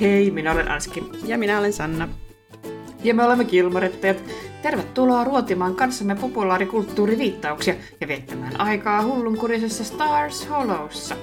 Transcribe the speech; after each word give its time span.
Hei, 0.00 0.30
minä 0.30 0.52
olen 0.52 0.70
Anski. 0.70 1.04
Ja 1.24 1.38
minä 1.38 1.58
olen 1.58 1.72
Sanna. 1.72 2.08
Ja 3.04 3.14
me 3.14 3.24
olemme 3.24 3.44
Kilmorettajat. 3.44 4.16
Tervetuloa 4.62 5.24
ruotimaan 5.24 5.74
kanssamme 5.74 6.14
populaarikulttuuriviittauksia 6.14 7.74
ja 8.00 8.08
viettämään 8.08 8.60
aikaa 8.60 9.02
hullunkurisessa 9.02 9.84
Stars 9.84 10.50
Hollowssa. 10.50 11.16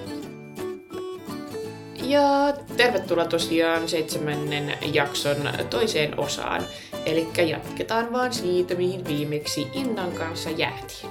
Ja 2.03 2.53
tervetuloa 2.77 3.25
tosiaan 3.25 3.89
seitsemännen 3.89 4.73
jakson 4.93 5.37
toiseen 5.69 6.19
osaan. 6.19 6.63
Eli 7.05 7.27
jatketaan 7.47 8.13
vaan 8.13 8.33
siitä, 8.33 8.75
mihin 8.75 9.07
viimeksi 9.07 9.67
Innan 9.73 10.11
kanssa 10.11 10.49
jäätiin. 10.49 11.09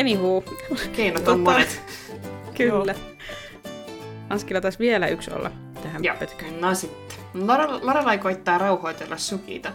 Anywho. 0.00 0.44
Keinot 0.96 1.28
on 1.28 1.40
monet. 1.40 1.82
Kyllä. 2.56 2.94
Anskilla 4.30 4.60
taisi 4.60 4.78
vielä 4.78 5.06
yksi 5.08 5.30
olla 5.30 5.50
tähän 5.82 6.04
Joo. 6.04 6.16
pötköön. 6.16 6.60
No 6.60 6.74
sitten. 6.74 7.18
Lore- 7.34 7.84
Lorelai 7.84 8.18
koittaa 8.18 8.58
rauhoitella 8.58 9.16
Sukita. 9.16 9.72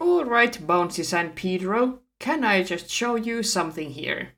All 0.00 0.24
right, 0.24 0.66
Bouncy 0.66 1.04
San 1.04 1.32
Pedro. 1.42 1.88
Can 2.24 2.44
I 2.44 2.64
just 2.70 2.86
show 2.88 3.28
you 3.28 3.42
something 3.42 3.96
here? 3.96 4.36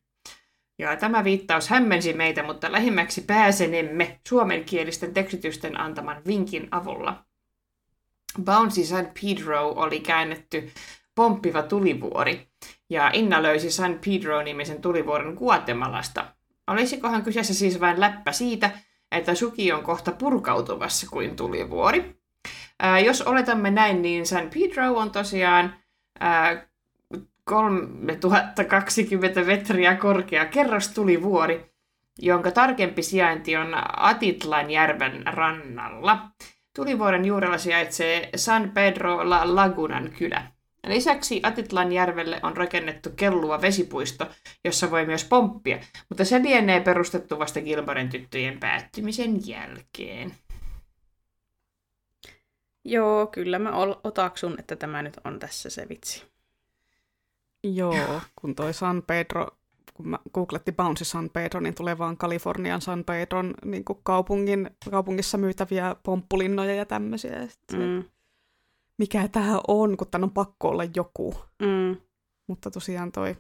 Ja 0.79 0.97
tämä 0.97 1.25
viittaus 1.25 1.69
hämmensi 1.69 2.13
meitä, 2.13 2.43
mutta 2.43 2.73
lähimmäksi 2.73 3.21
pääsenemme 3.21 4.21
suomenkielisten 4.29 5.15
tekstitysten 5.15 5.81
antaman 5.81 6.23
vinkin 6.27 6.69
avulla. 6.71 7.25
Bouncy 8.45 8.85
San 8.85 9.09
Pedro 9.23 9.69
oli 9.69 10.01
käännetty 10.01 10.71
pomppiva 11.15 11.63
tulivuori, 11.63 12.49
ja 12.91 13.11
Inna 13.13 13.43
löysi 13.43 13.71
San 13.71 13.99
Pedro-nimisen 14.05 14.81
tulivuoren 14.81 15.35
Guatemalasta. 15.35 16.27
Olisikohan 16.67 17.23
kyseessä 17.23 17.55
siis 17.55 17.81
vain 17.81 18.01
läppä 18.01 18.33
siitä, 18.33 18.71
että 19.13 19.35
suki 19.35 19.73
on 19.73 19.83
kohta 19.83 20.13
purkautuvassa 20.13 21.07
kuin 21.11 21.37
tulivuori? 21.37 22.17
Ää, 22.81 22.99
jos 22.99 23.23
oletamme 23.23 23.71
näin, 23.71 24.03
niin 24.03 24.27
San 24.27 24.51
Pedro 24.51 24.97
on 24.97 25.11
tosiaan 25.11 25.75
ää, 26.21 26.67
3020 27.45 29.45
metriä 29.45 29.97
korkea 29.97 30.45
kerrostulivuori, 30.45 31.75
jonka 32.19 32.51
tarkempi 32.51 33.03
sijainti 33.03 33.57
on 33.57 33.75
Atitlan 33.97 34.71
järven 34.71 35.23
rannalla. 35.27 36.29
Tulivuoren 36.77 37.25
juurella 37.25 37.59
sijaitsee 37.59 38.29
San 38.37 38.71
Pedro 38.71 39.31
La 39.31 39.55
Lagunan 39.55 40.11
kylä. 40.19 40.54
Lisäksi 40.87 41.41
Atitlan 41.43 41.93
järvelle 41.93 42.41
on 42.43 42.57
rakennettu 42.57 43.11
kellua 43.17 43.61
vesipuisto, 43.61 44.27
jossa 44.65 44.91
voi 44.91 45.07
myös 45.07 45.25
pomppia, 45.25 45.79
mutta 46.09 46.25
se 46.25 46.43
lienee 46.43 46.81
perustettu 46.81 47.39
vasta 47.39 47.61
Gilmoren 47.61 48.09
tyttöjen 48.09 48.61
päättymisen 48.61 49.49
jälkeen. 49.49 50.35
Joo, 52.85 53.27
kyllä 53.27 53.59
mä 53.59 53.73
otaksun, 54.05 54.57
että 54.59 54.77
tämä 54.77 55.03
nyt 55.03 55.21
on 55.25 55.39
tässä 55.39 55.71
se 55.71 55.89
vitsi. 55.89 56.23
Joo, 57.65 58.21
kun 58.37 58.55
toi 58.55 58.75
San 58.75 59.03
Pedro, 59.07 59.49
kun 59.95 60.09
mä 60.09 60.19
googletti 60.35 60.73
Bouncy 60.73 61.05
San 61.05 61.31
Pedro, 61.31 61.61
niin 61.61 61.75
tulee 61.75 61.99
vaan 61.99 62.17
Kalifornian 62.17 62.81
San 62.81 63.05
Pedron 63.05 63.55
niin 63.65 63.85
kaupungin, 64.03 64.71
kaupungissa 64.91 65.39
myytäviä 65.39 65.97
pomppulinnoja 66.03 66.75
ja 66.75 66.87
tämmöisiä. 66.87 67.33
Ja 67.33 67.49
Mm. 67.73 68.05
Mikä 68.99 69.29
tämä 69.29 69.61
on, 69.69 69.97
kun 69.97 70.07
tän 70.11 70.25
on 70.25 70.31
pakko 70.31 70.69
olla 70.69 70.85
joku. 70.97 71.35
Mm. 71.63 71.97
Mutta 72.47 72.71
tosiaan 72.71 73.13
toi 73.13 73.37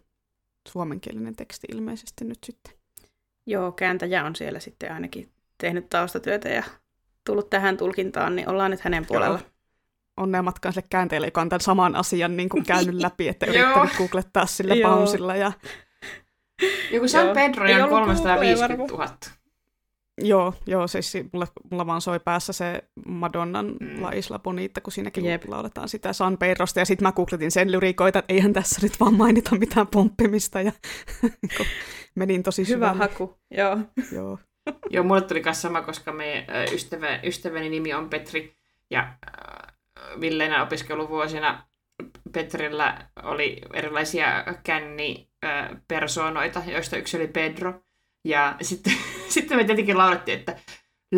suomenkielinen 0.68 1.36
teksti 1.36 1.66
ilmeisesti 1.72 2.24
nyt 2.24 2.38
sitten. 2.46 2.72
Joo, 3.46 3.72
kääntäjä 3.72 4.24
on 4.24 4.36
siellä 4.36 4.60
sitten 4.60 4.92
ainakin 4.92 5.32
tehnyt 5.58 5.88
taustatyötä 5.88 6.48
ja 6.48 6.62
tullut 7.26 7.50
tähän 7.50 7.76
tulkintaan, 7.76 8.36
niin 8.36 8.48
ollaan 8.48 8.70
nyt 8.70 8.80
hänen 8.80 9.06
puolella. 9.06 9.40
Onnea 10.16 10.42
matkaan 10.42 10.72
sille 10.72 10.86
käänteelle, 10.90 11.26
joka 11.26 11.40
on 11.40 11.48
tämän 11.48 11.60
saman 11.60 11.96
asian 11.96 12.36
niin 12.36 12.48
kuin 12.48 12.64
käynyt 12.64 12.94
läpi, 13.02 13.28
että 13.28 13.46
Joo. 13.46 13.54
yrittänyt 13.54 13.96
googlettaa 13.98 14.46
sille 14.46 14.74
Joo. 14.74 14.96
Bouncella. 14.96 15.36
Ja, 15.36 15.52
Joku 16.90 17.08
San 17.08 17.24
Joo. 17.24 17.34
Pedro 17.34 17.64
ollut 17.64 17.90
350 17.90 18.76
Google 18.76 18.96
000. 18.96 19.16
joo, 20.18 20.54
joo, 20.66 20.86
siis 20.88 21.12
si- 21.12 21.28
mulla, 21.32 21.46
mulla 21.70 21.86
vaan 21.86 22.00
soi 22.00 22.20
päässä 22.20 22.52
se 22.52 22.84
Madonnan 23.06 23.66
Mm. 23.80 24.02
La 24.02 24.10
Isla 24.10 24.38
Bonita, 24.38 24.80
kun 24.80 24.92
siinäkin 24.92 25.24
Jep. 25.24 25.42
Lauletaan 25.48 25.88
sitä 25.88 26.12
San 26.12 26.38
Pedrosta, 26.38 26.78
ja 26.80 26.84
sitten 26.84 27.08
mä 27.08 27.12
googletin 27.12 27.50
sen 27.50 27.72
lyrikoita, 27.72 28.18
että 28.18 28.34
eihän 28.34 28.52
tässä 28.52 28.80
nyt 28.82 29.00
vaan 29.00 29.14
mainita 29.14 29.56
mitään 29.56 29.86
pomppimista, 29.86 30.60
ja 30.60 30.72
menin 32.14 32.42
tosi 32.42 32.62
Hyvä 32.68 32.74
syvälle. 32.92 32.98
haku, 32.98 33.38
joo. 33.50 33.78
Joo. 34.12 34.38
Joo, 34.90 35.04
mulle 35.04 35.20
tuli 35.20 35.42
myös 35.44 35.62
sama, 35.62 35.82
koska 35.82 36.12
me 36.12 36.46
ystävä, 36.72 37.20
ystäväni 37.24 37.68
nimi 37.68 37.94
on 37.94 38.10
Petri, 38.10 38.56
ja 38.90 39.00
äh, 39.00 39.10
Villeenä 40.20 40.62
opiskeluvuosina 40.62 41.66
Petrillä 42.32 43.06
oli 43.22 43.60
erilaisia 43.72 44.44
känni-persoonoita, 44.64 46.62
joista 46.66 46.96
yksi 46.96 47.16
oli 47.16 47.28
Pedro. 47.28 47.80
Ja 48.24 48.56
sitten, 48.62 48.92
sitten 49.34 49.56
me 49.56 49.64
tietenkin 49.64 49.98
laulettiin, 49.98 50.38
että 50.38 50.56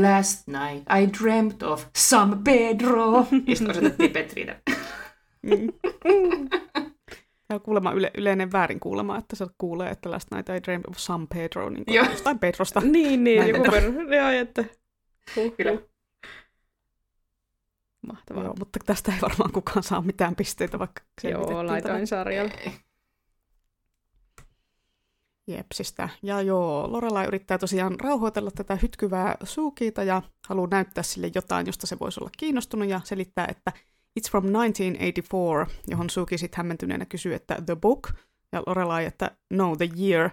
Last 0.03 0.47
night 0.47 0.87
I 1.03 1.23
dreamt 1.23 1.63
of 1.63 1.87
some 1.97 2.37
Pedro. 2.45 3.27
Ja 3.47 3.57
sitten 3.57 3.71
osoitettiin 3.71 4.11
Petrille. 4.11 4.61
Mm. 5.43 5.73
Ja 7.51 7.59
kuulemma 7.59 7.93
yle, 7.93 8.11
yleinen 8.19 8.53
väärin 8.53 8.81
kuulema, 8.81 9.19
että 9.19 9.37
se 9.37 9.47
kuulee, 9.59 9.91
että 9.91 10.11
last 10.11 10.31
night 10.31 10.49
I 10.49 10.63
dreamed 10.63 10.85
of 10.91 10.97
San 10.97 11.29
Pedro, 11.29 11.71
niin 11.71 11.85
Joo. 11.87 12.05
kuin 12.05 12.13
jostain 12.13 12.39
Pedrosta. 12.39 12.81
Niin, 12.93 13.25
niin, 13.25 13.39
Näin 13.39 13.51
joku 13.51 13.63
on. 13.63 13.71
per... 13.71 13.85
Joo, 14.19 14.31
että... 14.31 14.65
Huh, 15.37 15.57
Kyllä. 15.57 15.79
Mahtavaa. 18.07 18.45
Joo, 18.45 18.55
mutta 18.59 18.79
tästä 18.87 19.13
ei 19.13 19.19
varmaan 19.23 19.53
kukaan 19.53 19.83
saa 19.83 20.01
mitään 20.01 20.37
pisteitä, 20.37 20.79
vaikka 20.79 21.03
selvitettiin 21.21 21.57
Joo, 21.57 21.67
laitoin 21.67 22.07
sarjalle. 22.07 22.53
Jepsistä. 25.47 26.09
Ja 26.23 26.43
joo, 26.43 26.93
Lorelai 26.93 27.27
yrittää 27.27 27.59
tosiaan 27.59 28.01
rauhoitella 28.01 28.51
tätä 28.51 28.79
hytkyvää 28.83 29.37
Suukiita 29.43 30.03
ja 30.03 30.23
haluaa 30.49 30.69
näyttää 30.71 31.03
sille 31.03 31.31
jotain, 31.35 31.67
josta 31.67 31.87
se 31.87 31.99
voisi 32.01 32.21
olla 32.21 32.31
kiinnostunut 32.39 32.89
ja 32.89 33.01
selittää, 33.05 33.47
että 33.51 33.73
It's 34.21 34.31
from 34.31 34.45
1984, 34.45 35.67
johon 35.89 36.11
Suki 36.11 36.39
sitten 36.39 36.57
hämmentyneenä 36.57 37.05
kysyy, 37.05 37.35
että 37.35 37.63
the 37.67 37.77
book, 37.77 38.11
ja 38.53 38.63
Lorelai, 38.67 39.05
että 39.05 39.31
no, 39.51 39.77
the 39.77 39.89
year. 40.01 40.31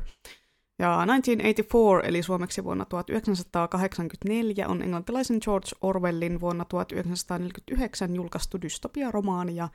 Ja 0.80 0.88
1984, 1.06 2.10
eli 2.10 2.24
suomeksi 2.24 2.64
vuonna 2.64 2.86
1984, 2.86 4.68
on 4.68 4.82
englantilaisen 4.82 5.38
George 5.44 5.70
Orwellin 5.82 6.40
vuonna 6.40 6.66
1949 6.66 8.16
julkaistu 8.16 8.62
dystopia-romaani 8.62 9.56
ja 9.56 9.70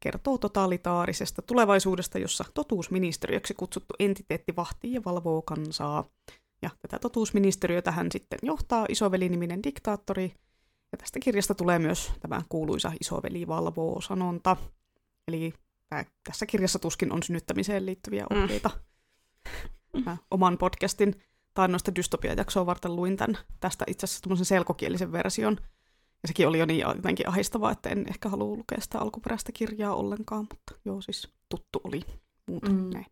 kertoo 0.00 0.38
totalitaarisesta 0.38 1.42
tulevaisuudesta, 1.42 2.18
jossa 2.18 2.44
totuusministeriöksi 2.54 3.54
kutsuttu 3.54 3.94
entiteetti 3.98 4.56
vahtii 4.56 4.92
ja 4.92 5.00
valvoo 5.04 5.42
kansaa. 5.42 6.04
Ja 6.62 6.70
tätä 6.82 6.98
totuusministeriötä 6.98 7.90
hän 7.90 8.12
sitten 8.12 8.38
johtaa 8.42 8.86
isoveli-niminen 8.88 9.62
diktaattori. 9.62 10.34
Ja 10.92 10.98
tästä 10.98 11.18
kirjasta 11.20 11.54
tulee 11.54 11.78
myös 11.78 12.12
tämä 12.20 12.42
kuuluisa 12.48 12.92
isoveli 13.00 13.46
valvoo 13.46 14.00
sanonta. 14.00 14.56
Eli 15.28 15.52
tää, 15.88 16.04
tässä 16.24 16.46
kirjassa 16.46 16.78
tuskin 16.78 17.12
on 17.12 17.22
synnyttämiseen 17.22 17.86
liittyviä 17.86 18.26
Mm. 18.30 18.42
ohjeita. 18.42 18.70
Mä 20.04 20.16
oman 20.30 20.58
podcastin 20.58 21.14
taannoista 21.54 21.94
dystopia-jaksoa 21.94 22.66
varten 22.66 22.96
luin 22.96 23.16
tämän, 23.16 23.38
tästä 23.60 23.84
itse 23.88 24.04
asiassa 24.04 24.44
selkokielisen 24.44 25.12
version. 25.12 25.56
Ja 26.22 26.28
sekin 26.28 26.48
oli 26.48 26.58
jo 26.58 26.66
niin 26.66 26.80
jotenkin 26.96 27.28
ahistavaa, 27.28 27.72
että 27.72 27.88
en 27.88 28.04
ehkä 28.08 28.28
halua 28.28 28.56
lukea 28.56 28.80
sitä 28.80 28.98
alkuperäistä 28.98 29.52
kirjaa 29.52 29.94
ollenkaan, 29.94 30.46
mutta 30.50 30.74
joo, 30.84 31.00
siis 31.00 31.32
tuttu 31.48 31.80
oli 31.84 32.00
muuta. 32.48 32.70
Mm. 32.70 32.90
Näin. 32.90 33.06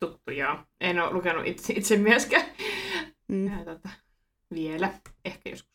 Tuttu, 0.00 0.30
joo. 0.30 0.58
En 0.80 1.00
ole 1.00 1.12
lukenut 1.12 1.46
itse, 1.46 1.72
itse 1.72 1.96
myöskään 1.96 2.44
Mm. 3.28 3.46
ja, 3.58 3.64
tota, 3.64 3.88
vielä. 4.54 4.94
Ehkä 5.24 5.50
joskus. 5.50 5.72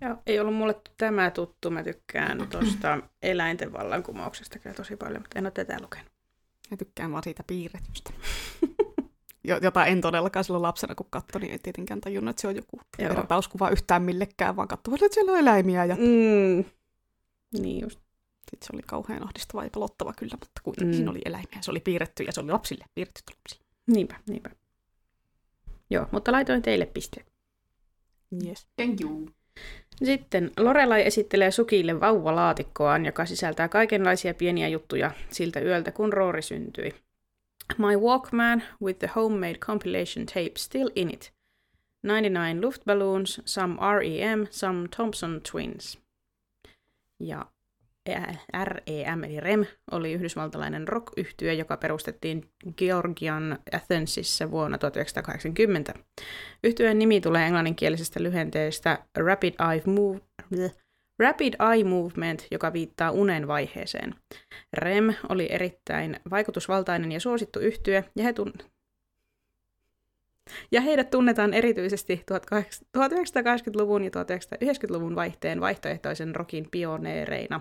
Joo, 0.00 0.16
ei 0.26 0.40
ollut 0.40 0.54
mulle 0.54 0.80
tämä 0.96 1.30
tuttu. 1.30 1.70
Mä 1.70 1.82
tykkään 1.82 2.48
tuosta 2.48 2.98
eläinten 3.22 3.72
vallankumouksesta 3.72 4.58
kyllä 4.58 4.76
tosi 4.76 4.96
paljon, 4.96 5.22
mutta 5.22 5.38
en 5.38 5.46
ole 5.46 5.50
tätä 5.50 5.78
lukenut. 5.82 6.12
Ja 6.70 6.76
tykkään 6.76 7.12
vaan 7.12 7.24
siitä 7.24 7.44
piirretystä. 7.46 8.10
Jo- 9.44 9.58
Jota 9.62 9.86
en 9.86 10.00
todellakaan 10.00 10.44
silloin 10.44 10.62
lapsena, 10.62 10.94
kun 10.94 11.06
katsoin, 11.10 11.42
niin 11.42 11.52
ei 11.52 11.58
tietenkään 11.58 12.00
tajunnut, 12.00 12.30
että 12.30 12.40
se 12.42 12.48
on 12.48 12.56
joku 12.56 12.80
vertauskuva 12.98 13.70
yhtään 13.70 14.02
millekään, 14.02 14.56
vaan 14.56 14.68
katsoin, 14.68 14.94
että 15.04 15.14
siellä 15.14 15.32
on 15.32 15.38
eläimiä. 15.38 15.84
Ja 15.84 15.94
Mm. 15.96 16.64
Niin 17.62 17.80
just. 17.82 18.00
sitten 18.50 18.66
se 18.66 18.70
oli 18.72 18.82
kauhean 18.86 19.22
ahdistava 19.24 19.64
ja 19.64 19.70
pelottava 19.70 20.12
kyllä, 20.16 20.36
mutta 20.40 20.60
kuitenkin 20.64 20.94
Mm. 20.94 20.96
siinä 20.96 21.10
oli 21.10 21.20
eläimiä. 21.24 21.58
Se 21.60 21.70
oli 21.70 21.80
piirretty 21.80 22.22
ja 22.22 22.32
se 22.32 22.40
oli 22.40 22.50
lapsille, 22.52 22.84
piirretty 22.94 23.22
lapsille. 23.36 23.64
Niinpä, 23.86 24.14
niinpä. 24.28 24.50
Joo, 25.90 26.06
mutta 26.12 26.32
laitoin 26.32 26.62
teille 26.62 26.86
pisteet. 26.86 27.26
Yes. 28.46 28.66
Thank 28.76 29.00
you. 29.00 29.28
Sitten 30.04 30.50
Lorelai 30.58 31.06
esittelee 31.06 31.50
Sukille 31.50 32.00
vauvalaatikkoaan, 32.00 33.06
joka 33.06 33.26
sisältää 33.26 33.68
kaikenlaisia 33.68 34.34
pieniä 34.34 34.68
juttuja 34.68 35.10
siltä 35.30 35.60
yöltä, 35.60 35.92
kun 35.92 36.12
Roori 36.12 36.42
syntyi. 36.42 36.94
My 37.78 37.96
Walkman 37.96 38.62
with 38.82 38.98
the 38.98 39.10
homemade 39.16 39.58
compilation 39.58 40.26
tape 40.26 40.52
still 40.56 40.90
in 40.94 41.10
it. 41.10 41.32
99 42.02 42.60
Luftballoons, 42.60 43.42
some 43.44 43.78
REM, 43.98 44.46
some 44.50 44.88
Thompson 44.88 45.40
Twins. 45.50 45.98
Ja 47.20 47.46
REM 48.64 49.24
eli 49.24 49.40
REM 49.40 49.66
oli 49.90 50.12
yhdysvaltalainen 50.12 50.88
rock 50.88 51.12
joka 51.56 51.76
perustettiin 51.76 52.50
Georgian 52.76 53.58
Athensissa 53.76 54.50
vuonna 54.50 54.78
1980. 54.78 55.94
Yhtyeen 56.64 56.98
nimi 56.98 57.20
tulee 57.20 57.46
englanninkielisestä 57.46 58.22
lyhenteestä 58.22 58.98
Rapid 59.16 59.54
Eye, 59.72 59.82
Move, 59.86 60.20
Rapid 61.18 61.54
Eye 61.72 61.84
Movement, 61.84 62.46
joka 62.50 62.72
viittaa 62.72 63.10
unen 63.10 63.48
vaiheeseen. 63.48 64.14
REM 64.72 65.14
oli 65.28 65.48
erittäin 65.50 66.20
vaikutusvaltainen 66.30 67.12
ja 67.12 67.20
suosittu 67.20 67.60
yhtye, 67.60 68.04
ja 68.16 68.24
he 68.24 68.32
tun- 68.32 68.74
ja 70.72 70.80
heidät 70.80 71.10
tunnetaan 71.10 71.54
erityisesti 71.54 72.24
1980-luvun 72.30 74.04
ja 74.04 74.10
1990-luvun 74.10 75.16
vaihteen 75.16 75.60
vaihtoehtoisen 75.60 76.34
rokin 76.34 76.68
pioneereina. 76.70 77.60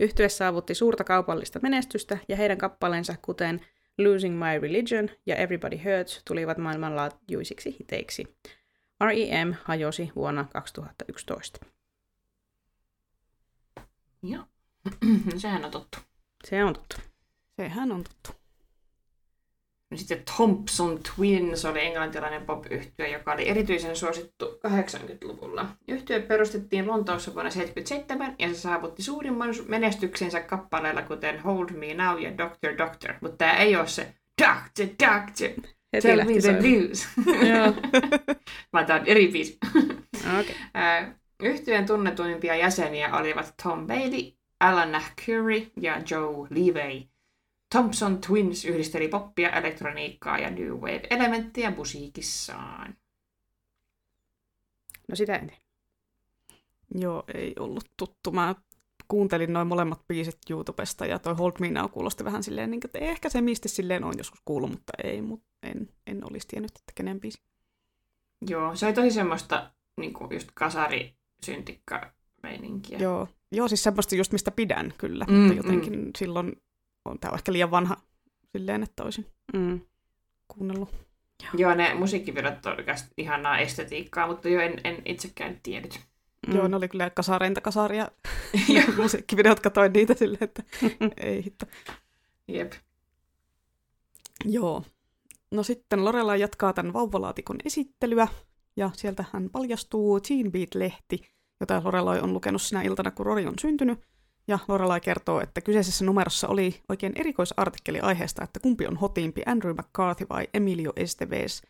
Yhtye 0.00 0.28
saavutti 0.28 0.74
suurta 0.74 1.04
kaupallista 1.04 1.60
menestystä 1.62 2.18
ja 2.28 2.36
heidän 2.36 2.58
kappaleensa, 2.58 3.14
kuten 3.22 3.60
Losing 3.98 4.38
My 4.38 4.58
Religion 4.58 5.08
ja 5.26 5.36
Everybody 5.36 5.76
Hurts, 5.76 6.22
tulivat 6.24 6.58
maailmanlaajuisiksi 6.58 7.76
hiteiksi. 7.78 8.36
REM 9.00 9.54
hajosi 9.64 10.10
vuonna 10.16 10.46
2011. 10.52 11.66
Joo. 14.22 14.44
Sehän 15.36 15.64
on 15.64 15.70
totta. 15.70 15.98
Se 16.44 16.64
on 16.64 16.74
totta. 16.74 17.00
Sehän 17.56 17.92
on 17.92 18.04
tuttu. 18.04 18.40
No 19.90 19.96
sitten 19.96 20.22
Thompson 20.36 21.00
Twins 21.02 21.64
oli 21.64 21.80
englantilainen 21.80 22.46
pop 22.46 22.64
joka 23.12 23.32
oli 23.32 23.48
erityisen 23.48 23.96
suosittu 23.96 24.60
80-luvulla. 24.66 25.68
Yhtye 25.88 26.20
perustettiin 26.20 26.86
Lontoossa 26.86 27.34
vuonna 27.34 27.50
1977 27.50 28.34
ja 28.38 28.48
se 28.48 28.60
saavutti 28.60 29.02
suurimman 29.02 29.54
menestyksensä 29.68 30.40
kappaleilla 30.40 31.02
kuten 31.02 31.40
Hold 31.40 31.70
Me 31.70 31.94
Now 31.94 32.20
ja 32.20 32.38
Doctor 32.38 32.78
Doctor. 32.78 33.14
Mutta 33.20 33.36
tämä 33.36 33.52
ei 33.52 33.76
ole 33.76 33.86
se 33.86 34.14
Doctor 34.42 34.86
Doctor. 34.86 35.70
Heti 35.92 36.08
Tell 36.08 36.24
me 36.24 36.40
the 36.40 36.52
news. 36.52 37.08
Joo. 37.26 37.74
Vaan 38.72 38.86
tämä 38.86 39.00
on 39.00 39.06
eri 39.06 39.28
biisi. 39.28 39.58
Okay. 40.24 40.54
Yhtyeen 41.42 41.86
tunnetuimpia 41.86 42.56
jäseniä 42.56 43.16
olivat 43.16 43.54
Tom 43.62 43.86
Bailey, 43.86 44.32
Alan 44.60 45.02
Curry 45.26 45.70
ja 45.80 46.02
Joe 46.10 46.48
Levey. 46.50 47.02
Thompson 47.70 48.20
Twins 48.20 48.64
yhdisteli 48.64 49.08
poppia, 49.08 49.50
elektroniikkaa 49.50 50.38
ja 50.38 50.50
new 50.50 50.72
wave-elementtejä 50.72 51.70
musiikissaan. 51.76 52.96
No 55.08 55.16
sitä 55.16 55.34
en. 55.34 55.52
Joo, 56.94 57.24
ei 57.34 57.54
ollut 57.58 57.90
tuttu. 57.96 58.32
Mä 58.32 58.54
kuuntelin 59.08 59.52
noin 59.52 59.68
molemmat 59.68 60.08
biisit 60.08 60.38
YouTubesta 60.50 61.06
ja 61.06 61.18
toi 61.18 61.34
Hold 61.34 61.52
Me 61.60 61.70
Now 61.70 61.90
kuulosti 61.90 62.24
vähän 62.24 62.42
silleen, 62.42 62.70
niin, 62.70 62.80
että 62.84 62.98
ehkä 62.98 63.28
se 63.28 63.40
misti 63.40 63.68
silleen 63.68 64.04
on 64.04 64.14
joskus 64.18 64.40
kuullut, 64.44 64.70
mutta 64.70 64.92
ei, 65.04 65.22
mut 65.22 65.42
en, 65.62 65.88
en 66.06 66.24
olisi 66.30 66.48
tiennyt, 66.48 66.70
että 66.70 66.92
kenen 66.94 67.20
biisi. 67.20 67.42
Joo, 68.48 68.76
se 68.76 68.86
oli 68.86 68.94
tosi 68.94 69.10
semmoista 69.10 69.70
niin 69.96 70.12
kuin 70.12 70.34
just 70.34 70.48
kasari 70.54 71.19
syntikka 71.44 72.12
meininkiä. 72.42 72.98
Joo. 72.98 73.28
Joo, 73.52 73.68
siis 73.68 73.82
semmoista 73.82 74.14
just 74.14 74.32
mistä 74.32 74.50
pidän 74.50 74.94
kyllä, 74.98 75.24
Mm, 75.28 75.32
mm, 75.34 75.38
mutta 75.40 75.56
jotenkin 75.56 75.98
mm. 76.00 76.10
silloin 76.18 76.62
on 77.04 77.18
tämä 77.18 77.34
ehkä 77.34 77.52
liian 77.52 77.70
vanha 77.70 77.96
silleen, 78.52 78.82
että 78.82 79.02
olisin 79.02 79.26
Mm. 79.52 79.80
kuunnellut. 80.48 80.88
Joo, 81.54 81.74
ne 81.74 81.94
musiikkivideot 81.94 82.66
on 82.66 82.76
oikeasti 82.76 83.10
ihanaa 83.16 83.58
estetiikkaa, 83.58 84.26
mutta 84.26 84.48
jo 84.48 84.60
en, 84.60 84.80
en 84.84 85.02
itsekään 85.04 85.60
tiennyt. 85.62 86.00
Mm. 86.46 86.56
Joo, 86.56 86.68
ne 86.68 86.76
oli 86.76 86.88
kyllä 86.88 87.10
kasareinta 87.10 87.60
kasaria 87.60 88.08
musiikkivideot, 89.02 89.60
katoin 89.60 89.92
niitä 89.92 90.14
silleen, 90.14 90.44
että 90.44 90.62
ei 91.26 91.44
hitto. 91.44 91.66
Jep. 92.48 92.72
Joo. 94.44 94.84
No 95.50 95.62
sitten 95.62 96.04
Lorela 96.04 96.36
jatkaa 96.36 96.72
tämän 96.72 96.92
vauvalaatikon 96.92 97.56
esittelyä, 97.64 98.28
ja 98.76 98.90
sieltä 98.94 99.24
hän 99.32 99.50
paljastuu 99.52 100.20
Teen 100.20 100.52
Beat-lehti, 100.52 101.28
jota 101.60 101.82
Lorelai 101.84 102.20
on 102.20 102.32
lukenut 102.32 102.62
sinä 102.62 102.82
iltana, 102.82 103.10
kun 103.10 103.26
Rory 103.26 103.46
on 103.46 103.58
syntynyt. 103.60 104.00
Ja 104.48 104.58
Lorelai 104.68 105.00
kertoo, 105.00 105.40
että 105.40 105.60
kyseisessä 105.60 106.04
numerossa 106.04 106.48
oli 106.48 106.80
oikein 106.88 107.12
erikoisartikkeli 107.16 108.00
aiheesta, 108.00 108.44
että 108.44 108.60
kumpi 108.60 108.86
on 108.86 108.96
hotiimpi, 108.96 109.42
Andrew 109.46 109.74
McCarthy 109.74 110.26
vai 110.30 110.48
Emilio 110.54 110.92
Estevez. 110.96 111.62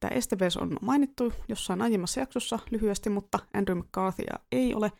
Tämä 0.00 0.10
Estevez 0.10 0.56
on 0.56 0.76
mainittu 0.80 1.32
jossain 1.48 1.82
aiemmassa 1.82 2.20
jaksossa 2.20 2.58
lyhyesti, 2.70 3.10
mutta 3.10 3.38
Andrew 3.54 3.78
McCarthyä 3.78 4.38
ei 4.52 4.74
ole. 4.74 4.92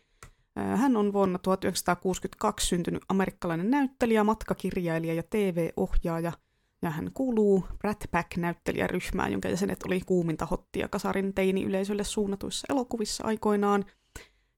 Hän 0.55 0.97
on 0.97 1.13
vuonna 1.13 1.39
1962 1.39 2.67
syntynyt 2.67 3.03
amerikkalainen 3.09 3.71
näyttelijä, 3.71 4.23
matkakirjailija 4.23 5.13
ja 5.13 5.23
TV-ohjaaja, 5.23 6.31
ja 6.81 6.89
hän 6.89 7.11
kuuluu 7.13 7.65
Brat 7.79 8.03
Pack-näyttelijäryhmään, 8.11 9.31
jonka 9.31 9.49
jäsenet 9.49 9.83
oli 9.83 10.01
kuuminta 10.01 10.45
hottia 10.45 10.87
kasarin 10.87 11.33
teini-yleisölle 11.33 12.03
suunnatuissa 12.03 12.67
elokuvissa 12.69 13.23
aikoinaan. 13.27 13.85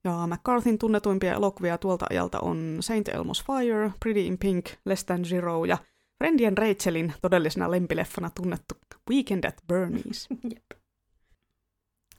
Ja 0.04 0.28
McCarthyn 0.28 0.78
tunnetuimpia 0.78 1.34
elokuvia 1.34 1.78
tuolta 1.78 2.06
ajalta 2.10 2.40
on 2.40 2.78
Saint 2.80 3.08
Elmo's 3.08 3.46
Fire, 3.46 3.92
Pretty 4.00 4.22
in 4.22 4.38
Pink, 4.38 4.66
Less 4.86 5.06
Than 5.06 5.26
Zero 5.26 5.66
ja 5.66 5.78
Friendien 6.18 6.58
Rachelin 6.58 7.14
todellisena 7.22 7.72
lempileffana 7.72 8.30
tunnettu 8.30 8.76
Weekend 9.10 9.44
at 9.44 9.62
Bernie's. 9.74 10.28
Jep. 10.54 10.82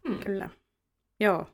Hmm. 0.09 0.19
Kyllä. 0.19 0.51
Joo. 1.21 1.47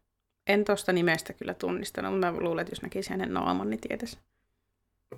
En 0.47 0.65
tosta 0.65 0.93
nimestä 0.93 1.33
kyllä 1.33 1.55
tunnistanut, 1.55 2.13
mutta 2.13 2.33
mä 2.33 2.41
luulen, 2.41 2.63
että 2.63 2.73
jos 2.73 2.83
näkisi 2.83 3.11
hänen 3.11 3.35
naaman, 3.35 3.71
niin 3.71 3.81
tietäisi. 3.81 4.19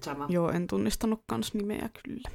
Sama. 0.05 0.27
Joo, 0.29 0.51
en 0.51 0.67
tunnistanut 0.67 1.23
kans 1.27 1.55
nimeä 1.55 1.91
kyllä. 2.03 2.31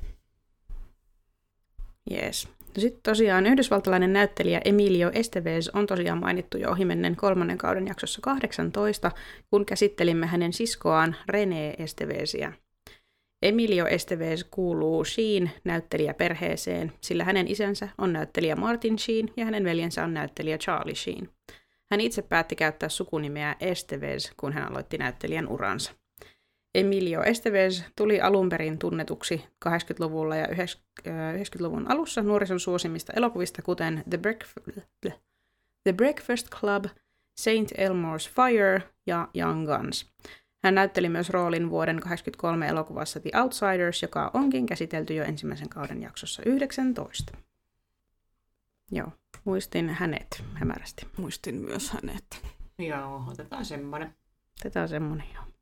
Jees. 2.10 2.48
No 2.76 2.82
sitten 2.82 3.02
tosiaan 3.04 3.46
yhdysvaltalainen 3.46 4.14
näyttelijä 4.14 4.62
Emilio 4.66 5.12
Estevez 5.14 5.70
on 5.74 5.88
tosiaan 5.88 6.20
mainittu 6.20 6.58
jo 6.58 6.72
ohimennen 6.72 7.16
kolmannen 7.16 7.58
kauden 7.58 7.88
jaksossa 7.88 8.22
18, 8.22 9.12
kun 9.50 9.66
käsittelimme 9.66 10.26
hänen 10.26 10.54
siskoaan 10.54 11.16
René 11.32 11.84
Estevezia. 11.84 12.52
Emilio 13.42 13.86
Estevez 13.86 14.44
kuuluu 14.52 15.06
Sheen 15.06 15.52
näyttelijäperheeseen, 15.64 16.94
sillä 17.02 17.24
hänen 17.24 17.48
isänsä 17.48 17.90
on 17.98 18.14
näyttelijä 18.14 18.56
Martin 18.56 19.00
Sheen 19.00 19.30
ja 19.38 19.46
hänen 19.46 19.64
veljensä 19.64 20.04
on 20.04 20.14
näyttelijä 20.14 20.58
Charlie 20.58 20.96
Sheen. 20.96 21.30
Hän 21.92 22.02
itse 22.02 22.22
päätti 22.22 22.56
käyttää 22.56 22.90
sukunimeä 22.90 23.56
Estevez, 23.60 24.32
kun 24.38 24.54
hän 24.54 24.72
aloitti 24.72 24.98
näyttelijän 24.98 25.48
uransa. 25.48 25.92
Emilio 26.76 27.24
Estevez 27.24 27.84
tuli 27.96 28.22
alun 28.22 28.50
perin 28.50 28.80
tunnetuksi 28.80 29.46
80-luvulla 29.66 30.36
ja 30.36 30.48
90-luvun 30.48 31.92
alussa 31.92 32.22
nuorison 32.22 32.60
suosimista 32.60 33.14
elokuvista, 33.16 33.62
kuten 33.62 34.04
The, 34.10 34.20
Breakf- 34.28 35.12
The 35.84 35.94
Breakfast 35.94 36.48
Club, 36.50 36.86
Saint 37.38 37.72
Elmo's 37.72 38.30
Fire 38.30 38.82
ja 39.08 39.28
Young 39.36 39.68
Guns. 39.68 40.12
Hän 40.64 40.76
näytteli 40.76 41.10
myös 41.10 41.30
roolin 41.30 41.70
vuoden 41.70 41.96
1983 41.96 42.68
elokuvassa 42.68 43.20
The 43.20 43.32
Outsiders, 43.42 44.02
joka 44.02 44.32
onkin 44.34 44.66
käsitelty 44.66 45.14
jo 45.14 45.24
ensimmäisen 45.24 45.70
kauden 45.70 46.02
jaksossa 46.02 46.44
19. 46.46 47.38
Joo, 48.92 49.12
muistin 49.44 49.90
hänet 49.90 50.44
hämärästi. 50.54 51.08
Muistin 51.18 51.56
myös 51.56 51.92
hänet. 51.92 52.46
Joo, 52.78 53.24
otetaan 53.32 53.66
semmoinen. 53.66 54.16
Tätä 54.64 54.82
on 54.82 54.90
semmonen 54.90 55.28
joo. 55.34 55.55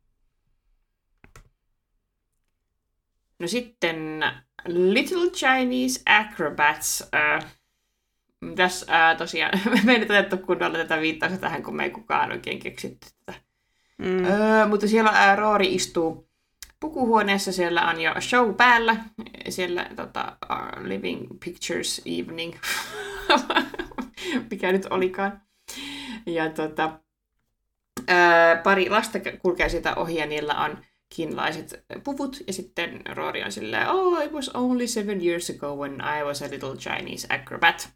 No 3.39 3.47
sitten 3.47 4.23
Little 4.67 5.29
Chinese 5.29 6.01
Acrobats. 6.05 7.03
Äh, 7.15 7.45
tässä 8.55 9.09
äh, 9.09 9.17
tosiaan, 9.17 9.59
me 9.85 9.91
ei 9.91 9.99
nyt 9.99 10.09
otettu 10.09 10.37
kunnolla 10.37 10.77
tätä 10.77 11.01
viittausta 11.01 11.37
tähän, 11.37 11.63
kun 11.63 11.75
me 11.75 11.83
ei 11.83 11.89
kukaan 11.89 12.31
oikein 12.31 12.59
keksitty 12.59 13.07
tätä. 13.25 13.39
Mm. 13.97 14.25
Öö, 14.25 14.67
mutta 14.67 14.87
siellä 14.87 15.09
ää, 15.13 15.35
Roori 15.35 15.73
istuu 15.73 16.29
pukuhuoneessa, 16.79 17.51
siellä 17.51 17.87
on 17.87 18.01
jo 18.01 18.13
show 18.19 18.55
päällä, 18.55 18.95
siellä 19.49 19.89
tota, 19.95 20.37
uh, 20.51 20.85
Living 20.85 21.27
Pictures 21.45 22.01
Evening, 22.05 22.53
mikä 24.51 24.71
nyt 24.71 24.85
olikaan. 24.89 25.41
Ja 26.25 26.49
tota, 26.49 26.99
ää, 28.07 28.55
pari 28.55 28.89
lasta 28.89 29.19
kulkee 29.41 29.69
sitä 29.69 29.95
ohi 29.95 30.15
ja 30.15 30.25
niillä 30.25 30.53
on 30.55 30.77
kiinalaiset 31.15 31.85
puvut, 32.03 32.43
ja 32.47 32.53
sitten 32.53 33.01
Roori 33.15 33.43
on 33.43 33.51
silleen, 33.51 33.89
oh, 33.89 34.23
it 34.25 34.31
was 34.31 34.49
only 34.49 34.87
seven 34.87 35.25
years 35.25 35.49
ago 35.49 35.75
when 35.75 35.93
I 35.93 36.23
was 36.23 36.41
a 36.41 36.49
little 36.49 36.75
Chinese 36.75 37.27
acrobat. 37.29 37.89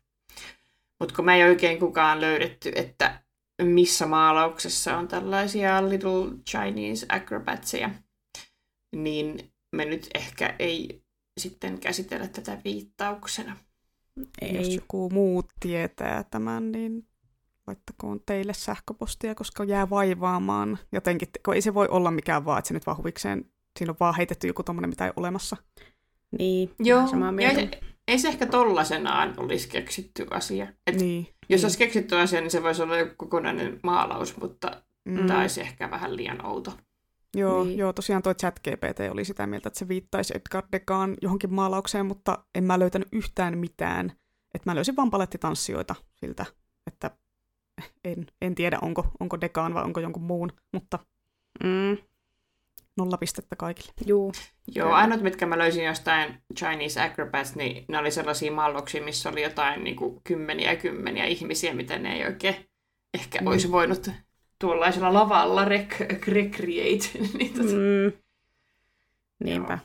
Mutta 1.00 1.16
kun 1.16 1.26
me 1.26 1.36
ei 1.36 1.44
oikein 1.44 1.80
kukaan 1.80 2.22
löydetty, 2.22 2.72
että 2.76 3.24
missä 3.62 4.06
maalauksessa 4.06 4.98
on 4.98 5.08
tällaisia 5.08 5.90
little 5.90 6.38
Chinese 6.50 7.06
acrobatseja, 7.10 7.90
niin 8.96 9.52
me 9.76 9.86
nyt 9.86 10.10
ehkä 10.16 10.56
ei 10.60 11.04
sitten 11.40 11.80
käsitellä 11.80 12.28
tätä 12.28 12.62
viittauksena. 12.64 13.58
Ei. 14.42 14.56
Jos 14.56 14.76
joku 14.76 15.10
muu 15.10 15.44
tietää 15.60 16.24
tämän, 16.24 16.72
niin 16.72 17.07
laittakoon 17.68 18.20
teille 18.26 18.54
sähköpostia, 18.54 19.36
koska 19.36 19.64
jää 19.64 19.90
vaivaamaan 19.90 20.80
jotenkin, 20.92 21.28
kun 21.46 21.54
ei 21.54 21.62
se 21.62 21.74
voi 21.74 21.88
olla 21.88 22.12
mikään 22.12 22.46
vaan, 22.46 22.60
että 22.60 22.68
se 22.68 22.74
nyt 22.74 22.86
vaan 22.86 22.98
huvikseen, 22.98 23.46
siinä 23.80 23.92
on 23.92 23.98
vaan 24.00 24.16
heitetty 24.16 24.48
joku 24.48 24.64
tommonen, 24.64 24.90
mitä 24.90 25.06
ei 25.06 25.12
olemassa. 25.16 25.58
Niin, 26.40 26.72
Joo, 26.80 27.08
samaa 27.08 27.28
ja 27.28 27.32
mieltä. 27.32 27.60
ei, 27.60 27.70
ei 28.08 28.20
se 28.20 28.28
ehkä 28.28 28.46
tollasenaan 28.46 29.34
olisi 29.40 29.70
keksitty 29.70 30.28
asia. 30.32 30.68
Et 30.88 30.96
Niin. 30.96 31.28
Jos 31.50 31.64
olisi 31.64 31.78
keksitty 31.78 32.16
asia, 32.16 32.42
niin 32.42 32.52
se 32.52 32.64
voisi 32.64 32.82
olla 32.82 32.98
joku 32.98 33.14
kokonainen 33.18 33.80
maalaus, 33.84 34.38
mutta 34.38 34.82
Mm. 35.06 35.28
tämä 35.28 35.42
olisi 35.42 35.62
ehkä 35.62 35.92
vähän 35.92 36.16
liian 36.16 36.46
outo. 36.46 36.78
Joo, 37.36 37.58
Niin. 37.60 37.68
niin. 37.68 37.78
joo, 37.80 37.94
tosiaan 37.94 38.22
toi 38.24 38.36
ChatGPT 38.36 39.00
oli 39.12 39.26
sitä 39.26 39.48
mieltä, 39.48 39.68
että 39.68 39.80
se 39.80 39.88
viittaisi 39.88 40.34
Edgar 40.38 40.64
Degaan 40.72 41.16
johonkin 41.22 41.54
maalaukseen, 41.54 42.06
mutta 42.06 42.46
en 42.56 42.64
mä 42.64 42.80
löytänyt 42.80 43.08
yhtään 43.12 43.58
mitään. 43.58 44.06
Että 44.54 44.70
mä 44.72 44.76
löysin 44.76 44.96
vaan 44.96 45.10
palettitanssijoita 45.10 45.96
siltä, 46.16 46.46
että 46.88 47.12
en, 48.04 48.28
en 48.42 48.56
tiedä, 48.56 48.80
onko, 48.82 49.08
onko 49.20 49.42
Degaan 49.42 49.74
vai 49.74 49.84
onko 49.84 50.00
jonkun 50.00 50.24
muun, 50.24 50.52
mutta 50.74 51.00
Mm, 51.64 51.98
nolla 52.98 53.18
pistettä 53.18 53.56
kaikille. 53.56 53.92
juu. 54.06 54.32
Joo, 54.76 54.92
ainut 54.94 55.22
mitkä 55.22 55.46
mä 55.46 55.58
löysin 55.58 55.86
jostain 55.86 56.42
Chinese 56.58 57.02
Acrobats, 57.02 57.56
niin 57.56 57.86
ne 57.88 57.98
oli 57.98 58.12
sellaisia 58.12 58.52
maalauksia, 58.52 59.04
missä 59.04 59.30
oli 59.30 59.44
jotain 59.44 59.84
niin 59.84 59.96
kuin 59.96 60.22
kymmeniä 60.24 60.72
ja 60.72 60.76
kymmeniä 60.78 61.26
ihmisiä, 61.26 61.74
mitä 61.74 61.98
ne 62.00 62.16
ei 62.16 62.26
oikein 62.26 62.56
ehkä 63.14 63.42
mm. 63.42 63.48
olisi 63.48 63.72
voinut 63.72 64.10
tuollaisella 64.60 65.14
lavalla 65.14 65.66
rec- 65.66 66.26
recreate. 66.28 67.20
niin 67.38 67.54
tota, 67.54 67.70
Mm. 67.74 68.12
Niinpä. 69.44 69.80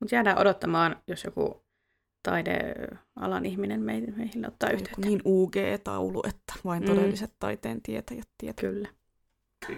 Mutta 0.00 0.14
jäädään 0.14 0.38
odottamaan, 0.38 1.02
jos 1.06 1.24
joku 1.24 1.62
taidealan 2.22 3.46
ihminen 3.46 3.80
meihin, 3.80 4.14
meihin 4.16 4.46
ottaa 4.48 4.68
Joku 4.70 4.82
yhteyttä. 4.82 5.06
niin 5.06 5.20
UG-taulu, 5.24 6.22
että 6.28 6.52
vain 6.64 6.82
Mm. 6.82 6.86
todelliset 6.86 7.32
taiteen 7.38 7.82
tietäjät 7.82 8.28
tietävät. 8.38 8.72
Kyllä. 8.74 8.88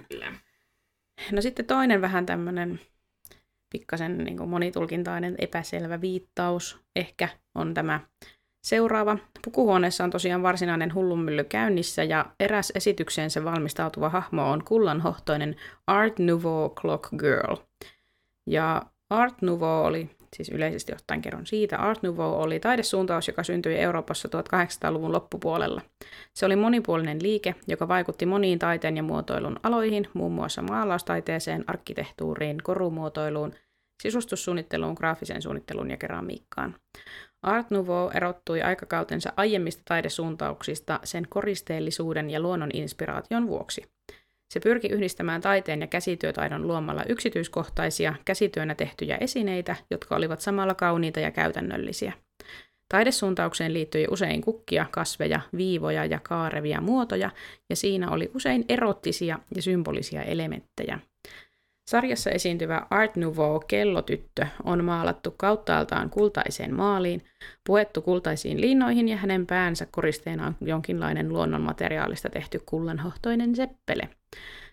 Kyllä. 0.09 0.33
No 1.33 1.41
sitten 1.43 1.65
toinen 1.67 2.01
vähän 2.01 2.27
tämmöinen 2.27 2.81
pikkasen 3.73 4.19
niin 4.19 4.37
kuin 4.37 4.49
monitulkintainen 4.51 5.35
epäselvä 5.39 6.01
viittaus 6.01 6.81
ehkä 6.97 7.29
on 7.55 7.75
tämä 7.75 8.01
seuraava. 8.65 9.19
Pukuhuoneessa 9.45 10.05
on 10.05 10.11
tosiaan 10.11 10.43
varsinainen 10.43 10.95
hullunmylly 10.95 11.45
käynnissä 11.45 12.03
ja 12.05 12.27
eräs 12.41 12.73
esitykseensä 12.75 13.45
valmistautuva 13.45 14.09
hahmo 14.09 14.51
on 14.51 14.65
kullanhohtoinen 14.65 15.57
Art 15.87 16.19
Nouveau 16.19 16.71
Clock 16.71 17.09
Girl. 17.19 17.57
Ja 18.47 18.83
Art 19.11 19.43
Nouveau 19.43 19.85
oli, 19.85 20.11
siis 20.37 20.49
yleisesti 20.49 20.93
ottaen 20.93 21.23
kerron 21.23 21.47
siitä, 21.47 21.77
Art 21.77 22.03
Nouveau 22.03 22.43
oli 22.43 22.61
taidesuuntaus, 22.61 23.29
joka 23.29 23.43
syntyi 23.43 23.79
Euroopassa 23.79 24.29
1800-luvun 24.29 25.13
loppupuolella. 25.13 25.83
Se 26.35 26.47
oli 26.47 26.57
monipuolinen 26.57 27.23
liike, 27.23 27.55
joka 27.67 27.89
vaikutti 27.89 28.27
moniin 28.27 28.59
taiteen 28.59 28.97
ja 28.97 29.03
muotoilun 29.03 29.61
aloihin, 29.63 30.09
muun 30.15 30.33
muassa 30.33 30.63
maalaustaiteeseen, 30.63 31.65
arkkitehtuuriin, 31.67 32.59
korumuotoiluun, 32.63 33.53
sisustussuunnitteluun, 34.03 34.95
graafiseen 34.95 35.43
suunnitteluun 35.43 35.91
ja 35.91 35.97
keramiikkaan. 35.97 36.75
Art 37.43 37.71
Nouveau 37.71 38.11
erottui 38.15 38.63
aikakautensa 38.63 39.33
aiemmista 39.37 39.83
taidesuuntauksista 39.85 41.01
sen 41.05 41.27
koristeellisuuden 41.29 42.31
ja 42.31 42.41
luonnon 42.41 42.71
inspiraation 42.75 43.47
vuoksi. 43.47 43.83
Se 44.53 44.61
pyrki 44.61 44.89
yhdistämään 44.89 45.41
taiteen 45.41 45.81
ja 45.81 45.87
käsityötaidon 45.87 46.67
luomalla 46.67 47.05
yksityiskohtaisia, 47.09 48.15
käsityönä 48.25 48.75
tehtyjä 48.75 49.17
esineitä, 49.17 49.77
jotka 49.91 50.17
olivat 50.17 50.41
samalla 50.41 50.75
kauniita 50.75 51.21
ja 51.21 51.31
käytännöllisiä. 51.31 52.13
Taidesuuntaukseen 52.89 53.75
liittyi 53.75 54.07
usein 54.11 54.41
kukkia, 54.41 54.87
kasveja, 54.91 55.41
viivoja 55.57 56.05
ja 56.05 56.21
kaarevia 56.21 56.81
muotoja, 56.81 57.31
ja 57.71 57.77
siinä 57.77 58.11
oli 58.11 58.31
usein 58.35 58.65
erottisia 58.69 59.39
ja 59.55 59.63
symbolisia 59.63 60.23
elementtejä. 60.23 60.99
Sarjassa 61.93 62.31
esiintyvä 62.31 62.87
Art 62.91 63.17
Nouveau 63.17 63.61
kellotyttö 63.61 64.47
on 64.65 64.85
maalattu 64.85 65.35
kauttaaltaan 65.37 66.11
kultaiseen 66.11 66.75
maaliin, 66.75 67.25
puettu 67.67 68.03
kultaisiin 68.03 68.61
liinoihin 68.61 69.09
ja 69.09 69.17
hänen 69.17 69.47
päänsä 69.47 69.87
koristeena 69.91 70.47
on 70.47 70.57
jonkinlainen 70.61 71.29
luonnonmateriaalista 71.29 72.29
tehty 72.29 72.63
kullanhohtoinen 72.67 73.57
seppele. 73.57 74.09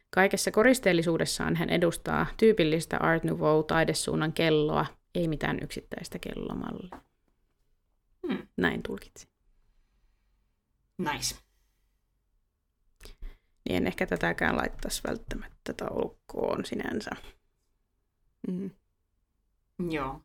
Kaikessa 0.09 0.51
koristeellisuudessaan 0.51 1.55
hän 1.55 1.69
edustaa 1.69 2.25
tyypillistä 2.37 2.97
Art 2.97 3.23
Nouveau-taidesuunnan 3.23 4.33
kelloa, 4.33 4.85
ei 5.15 5.27
mitään 5.27 5.57
yksittäistä 5.61 6.19
kellomallia. 6.19 7.01
Hmm. 8.27 8.47
Näin 8.57 8.83
tulkitsin. 8.83 9.29
Nice. 10.97 11.35
Niin 13.69 13.77
en 13.77 13.87
ehkä 13.87 14.05
tätäkään 14.07 14.57
laittaisi 14.57 15.01
välttämättä 15.07 15.73
taulukkoon 15.73 16.65
sinänsä. 16.65 17.09
Mm. 18.47 18.69
Joo. 19.89 20.21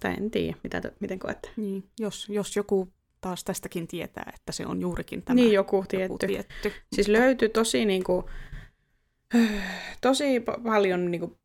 Tai 0.00 0.14
en 0.18 0.30
tiedä, 0.30 0.56
mitä 0.62 0.80
te, 0.80 0.92
miten 1.00 1.18
koette. 1.18 1.50
Niin. 1.56 1.90
Jos, 1.98 2.28
jos 2.28 2.56
joku 2.56 2.92
taas 3.20 3.44
tästäkin 3.44 3.86
tietää, 3.88 4.32
että 4.34 4.52
se 4.52 4.66
on 4.66 4.80
juurikin 4.80 5.22
tämä 5.22 5.34
Niin, 5.34 5.52
joku 5.52 5.76
joku 5.76 6.18
tietty. 6.18 6.26
tietty. 6.26 6.72
Siis 6.94 7.08
löytyi 7.08 7.48
tosi 7.48 7.84
niinku, 7.84 8.30
tosi 10.00 10.38
pa- 10.38 10.62
paljon 10.62 11.10
niinku, 11.10 11.38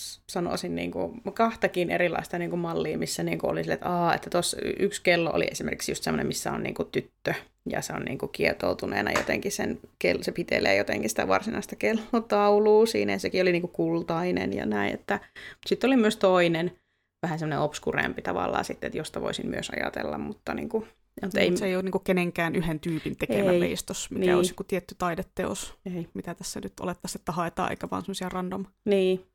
s- 0.00 0.22
sanoisin 0.28 0.74
niinku, 0.74 1.16
kahtakin 1.34 1.90
erilaista 1.90 2.38
niinku 2.38 2.56
mallia, 2.56 2.98
missä 2.98 3.22
niinku 3.22 3.46
oli 3.46 3.62
sille, 3.62 3.74
että, 3.74 3.88
aa, 3.88 4.14
että 4.14 4.30
tossa 4.30 4.56
yksi 4.78 5.02
kello 5.02 5.30
oli 5.32 5.48
esimerkiksi 5.50 5.90
just 5.92 6.02
semmoinen, 6.04 6.26
missä 6.26 6.52
on 6.52 6.62
niinku 6.62 6.84
tyttö 6.84 7.34
ja 7.70 7.82
se 7.82 7.92
on 7.92 8.02
niinku 8.02 8.28
kietoutuneena 8.28 9.12
jotenkin 9.12 9.52
sen, 9.52 9.80
se 10.20 10.32
pitelee 10.32 10.76
jotenkin 10.76 11.10
sitä 11.10 11.28
varsinaista 11.28 11.76
kellotaulua 11.76 12.86
siinä 12.86 13.12
ja 13.12 13.18
sekin 13.18 13.42
oli 13.42 13.52
niinku 13.52 13.68
kultainen 13.68 14.52
ja 14.52 14.66
näin, 14.66 14.94
että 14.94 15.20
sitten 15.66 15.88
oli 15.88 15.96
myös 15.96 16.16
toinen, 16.16 16.78
vähän 17.22 17.38
semmoinen 17.38 17.58
obskurempi 17.64 18.22
tavallaan 18.22 18.64
sitten, 18.64 18.88
että 18.88 18.98
josta 18.98 19.20
voisin 19.20 19.48
myös 19.48 19.70
ajatella, 19.70 20.18
mutta 20.18 20.54
niinku, 20.54 20.86
mutta 21.22 21.40
Ei, 21.40 21.48
ei, 21.48 21.56
se 21.56 21.66
ei 21.66 21.74
ole 21.76 21.82
niin 21.82 22.04
kenenkään 22.04 22.54
yhden 22.56 22.80
tyypin 22.80 23.16
tekemä 23.16 23.50
Ei. 23.52 23.60
veistos, 23.60 24.10
mikä 24.10 24.20
Niin. 24.26 24.34
olisi 24.36 24.50
joku 24.52 24.64
tietty 24.64 24.94
taideteos, 24.98 25.74
ei, 25.96 26.08
mitä 26.14 26.34
tässä 26.34 26.60
nyt 26.60 26.80
olettaisiin, 26.80 27.20
että 27.20 27.32
haetaan, 27.32 27.70
eikä 27.70 27.88
vaan 27.90 28.02
semmoisia 28.02 28.28
random. 28.28 28.64
niin, 28.84 29.26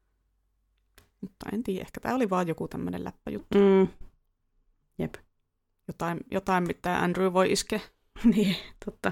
Mutta 1.22 1.46
en 1.54 1.64
tiedä, 1.64 1.82
ehkä 1.82 2.00
tämä 2.00 2.16
oli 2.16 2.30
vaan 2.30 2.48
joku 2.48 2.68
tämmöinen 2.68 3.04
läppäjuttu. 3.04 3.58
mm, 3.58 3.88
jep. 4.98 5.14
Jotain, 5.88 6.20
jotain, 6.32 6.68
mitä 6.68 6.98
Andrew 7.00 7.34
voi 7.34 7.52
iskeä. 7.52 7.80
niin, 8.36 8.56
totta. 8.86 9.12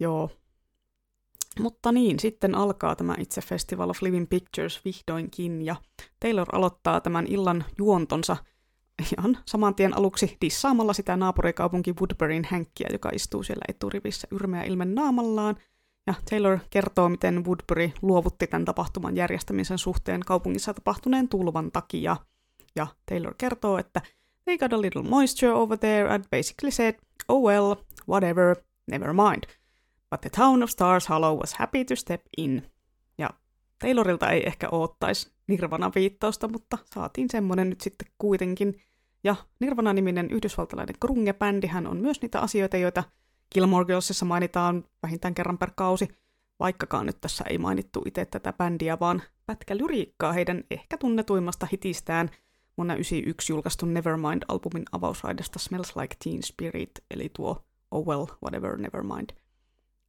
Joo. 0.00 0.30
Mutta 1.60 1.92
niin, 1.92 2.20
sitten 2.20 2.54
alkaa 2.54 2.96
tämä 2.96 3.14
itse 3.18 3.40
Festival 3.40 3.90
of 3.90 4.02
Living 4.02 4.28
Pictures 4.28 4.84
vihdoinkin, 4.84 5.62
ja 5.62 5.76
Taylor 6.20 6.48
aloittaa 6.52 7.00
tämän 7.00 7.26
illan 7.26 7.64
juontonsa 7.78 8.36
ihan 9.12 9.38
saman 9.46 9.74
tien 9.74 9.96
aluksi 9.96 10.36
dissaamalla 10.40 10.92
sitä 10.92 11.16
naapurikaupunki 11.16 11.92
Woodburyn 11.92 12.46
hänkkiä, 12.50 12.88
joka 12.92 13.10
istuu 13.12 13.42
siellä 13.42 13.64
eturivissä 13.68 14.28
yrmeä 14.30 14.62
ilmen 14.62 14.94
naamallaan, 14.94 15.56
ja 16.06 16.14
Taylor 16.30 16.58
kertoo, 16.70 17.08
miten 17.08 17.44
Woodbury 17.44 17.90
luovutti 18.02 18.46
tämän 18.46 18.64
tapahtuman 18.64 19.16
järjestämisen 19.16 19.78
suhteen 19.78 20.20
kaupungissa 20.20 20.74
tapahtuneen 20.74 21.28
tulvan 21.28 21.72
takia. 21.72 22.16
Ja 22.76 22.86
Taylor 23.06 23.34
kertoo, 23.38 23.78
että 23.78 24.02
they 24.46 24.58
got 24.58 24.72
a 24.72 24.80
little 24.80 25.02
moisture 25.02 25.52
over 25.52 25.78
there 25.78 26.08
and 26.08 26.24
basically 26.30 26.70
said, 26.70 26.94
oh 27.28 27.42
well, 27.42 27.74
whatever, 28.08 28.56
never 28.86 29.12
mind. 29.12 29.42
But 30.10 30.20
the 30.20 30.30
town 30.30 30.62
of 30.62 30.70
Stars 30.70 31.08
Hollow 31.08 31.40
was 31.40 31.54
happy 31.58 31.84
to 31.84 31.96
step 31.96 32.22
in. 32.36 32.62
Ja 33.18 33.30
Taylorilta 33.78 34.30
ei 34.30 34.46
ehkä 34.46 34.68
oottaisi 34.72 35.30
Nirvana-viittausta, 35.46 36.48
mutta 36.48 36.78
saatiin 36.84 37.30
semmonen 37.30 37.70
nyt 37.70 37.80
sitten 37.80 38.08
kuitenkin. 38.18 38.80
Ja 39.24 39.36
Nirvana-niminen 39.60 40.30
yhdysvaltalainen 40.30 40.96
grunge-bändihän 41.00 41.86
on 41.86 41.96
myös 41.96 42.22
niitä 42.22 42.40
asioita, 42.40 42.76
joita 42.76 43.04
Gilmore 43.54 43.84
Girlsissa 43.84 44.24
mainitaan 44.24 44.84
vähintään 45.02 45.34
kerran 45.34 45.58
per 45.58 45.70
kausi, 45.76 46.08
vaikkakaan 46.60 47.06
nyt 47.06 47.20
tässä 47.20 47.44
ei 47.50 47.58
mainittu 47.58 48.02
itse 48.06 48.24
tätä 48.24 48.52
bändiä, 48.52 48.98
vaan 49.00 49.22
pätkä 49.46 49.76
lyriikkaa 49.76 50.32
heidän 50.32 50.64
ehkä 50.70 50.98
tunnetuimmasta 50.98 51.66
hitistään 51.72 52.30
vuonna 52.76 52.94
1991 52.94 53.52
julkaistun 53.52 53.94
Nevermind-albumin 53.94 54.84
avausraidasta 54.92 55.58
Smells 55.58 55.96
Like 55.96 56.16
Teen 56.24 56.42
Spirit, 56.42 56.90
eli 57.10 57.30
tuo 57.36 57.64
Oh 57.90 58.06
Well, 58.06 58.26
Whatever, 58.44 58.76
Nevermind. 58.76 59.30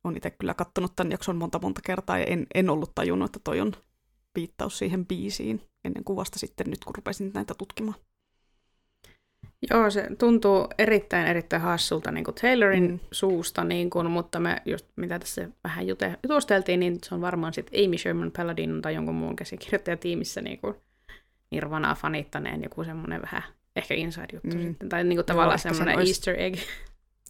On 0.03 0.17
itse 0.17 0.31
kyllä 0.31 0.53
kattonut 0.53 0.95
tämän 0.95 1.11
jakson 1.11 1.35
monta 1.35 1.59
monta 1.61 1.81
kertaa 1.83 2.19
ja 2.19 2.25
en, 2.25 2.47
en 2.55 2.69
ollut 2.69 2.91
tajunnut, 2.95 3.25
että 3.25 3.39
toi 3.43 3.61
on 3.61 3.73
viittaus 4.35 4.77
siihen 4.77 5.05
biisiin 5.05 5.61
ennen 5.85 6.03
kuin 6.03 6.17
vasta 6.17 6.39
sitten 6.39 6.69
nyt, 6.69 6.85
kun 6.85 6.95
rupesin 6.95 7.31
näitä 7.33 7.53
tutkimaan. 7.57 7.99
Joo, 9.71 9.89
se 9.89 10.07
tuntuu 10.19 10.67
erittäin, 10.77 11.27
erittäin 11.27 11.61
hassulta 11.61 12.11
niin 12.11 12.23
kuin 12.23 12.35
Taylorin 12.35 12.83
Mm. 12.83 12.91
mm. 12.91 12.99
suusta, 13.11 13.63
niin 13.63 13.89
kuin, 13.89 14.11
mutta 14.11 14.39
me 14.39 14.61
just 14.65 14.85
mitä 14.95 15.19
tässä 15.19 15.49
vähän 15.63 15.87
jute, 15.87 16.15
jutusteltiin, 16.23 16.79
niin 16.79 16.97
se 17.05 17.15
on 17.15 17.21
varmaan 17.21 17.53
sitten 17.53 17.85
Amy 17.85 17.97
Sherman 17.97 18.31
Paladin 18.37 18.81
tai 18.81 18.95
jonkun 18.95 19.15
muun 19.15 19.35
käsikirjoittajatiimissä 19.35 20.41
niin 20.41 20.59
kuin 20.59 20.75
Nirvanaa 21.51 21.95
fanittaneen 21.95 22.63
joku 22.63 22.83
semmoinen 22.83 23.21
vähän 23.21 23.43
ehkä 23.75 23.93
inside-juttu 23.93 24.55
Mm. 24.57 24.61
sitten, 24.61 24.89
tai 24.89 25.03
niinku 25.03 25.19
Joo, 25.19 25.23
tavallaan 25.23 25.59
sen 25.59 25.75
semmoinen 25.75 25.97
ois- 25.99 26.07
easter 26.09 26.39
egg. 26.41 26.55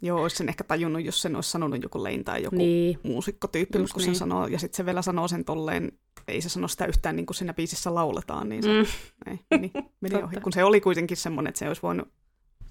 Joo, 0.02 0.22
olisi 0.22 0.36
sen 0.36 0.50
ehkä 0.50 0.64
tajunnut, 0.64 1.06
jos 1.06 1.22
sen 1.22 1.36
olisi 1.36 1.52
sanonut 1.52 1.84
joku 1.84 2.04
Lane 2.04 2.24
tai 2.24 2.44
joku 2.44 2.56
Niin, 2.56 3.00
muusikkotyyppi, 3.04 3.78
Just 3.80 3.94
kun 3.94 4.02
sen 4.02 4.08
niin. 4.12 4.20
sanoo, 4.20 4.48
ja 4.48 4.60
sitten 4.60 4.78
se 4.78 4.86
vielä 4.86 5.02
sanoo 5.02 5.28
sen 5.28 5.46
tolleen, 5.46 5.92
ei 6.28 6.42
se 6.42 6.50
sano 6.50 6.68
sitä 6.68 6.86
yhtään 6.86 7.16
niin 7.16 7.26
kuin 7.26 7.36
siinä 7.36 7.54
biisissä 7.54 7.94
lauletaan, 7.96 8.50
niin 8.50 8.64
se 8.64 8.70
mm, 8.70 8.86
ei, 9.32 9.40
meni, 9.52 9.72
meni 10.02 10.12
Totta. 10.14 10.26
ohi. 10.26 10.36
Kun 10.36 10.54
se 10.54 10.64
oli 10.64 10.82
kuitenkin 10.82 11.18
semmoinen, 11.18 11.50
että 11.50 11.60
se 11.60 11.68
olisi 11.68 11.82
voinut, 11.82 12.08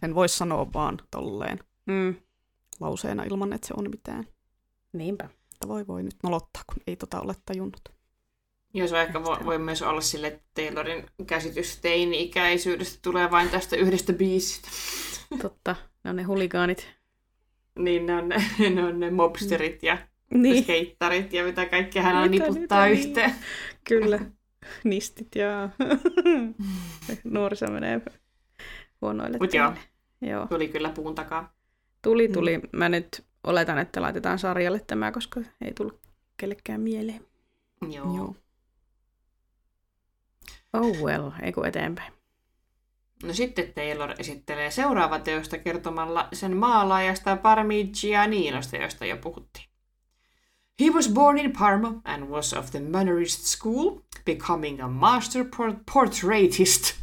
sen 0.01 0.15
voisi 0.15 0.37
sanoa 0.37 0.73
vaan 0.73 0.99
tolleen 1.11 1.59
mm, 1.87 2.15
lauseena 2.81 3.23
ilman, 3.25 3.53
että 3.53 3.67
se 3.67 3.75
on 3.77 3.91
mitään. 3.91 4.25
niinpä. 4.93 5.25
Että 5.55 5.69
voi 5.69 5.87
voi 5.87 6.03
nyt 6.03 6.17
nolottaa, 6.23 6.63
kun 6.67 6.83
ei 6.87 6.97
tota 6.97 7.21
ole 7.21 7.35
tajunnut. 7.47 7.96
Jos 8.77 8.93
vaikka 8.93 9.25
voi, 9.25 9.37
voi 9.45 9.59
myös 9.59 9.83
olla 9.83 10.01
sille, 10.01 10.27
että 10.27 10.45
Taylorin 10.55 11.07
käsitys 11.27 11.81
teini-ikäisyydestä 11.81 12.99
tulee 13.03 13.31
vain 13.31 13.51
tästä 13.51 13.77
yhdestä 13.77 14.13
biisistä. 14.13 14.69
Totta, 15.43 15.77
ne 16.05 16.11
on 16.11 16.17
ne 16.17 16.23
huligaanit. 16.23 16.89
Niin 17.79 18.07
ne 18.07 18.15
on 18.15 18.29
ne, 18.29 18.37
ne, 18.75 18.85
on 18.85 19.01
ne 19.01 19.11
mobsterit 19.11 19.83
ja 19.83 19.99
Niin, 20.35 20.63
skeittarit 20.63 21.33
ja 21.33 21.45
mitä 21.45 21.67
kaikkea 21.67 22.03
hän 22.03 22.31
Mitä 22.31 22.45
niputtaa 22.45 22.87
niitä 22.87 22.97
niin? 22.97 23.09
yhteen. 23.09 23.35
kyllä. 23.89 24.21
Nistit 24.85 25.35
ja 25.35 25.69
nuoriso 27.25 27.67
menee 27.67 28.01
huonoille 29.03 29.39
Mut 29.39 29.55
joo. 29.55 29.73
Joo. 30.21 30.47
Tuli 30.47 30.69
kyllä 30.69 30.91
puun 30.91 31.15
takaa. 31.15 31.55
Tuli, 32.03 32.29
tuli. 32.29 32.61
Mä 32.73 32.89
nyt 32.89 33.25
oletan, 33.45 33.79
että 33.79 34.03
laitetaan 34.03 34.39
sarjalle 34.39 34.81
tämä, 34.87 35.13
koska 35.13 35.41
ei 35.65 35.73
tullut 35.75 36.01
kellekään 36.37 36.81
mieleen. 36.81 37.21
Joo. 37.91 38.17
Joo. 38.17 38.35
Oh 40.77 41.03
well, 41.03 41.31
ei 41.43 41.53
kun 41.53 41.67
eteenpäin. 41.67 42.13
No 43.23 43.35
sitten 43.35 43.73
Taylor 43.73 44.15
esittelee 44.19 44.71
seuraava 44.71 45.19
teosta 45.19 45.59
kertomalla 45.59 46.29
sen 46.33 46.57
maalaajasta 46.57 47.37
Parmigianinosta, 47.37 48.77
josta 48.77 49.07
jo 49.07 49.17
puhuttiin. 49.17 49.67
He 50.81 50.91
was 50.91 51.09
born 51.09 51.39
in 51.39 51.53
Parma 51.53 52.01
and 52.05 52.29
was 52.29 52.53
of 52.53 52.71
the 52.71 52.81
Mannerist 52.81 53.41
school, 53.41 54.01
becoming 54.25 54.81
a 54.83 54.89
master 54.89 55.45
por- 55.57 55.81
portraitist, 55.93 56.95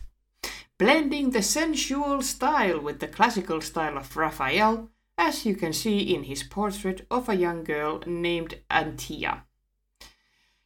blending 0.78 1.32
the 1.32 1.42
sensual 1.42 2.22
style 2.22 2.80
with 2.80 3.00
the 3.00 3.08
classical 3.08 3.62
style 3.62 3.98
of 3.98 4.16
Raphael, 4.16 4.78
as 5.18 5.46
you 5.46 5.56
can 5.56 5.74
see 5.74 6.14
in 6.14 6.24
his 6.24 6.44
portrait 6.44 7.06
of 7.10 7.30
a 7.30 7.34
young 7.34 7.64
girl 7.64 8.00
named 8.06 8.54
Antia. 8.70 9.42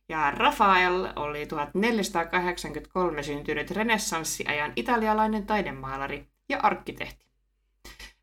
Ja 0.10 0.32
Rafael 0.32 1.08
oli 1.16 1.46
1483 1.46 3.24
syntynyt 3.24 3.72
renessanssiajan 3.72 4.74
italialainen 4.76 5.46
taidemaalari 5.46 6.28
ja 6.50 6.60
arkkitehti. 6.60 7.26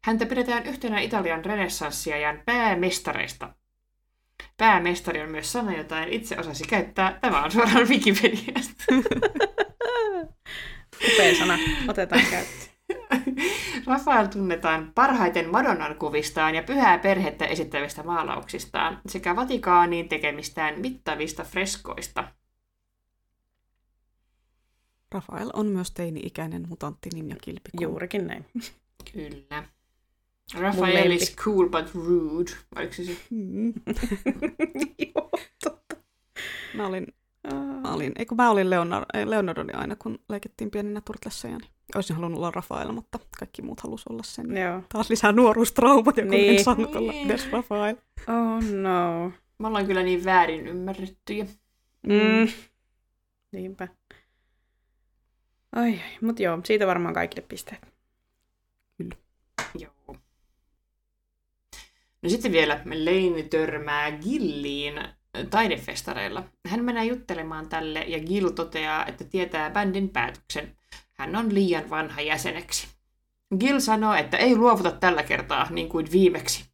Häntä 0.04 0.26
pidetään 0.26 0.66
yhtenä 0.66 1.00
Italian 1.00 1.44
renessanssiajan 1.44 2.42
päämestareista. 2.44 3.54
Päämestari 4.56 5.20
on 5.20 5.30
myös 5.30 5.52
sana, 5.52 5.76
jota 5.76 6.02
en 6.02 6.08
itse 6.08 6.38
osasi 6.38 6.64
käyttää. 6.64 7.18
Tämä 7.20 7.44
on 7.44 7.50
suoraan 7.50 7.88
Wikipediasta. 7.88 8.84
Upea 11.12 11.34
sana. 11.38 11.58
Otetaan 11.88 12.22
käyttöön. 12.30 12.63
Rafael 13.86 14.26
tunnetaan 14.26 14.92
parhaiten 14.94 15.50
Madonnan 15.50 15.96
kuvistaan 15.96 16.54
ja 16.54 16.62
pyhää 16.62 16.98
perhettä 16.98 17.46
esittävistä 17.46 18.02
maalauksistaan 18.02 19.00
sekä 19.08 19.36
Vatikaaniin 19.36 20.08
tekemistään 20.08 20.80
mittavista 20.80 21.44
freskoista. 21.44 22.28
Rafael 25.12 25.50
on 25.52 25.66
myös 25.66 25.90
teini-ikäinen 25.90 26.68
mutantti 26.68 27.08
Ninja 27.14 27.36
Kilpikon. 27.40 27.82
Juurikin 27.82 28.26
näin. 28.26 28.46
Kyllä. 29.12 29.64
Rafael 30.54 31.10
is 31.10 31.36
cool 31.36 31.68
but 31.68 31.94
rude. 31.94 32.52
Oliko 32.76 32.92
se 32.92 33.04
se? 33.04 33.16
Mm. 33.30 33.72
Joo, 35.14 35.30
totta. 35.64 35.96
Mä 36.74 36.86
olin, 36.86 37.06
mä 37.82 37.92
olin, 37.94 38.12
eikö 38.16 38.34
mä 38.34 38.50
olin 38.50 38.70
Leonardo, 38.70 39.06
Leonardo 39.24 39.64
aina, 39.74 39.96
kun 39.96 40.18
leikittiin 40.28 40.70
pienenä 40.70 41.00
turtlesseja, 41.00 41.58
niin 41.58 41.70
olisin 41.94 42.16
halunnut 42.16 42.38
olla 42.38 42.50
Rafael, 42.50 42.92
mutta 42.92 43.18
kaikki 43.38 43.62
muut 43.62 43.80
halusi 43.80 44.04
olla 44.10 44.22
sen. 44.22 44.56
Joo. 44.56 44.82
Taas 44.88 45.10
lisää 45.10 45.32
nuoruustraumat, 45.32 46.14
kun 46.14 46.28
Niin. 46.28 46.58
en 46.58 46.64
saanut 46.64 46.96
olla 46.96 47.12
Niin. 47.12 47.30
edes 47.30 47.50
Rafael. 47.50 47.96
Oh 48.28 48.62
no. 48.82 49.32
Me 49.58 49.66
ollaan 49.66 49.86
kyllä 49.86 50.02
niin 50.02 50.24
väärin 50.24 50.66
ymmärrettyjä. 50.66 51.44
Mm. 52.06 52.48
Niinpä. 53.52 53.88
Ai, 55.72 55.90
ai, 55.90 56.00
mut 56.20 56.40
joo, 56.40 56.60
siitä 56.64 56.86
varmaan 56.86 57.14
kaikille 57.14 57.46
pisteet. 57.48 57.94
Joo. 59.78 60.16
No 62.22 62.28
sitten 62.30 62.52
vielä 62.52 62.74
Lane 62.84 63.42
törmää 63.50 64.10
Gilliin 64.12 64.94
taidefestareilla. 65.50 66.44
Hän 66.68 66.84
menee 66.84 67.04
juttelemaan 67.04 67.68
tälle 67.68 68.00
ja 68.00 68.20
Gill 68.20 68.48
toteaa, 68.48 69.06
että 69.06 69.24
tietää 69.24 69.70
bändin 69.70 70.08
päätöksen. 70.08 70.76
Hän 71.12 71.36
on 71.36 71.54
liian 71.54 71.90
vanha 71.90 72.20
jäseneksi. 72.20 72.88
Gill 73.58 73.80
sanoo, 73.80 74.14
että 74.14 74.36
ei 74.36 74.56
luovuta 74.56 74.90
tällä 74.90 75.22
kertaa 75.22 75.66
niin 75.70 75.88
kuin 75.88 76.12
viimeksi. 76.12 76.64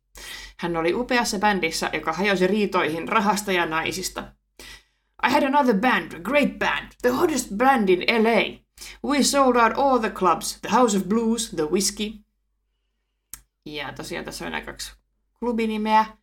Hän 0.59 0.77
oli 0.77 0.95
upeassa 0.95 1.39
bändissä, 1.39 1.91
joka 1.93 2.13
hajosi 2.13 2.47
riitoihin 2.47 3.09
rahasta 3.09 3.53
ja 3.53 3.67
naisista. 3.67 4.33
I 5.27 5.31
had 5.31 5.43
another 5.43 5.75
band, 5.75 6.13
a 6.13 6.21
great 6.21 6.59
band, 6.59 6.93
the 7.03 7.11
hottest 7.11 7.49
band 7.57 7.89
in 7.89 8.01
LA. 8.01 8.61
We 9.05 9.23
sold 9.23 9.57
out 9.57 9.73
all 9.77 9.99
the 9.99 10.11
clubs, 10.11 10.61
the 10.61 10.69
House 10.69 10.97
of 10.97 11.05
Blues, 11.05 11.51
the 11.51 11.71
Whiskey. 11.71 12.13
Ja 13.67 13.93
tosiaan 13.93 14.25
tässä 14.25 14.47
on 14.47 14.53
nämä 14.53 14.65
kaksi 14.65 14.93
klubinimeä. 15.39 16.20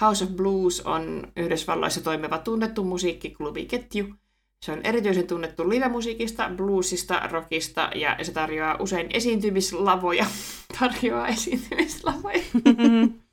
House 0.00 0.24
of 0.24 0.30
Blues 0.30 0.80
on 0.80 1.32
Yhdysvalloissa 1.36 2.00
toimiva 2.00 2.38
tunnettu 2.38 2.84
musiikkiklubiketju. 2.84 4.14
Se 4.62 4.72
on 4.72 4.80
erityisen 4.84 5.26
tunnettu 5.26 5.68
livemusiikista, 5.68 6.50
bluesista, 6.56 7.20
rockista 7.30 7.90
ja 7.94 8.16
se 8.22 8.32
tarjoaa 8.32 8.76
usein 8.80 9.06
esiintymislavoja. 9.12 10.26
tarjoaa 10.80 11.28
esiintymislavoja. 11.28 12.42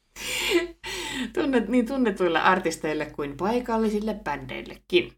Tunnet, 1.34 1.68
niin 1.68 1.86
tunnetuille 1.86 2.40
artisteille 2.40 3.06
kuin 3.06 3.38
paikallisille 3.38 4.14
bändeillekin. 4.24 5.14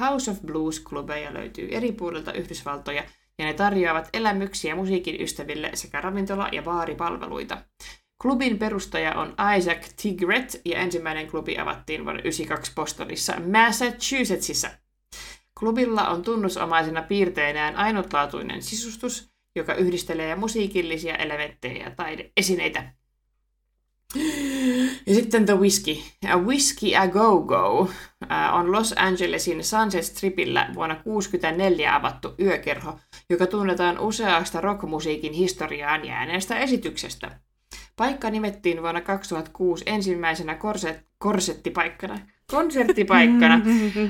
House 0.00 0.30
of 0.30 0.40
Blues-klubeja 0.46 1.34
löytyy 1.34 1.68
eri 1.70 1.92
puolilta 1.92 2.32
Yhdysvaltoja 2.32 3.04
ja 3.38 3.44
ne 3.44 3.54
tarjoavat 3.54 4.08
elämyksiä 4.12 4.74
musiikin 4.74 5.22
ystäville 5.22 5.70
sekä 5.74 6.00
ravintola- 6.00 6.48
ja 6.52 6.62
baaripalveluita. 6.62 7.62
Klubin 8.22 8.58
perustaja 8.58 9.14
on 9.14 9.34
Isaac 9.58 9.88
Tigret 10.02 10.60
ja 10.64 10.78
ensimmäinen 10.78 11.30
klubi 11.30 11.58
avattiin 11.58 12.04
vuonna 12.04 12.22
1992 12.22 12.72
Bostonissa, 12.74 13.34
Massachusettsissa. 13.52 14.70
Klubilla 15.58 16.08
on 16.08 16.22
tunnusomaisena 16.22 17.02
piirteinään 17.02 17.76
ainutlaatuinen 17.76 18.62
sisustus, 18.62 19.30
joka 19.56 19.74
yhdistelee 19.74 20.36
musiikillisia 20.36 21.16
elementtejä 21.16 21.84
ja 21.84 21.90
taideesineitä. 21.90 22.92
Ja 25.06 25.14
sitten 25.14 25.46
The 25.46 25.58
Whiskey. 25.58 25.96
A 26.28 26.36
Whiskey 26.36 26.96
A 26.96 27.08
Go 27.08 27.42
Go 27.42 27.90
äh, 28.30 28.54
on 28.54 28.72
Los 28.72 28.94
Angelesin 28.96 29.64
Sunset 29.64 30.04
Stripillä 30.04 30.70
vuonna 30.74 30.94
1964 30.94 31.96
avattu 31.96 32.34
yökerho, 32.40 32.98
joka 33.30 33.46
tunnetaan 33.46 33.98
useasta 33.98 34.60
rockmusiikin 34.60 35.32
historiaan 35.32 36.06
jääneestä 36.06 36.58
esityksestä. 36.58 37.40
Paikka 38.00 38.30
nimettiin 38.30 38.82
vuonna 38.82 39.00
2006 39.00 39.84
ensimmäisenä 39.86 40.54
korset, 40.54 41.06
korsettipaikkana, 41.18 42.18
konserttipaikkana 42.52 43.60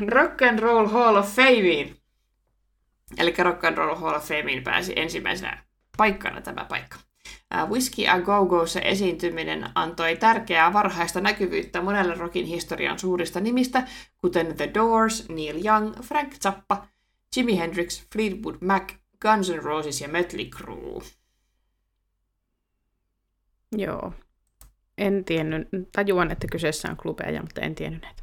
Rock 0.08 0.42
and 0.42 0.58
Roll 0.58 0.86
Hall 0.86 1.16
of 1.16 1.26
Fameen. 1.26 1.96
Eli 3.18 3.34
Rock 3.38 3.64
and 3.64 3.76
Roll 3.76 3.94
Hall 3.96 4.16
of 4.16 4.24
Fameen 4.24 4.62
pääsi 4.62 4.92
ensimmäisenä 4.96 5.62
paikkana 5.96 6.40
tämä 6.40 6.64
paikka. 6.64 6.98
Whiskey 7.68 8.08
A 8.08 8.20
Go 8.20 8.44
Go'ssa 8.44 8.80
esiintyminen 8.84 9.70
antoi 9.74 10.16
tärkeää 10.16 10.72
varhaista 10.72 11.20
näkyvyyttä 11.20 11.82
monelle 11.82 12.14
rockin 12.14 12.46
historian 12.46 12.98
suurista 12.98 13.40
nimistä, 13.40 13.88
kuten 14.16 14.56
The 14.56 14.70
Doors, 14.74 15.28
Neil 15.28 15.66
Young, 15.66 15.94
Frank 16.02 16.34
Zappa, 16.42 16.86
Jimi 17.36 17.58
Hendrix, 17.58 18.06
Fleetwood 18.12 18.56
Mac, 18.60 18.92
Guns 19.22 19.50
N' 19.50 19.62
Roses 19.62 20.00
ja 20.00 20.08
Mötley 20.08 20.50
Crüe. 20.56 21.19
Joo. 23.76 24.12
En 24.98 25.24
tiennyt, 25.24 25.68
tajuan, 25.92 26.30
että 26.30 26.46
kyseessä 26.52 26.90
on 26.90 26.96
klubeja, 26.96 27.40
mutta 27.42 27.60
en 27.60 27.74
tiennyt 27.74 28.02
näitä. 28.02 28.22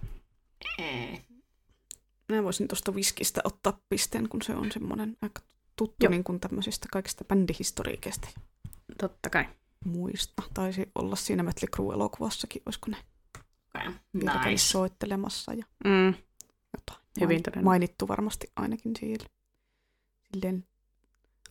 Ee. 0.80 1.22
Mä 2.32 2.44
voisin 2.44 2.68
tuosta 2.68 2.96
viskistä 2.96 3.42
ottaa 3.44 3.80
pisteen, 3.90 4.30
kun 4.30 4.42
se 4.42 4.56
on 4.56 4.72
semmoinen 4.72 5.18
aika 5.22 5.42
tuttu 5.76 5.96
Joo. 6.06 6.12
niin 6.12 6.24
kuin 6.24 6.40
tämmöisistä 6.40 6.88
kaikista 6.92 7.24
bändihistoriikeista 7.26 8.28
Totta 8.98 9.30
kai. 9.30 9.46
muista. 9.86 10.44
Taisi 10.54 10.92
olla 10.96 11.16
siinä 11.16 11.44
Mötley 11.44 11.68
Crue-elokuvassakin, 11.76 12.62
olisiko 12.66 12.88
ne 12.92 12.98
Okay. 13.76 13.94
Nice. 14.14 14.58
soittelemassa 14.58 15.54
ja 15.54 15.66
Mm. 15.86 16.08
jotain. 16.78 17.06
Hyvin 17.22 17.28
todennäköisesti. 17.44 17.64
Mainittu 17.64 18.08
varmasti 18.08 18.52
ainakin 18.56 18.92
siellä. 19.00 19.26
Silleen 20.34 20.66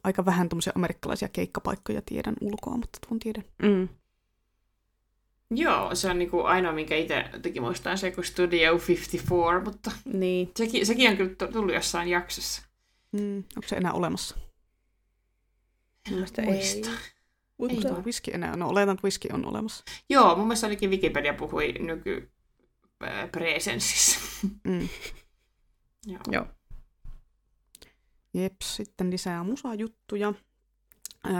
aika 0.07 0.25
vähän 0.25 0.49
tuommoisia 0.49 0.73
amerikkalaisia 0.77 1.29
keikkapaikkoja 1.29 2.03
tiedän 2.03 2.35
ulkoa, 2.41 2.77
mutta 2.77 2.99
tuon 3.09 3.19
tiedän. 3.19 3.45
Mm. 3.63 3.89
Joo, 5.51 5.95
se 5.95 6.11
on 6.11 6.19
niinku 6.19 6.41
ainoa, 6.43 6.73
minkä 6.73 6.97
itse 6.97 7.25
teki 7.43 7.61
muistaa 7.61 7.97
se, 7.97 8.11
kun 8.11 8.25
Studio 8.25 8.73
54, 8.89 9.61
mutta 9.65 9.91
Niin. 10.05 10.51
sekin, 10.57 10.87
sekin 10.87 11.11
on 11.11 11.17
kyllä 11.17 11.53
tullut 11.53 11.75
jossain 11.75 12.09
jaksossa. 12.09 12.63
Mm, 13.13 13.37
onko 13.37 13.69
se 13.69 13.77
enää 13.77 13.93
olemassa? 13.93 14.37
Mun 16.09 16.15
mielestä 16.15 16.43
ei. 16.43 16.49
Muista. 16.49 16.89
Onko 17.59 17.75
tuo 17.81 18.03
whisky 18.03 18.31
enää? 18.35 18.57
No 18.57 18.69
oletan, 18.69 18.95
että 18.95 19.05
whisky 19.05 19.29
on 19.33 19.47
olemassa. 19.47 19.85
Joo, 20.09 20.37
mun 20.37 20.47
mielestä 20.47 20.67
ainakin 20.67 20.91
Wikipedia 20.91 21.35
puhui 21.35 21.73
nyky 21.73 22.31
äh, 23.05 23.31
presenssissä. 23.33 24.21
Mm. 24.65 24.89
Joo. 26.13 26.21
Joo. 26.33 26.47
Jeps, 28.37 28.77
sitten 28.77 29.11
lisää 29.11 29.45
musajuttuja. 29.45 30.35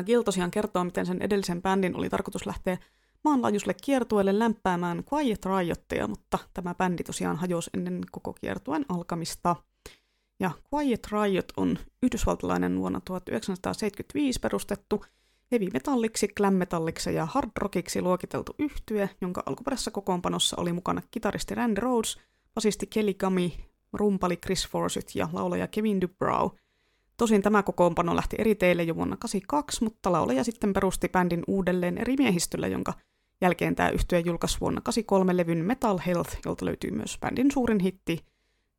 Gil 0.07 0.23
tosiaan 0.23 0.51
kertoo, 0.51 0.85
miten 0.85 1.07
sen 1.07 1.23
edellisen 1.23 1.63
bändin 1.63 1.97
oli 1.97 2.09
tarkoitus 2.11 2.47
lähteä 2.47 2.79
maanlaajuiselle 3.25 3.75
kiertueelle 3.83 4.39
lämpäämään 4.39 5.05
Quiet 5.13 5.47
Riottia, 5.47 6.09
mutta 6.09 6.39
tämä 6.55 6.75
bändi 6.75 7.05
tosiaan 7.05 7.37
hajosi 7.37 7.71
ennen 7.75 8.01
koko 8.11 8.33
kiertueen 8.33 8.85
alkamista. 8.89 9.57
Ja 10.41 10.51
Quiet 10.75 11.09
Riot 11.13 11.53
on 11.57 11.79
yhdysvaltalainen 12.03 12.79
vuonna 12.79 13.01
1975 13.05 14.41
perustettu 14.41 15.05
heavy 15.53 15.67
metalliksi, 15.73 16.29
glam 16.29 16.55
metalliksi 16.55 17.15
ja 17.15 17.27
hard 17.27 17.51
rockiksi 17.59 18.03
luokiteltu 18.03 18.55
yhtye, 18.59 19.11
jonka 19.21 19.43
alkuperäisessä 19.47 19.91
kokoonpanossa 19.91 20.57
oli 20.61 20.73
mukana 20.73 21.03
kitaristi 21.11 21.55
Randy 21.55 21.81
Rhodes, 21.81 22.19
basisti 22.55 22.87
Kelly 22.87 23.15
Gummy, 23.15 23.51
rumpali 23.93 24.37
Chris 24.37 24.69
Forsyth 24.69 25.17
ja 25.17 25.29
laulaja 25.33 25.67
Kevin 25.67 26.01
DuBrow. 26.01 26.51
Tosin 27.17 27.43
tämä 27.43 27.63
kokoonpano 27.63 28.17
lähti 28.17 28.37
eri 28.39 28.55
teille 28.55 28.83
jo 28.83 28.97
vuonna 28.97 29.17
1982, 29.17 29.85
mutta 29.85 30.13
laulaja 30.13 30.45
sitten 30.45 30.73
perusti 30.73 31.09
bändin 31.09 31.43
uudelleen 31.47 31.99
eri 31.99 32.17
miehistöllä, 32.17 32.67
jonka 32.67 32.93
jälkeen 33.41 33.75
tämä 33.77 33.89
yhtye 33.89 34.21
julkaisi 34.21 34.61
vuonna 34.61 34.81
1983 34.81 35.37
levyn 35.37 35.65
Metal 35.65 35.99
Health, 36.07 36.37
jolta 36.45 36.65
löytyy 36.65 36.91
myös 36.91 37.19
bändin 37.21 37.51
suurin 37.51 37.81
hitti 37.81 38.25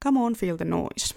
Come 0.03 0.19
On 0.19 0.33
Feel 0.33 0.57
the 0.57 0.65
Noise. 0.65 1.15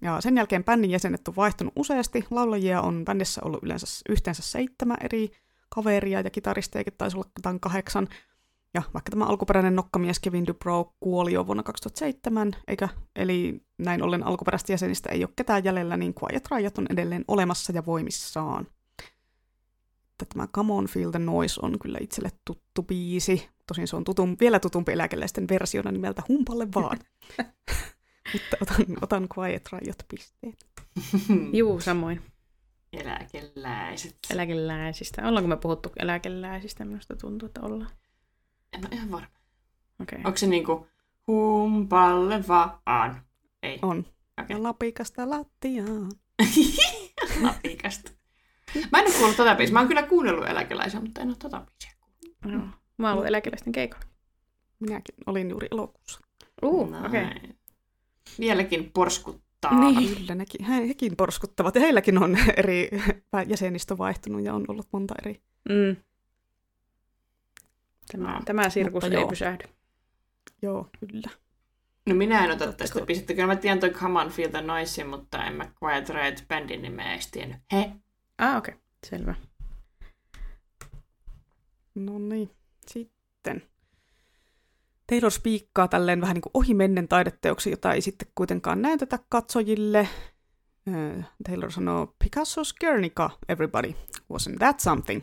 Ja 0.00 0.20
sen 0.20 0.36
jälkeen 0.36 0.64
bändin 0.64 0.90
jäsenet 0.90 1.28
on 1.28 1.36
vaihtunut 1.36 1.72
useasti. 1.76 2.24
Laulajia 2.30 2.80
on 2.80 3.04
bändissä 3.04 3.40
ollut 3.44 3.62
yleensä 3.62 3.86
yhteensä 4.08 4.42
seitsemän 4.42 4.96
eri 5.00 5.30
kaveria 5.68 6.20
ja 6.20 6.30
kitaristejakin 6.30 6.94
taisi 6.98 7.16
olla 7.16 7.30
jotain 7.38 7.60
kahdeksan. 7.60 8.08
Ja 8.76 8.82
vaikka 8.94 9.10
tämä 9.10 9.24
alkuperäinen 9.24 9.76
nokkamies 9.76 10.20
Kevin 10.20 10.46
Dubrow 10.46 10.86
kuoli 11.00 11.32
jo 11.32 11.46
vuonna 11.46 11.62
2007, 11.62 12.52
eikä, 12.68 12.88
eli 13.16 13.60
näin 13.78 14.02
ollen 14.02 14.26
alkuperäistä 14.26 14.72
jäsenistä 14.72 15.08
ei 15.12 15.24
ole 15.24 15.32
ketään 15.36 15.64
jäljellä, 15.64 15.96
niin 15.96 16.14
Quiet 16.22 16.48
Riot 16.50 16.78
on 16.78 16.86
edelleen 16.90 17.24
olemassa 17.28 17.72
ja 17.72 17.86
voimissaan. 17.86 18.66
Että 20.12 20.26
tämä 20.34 20.46
Come 20.46 20.72
On 20.72 20.86
Feel 20.86 21.10
the 21.10 21.18
Noise 21.18 21.60
on 21.62 21.78
kyllä 21.78 21.98
itselle 22.00 22.30
tuttu 22.44 22.82
biisi. 22.82 23.48
Tosin 23.66 23.88
se 23.88 23.96
on 23.96 24.04
tutum, 24.04 24.36
vielä 24.40 24.60
tutumpi 24.60 24.92
eläkeläisten 24.92 25.48
versiona 25.48 25.92
nimeltä 25.92 26.22
Humpalle 26.28 26.68
vaan. 26.74 26.98
Mutta 28.32 28.56
otan, 28.60 28.96
otan 29.02 29.28
Quiet 29.38 29.68
Riot 29.72 29.98
pisteen. 30.08 30.54
Juu, 31.58 31.80
samoin. 31.80 32.22
Eläkeläiset. 32.92 34.16
Eläkeläisistä. 34.30 35.28
Ollaanko 35.28 35.48
me 35.48 35.56
puhuttu 35.56 35.92
eläkeläisistä? 35.98 36.84
Minusta 36.84 37.16
tuntuu, 37.16 37.46
että 37.46 37.60
ollaan. 37.60 37.90
En 38.76 38.86
ole 38.86 38.94
ihan 38.94 39.10
varma. 39.10 39.28
Okei. 40.00 40.16
Okay. 40.16 40.28
Onko 40.28 40.36
se 40.36 40.46
niinku 40.46 40.86
humpalle 41.26 42.44
vaan? 42.48 43.22
Ei. 43.62 43.78
On. 43.82 44.06
Ja 44.48 44.62
lapikasta 44.62 45.30
lattiaan. 45.30 46.10
Lapikasta. 47.42 48.10
Mä 48.92 48.98
en 48.98 49.06
ole 49.06 49.14
kuullut 49.18 49.36
tota 49.36 49.54
biisiä. 49.54 49.72
Mä 49.72 49.78
oon 49.78 49.88
kyllä 49.88 50.02
kuunnellut 50.02 50.48
eläkeläisiä, 50.48 51.00
mutta 51.00 51.20
en 51.20 51.28
ole 51.28 51.36
tota 51.36 51.60
biisiä 51.60 51.96
kuullut. 52.00 52.60
Joo. 52.60 52.78
Mä 52.98 53.06
oon 53.06 53.12
ollut 53.12 53.28
eläkeläisten 53.28 53.72
keikalla. 53.72 54.06
Minäkin 54.80 55.14
olin 55.26 55.50
juuri 55.50 55.68
elokuussa. 55.70 56.20
Uh, 56.62 56.90
Näin. 56.90 57.06
okei. 57.06 57.24
Okay. 57.24 57.50
Vieläkin 58.40 58.90
porskuttaa. 58.94 59.80
Niin. 59.80 60.16
Kyllä 60.16 60.34
nekin, 60.34 60.64
he, 60.66 60.88
hekin 60.88 61.16
porskuttavat. 61.16 61.74
Ja 61.74 61.80
heilläkin 61.80 62.22
on 62.22 62.36
eri 62.56 62.90
jäsenistö 63.46 63.98
vaihtunut 63.98 64.42
ja 64.42 64.54
on 64.54 64.64
ollut 64.68 64.88
monta 64.92 65.14
eri. 65.22 65.40
Mm. 65.68 65.96
Tämä, 68.12 68.32
No, 68.34 68.40
tämä 68.44 68.68
sirkus 68.70 68.92
mutta 69.04 69.16
ei 69.16 69.20
joo. 69.22 69.28
pysähdy. 69.28 69.64
Joo, 70.62 70.88
kyllä. 71.00 71.30
No 72.06 72.14
minä 72.14 72.44
en 72.44 72.50
ota 72.50 72.64
Totta 72.64 72.76
tästä 72.76 72.98
kun- 72.98 73.06
biisistä. 73.06 73.34
Kyllä 73.34 73.46
mä 73.46 73.56
tiedän 73.56 73.80
toi 73.80 73.90
Come 73.90 74.20
on 74.20 74.30
Feel 74.30 74.50
the 74.50 74.62
Noise, 74.62 75.04
mutta 75.04 75.44
en 75.44 75.52
mä 75.54 75.70
Quiet 75.84 76.08
Riot 76.08 76.44
bändin 76.48 76.82
nimeä 76.82 77.12
edes 77.12 77.30
tiennyt. 77.30 77.56
He? 77.72 77.90
Ah, 78.38 78.56
okei. 78.56 78.74
Okay. 78.74 78.84
Selvä. 79.06 79.34
No 81.94 82.18
niin, 82.18 82.50
sitten. 82.86 83.62
Taylor 85.06 85.30
spiikkaa 85.30 85.88
tälleen 85.88 86.20
vähän 86.20 86.34
niin 86.34 86.42
kuin 86.42 86.50
ohimennen 86.54 87.08
taideteoksi, 87.08 87.70
jota 87.70 87.92
ei 87.92 88.00
sitten 88.00 88.28
kuitenkaan 88.34 88.82
näytetä 88.82 89.18
katsojille. 89.28 90.08
Taylor 91.46 91.72
sanoo, 91.72 92.14
Picasso's 92.24 92.76
Guernica, 92.80 93.30
everybody, 93.48 93.92
wasn't 94.32 94.56
that 94.58 94.80
something? 94.80 95.22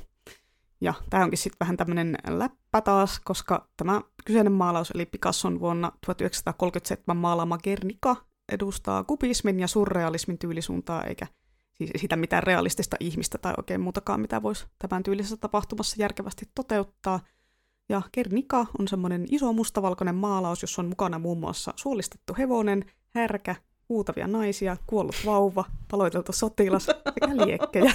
Ja 0.84 0.94
tämä 1.10 1.24
onkin 1.24 1.38
sitten 1.38 1.60
vähän 1.60 1.78
tämmöinen 1.78 2.18
läppä 2.28 2.82
taas, 2.82 3.20
koska 3.20 3.68
tämä 3.78 4.02
kyseinen 4.26 4.54
maalaus, 4.54 4.92
eli 4.92 5.06
Picasson 5.06 5.60
vuonna 5.60 5.92
1937 6.06 7.18
maalaama 7.18 7.58
Guernica, 7.58 8.16
edustaa 8.52 9.04
kubismin 9.04 9.60
ja 9.60 9.68
surrealismin 9.68 10.38
tyylisuuntaa, 10.38 11.04
eikä 11.04 11.28
siis 11.74 11.92
sitä 11.96 12.16
mitään 12.16 12.44
realistista 12.44 12.98
ihmistä 13.00 13.38
tai 13.38 13.54
oikein 13.58 13.82
muutakaan, 13.82 14.20
mitä 14.20 14.42
voisi 14.42 14.66
tämän 14.80 15.04
tyylisessä 15.04 15.38
tapahtumassa 15.38 15.96
järkevästi 16.00 16.46
toteuttaa. 16.56 17.20
Ja 17.90 18.02
Guernica 18.14 18.66
on 18.80 18.88
semmoinen 18.88 19.26
iso 19.32 19.54
mustavalkoinen 19.54 20.16
maalaus, 20.16 20.62
jossa 20.62 20.82
on 20.82 20.90
mukana 20.90 21.20
muun 21.20 21.40
muassa 21.40 21.74
suolistettu 21.76 22.36
hevonen, 22.38 22.86
härkä, 23.10 23.56
huutavia 23.90 24.28
naisia, 24.28 24.78
kuollut 24.88 25.16
vauva, 25.26 25.66
paloiteltu 25.92 26.32
sotilas 26.32 26.86
sekä 26.86 27.46
liekkejä. 27.46 27.94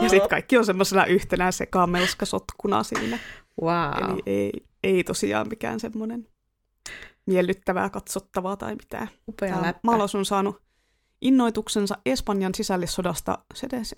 Ja 0.00 0.08
sitten 0.08 0.30
kaikki 0.30 0.58
on 0.58 0.66
semmoisena 0.66 1.06
yhtenä 1.06 1.52
sekamelskasotkuna 1.52 2.82
siinä. 2.82 3.18
Wow. 3.62 4.10
Eli 4.10 4.22
ei, 4.26 4.52
ei 4.82 5.04
tosiaan 5.04 5.48
mikään 5.48 5.80
semmoinen 5.80 6.28
miellyttävää 7.26 7.90
katsottavaa 7.90 8.56
tai 8.56 8.76
mitään. 8.76 9.08
Upea 9.28 9.74
maalaus 9.82 10.14
on 10.14 10.24
saanut 10.24 10.62
innoituksensa 11.22 11.98
Espanjan 12.06 12.54
sisällissodasta, 12.54 13.38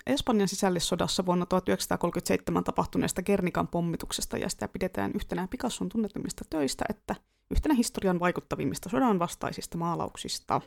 Espanjan 0.07 0.47
sisällissodassa 0.47 1.25
vuonna 1.25 1.45
1937 1.45 2.63
tapahtuneesta 2.63 3.21
Gernikan 3.21 3.67
pommituksesta, 3.67 4.37
ja 4.37 4.49
sitä 4.49 4.67
pidetään 4.67 5.11
yhtenä 5.15 5.47
Picasson 5.47 5.89
tunnetummista 5.89 6.45
töistä, 6.49 6.85
että 6.89 7.15
yhtenä 7.51 7.75
historian 7.75 8.19
vaikuttavimmista 8.19 8.89
sodan 8.89 9.19
vastaisista 9.19 9.77
maalauksista. 9.77 10.61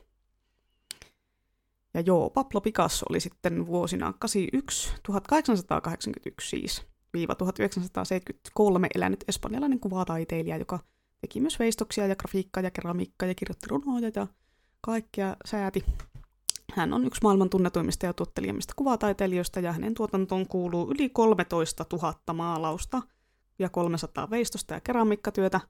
Ja 1.95 2.01
joo, 2.01 2.31
Pablo 2.31 2.61
Picasso 2.61 3.07
oli 3.09 3.21
sitten 3.21 3.67
vuosina 3.67 4.13
81, 4.19 4.95
1881 5.03 6.49
siis, 6.49 6.87
viiva 7.13 7.35
1973 7.35 8.89
elänyt 8.95 9.25
espanjalainen 9.29 9.81
kuvataiteilija, 9.81 10.57
joka 10.57 10.79
teki 11.21 11.41
myös 11.41 11.59
veistoksia 11.59 12.07
ja 12.07 12.17
grafiikkaa 12.17 12.63
ja 12.63 12.71
keramiikkaa 12.71 13.29
ja 13.29 13.35
kirjoitti 13.35 13.67
runoja 13.69 14.11
ja 14.15 14.27
kaikkea 14.81 15.37
sääti. 15.45 15.85
Hän 16.75 16.93
on 16.93 17.07
yksi 17.07 17.21
maailman 17.23 17.51
tunnetuimmista 17.51 18.07
ja 18.07 18.13
tuottelijammista 18.13 18.75
kuvataiteilijoista 18.77 19.61
ja 19.61 19.73
hänen 19.73 19.95
tuotantoon 19.95 20.47
kuuluu 20.47 20.91
yli 20.91 21.09
13 21.09 21.87
000 21.93 22.15
maalausta 22.35 23.03
ja 23.59 23.69
300 23.69 24.31
veistosta 24.31 24.75
ja 24.75 24.81
keramiikkatyötä. 24.81 25.61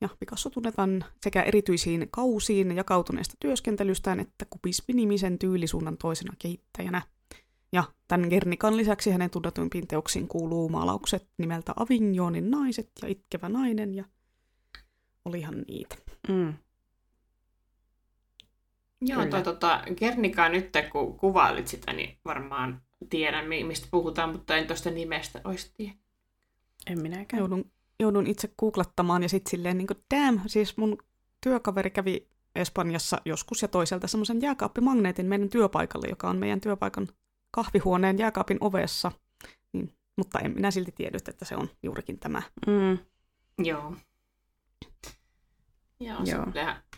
Ja 0.00 0.08
Picasso 0.20 0.50
tunnetaan 0.50 1.04
sekä 1.22 1.42
erityisiin 1.42 2.08
kausiin 2.10 2.76
jakautuneesta 2.76 3.34
työskentelystään 3.40 4.20
että 4.20 4.46
kubismi-nimisen 4.50 5.38
tyylisuunnan 5.38 5.96
toisena 5.96 6.32
kehittäjänä. 6.38 7.02
Ja 7.72 7.84
tämän 8.08 8.28
Gernikan 8.28 8.76
lisäksi 8.76 9.10
hänen 9.10 9.30
tunnetuimpiin 9.30 9.86
teoksiin 9.86 10.28
kuuluu 10.28 10.68
maalaukset 10.68 11.28
nimeltä 11.38 11.72
Avignonin 11.76 12.50
naiset 12.50 12.90
ja 13.02 13.08
Itkevä 13.08 13.48
nainen 13.48 13.94
ja 13.94 14.04
olihan 15.24 15.64
niitä. 15.68 15.96
Mm. 16.28 16.54
Joo, 19.00 19.18
Kyllä. 19.18 19.30
toi 19.30 19.42
tota, 19.42 19.84
Gernikaa 19.96 20.48
nyt 20.48 20.70
kun 20.92 21.18
kuvailit 21.18 21.68
sitä, 21.68 21.92
niin 21.92 22.18
varmaan 22.24 22.82
tiedän, 23.10 23.48
mi- 23.48 23.64
mistä 23.64 23.88
puhutaan, 23.90 24.32
mutta 24.32 24.56
en 24.56 24.66
tuosta 24.66 24.90
nimestä 24.90 25.40
olisi 25.44 25.72
tiedä. 25.76 25.94
En 26.86 27.02
minäkään. 27.02 27.38
Joudun, 27.40 27.70
joudun 28.00 28.26
itse 28.26 28.48
googlattamaan 28.58 29.22
ja 29.22 29.28
sitten 29.28 29.50
silleen 29.50 29.78
niin 29.78 29.86
kuin, 29.86 30.04
damn, 30.14 30.40
siis 30.46 30.76
mun 30.76 30.98
työkaveri 31.40 31.90
kävi 31.90 32.28
Espanjassa 32.54 33.20
joskus 33.24 33.62
ja 33.62 33.68
toiselta 33.68 34.08
semmoisen 34.08 34.40
jääkaappimagneetin 34.40 35.26
meidän 35.26 35.48
työpaikalle, 35.48 36.06
joka 36.08 36.30
on 36.30 36.36
meidän 36.36 36.60
työpaikan 36.60 37.08
kahvihuoneen 37.50 38.18
jääkaapin 38.18 38.58
ovessa. 38.60 39.12
Niin, 39.72 39.92
mutta 40.16 40.38
en 40.38 40.54
minä 40.54 40.70
silti 40.70 40.92
tiennyt, 40.92 41.28
että 41.28 41.44
se 41.44 41.56
on 41.56 41.70
juurikin 41.82 42.18
tämä. 42.18 42.42
Mm. 42.66 42.98
Joo. 43.64 43.94
Joo, 46.00 46.18
Joo. 46.24 46.46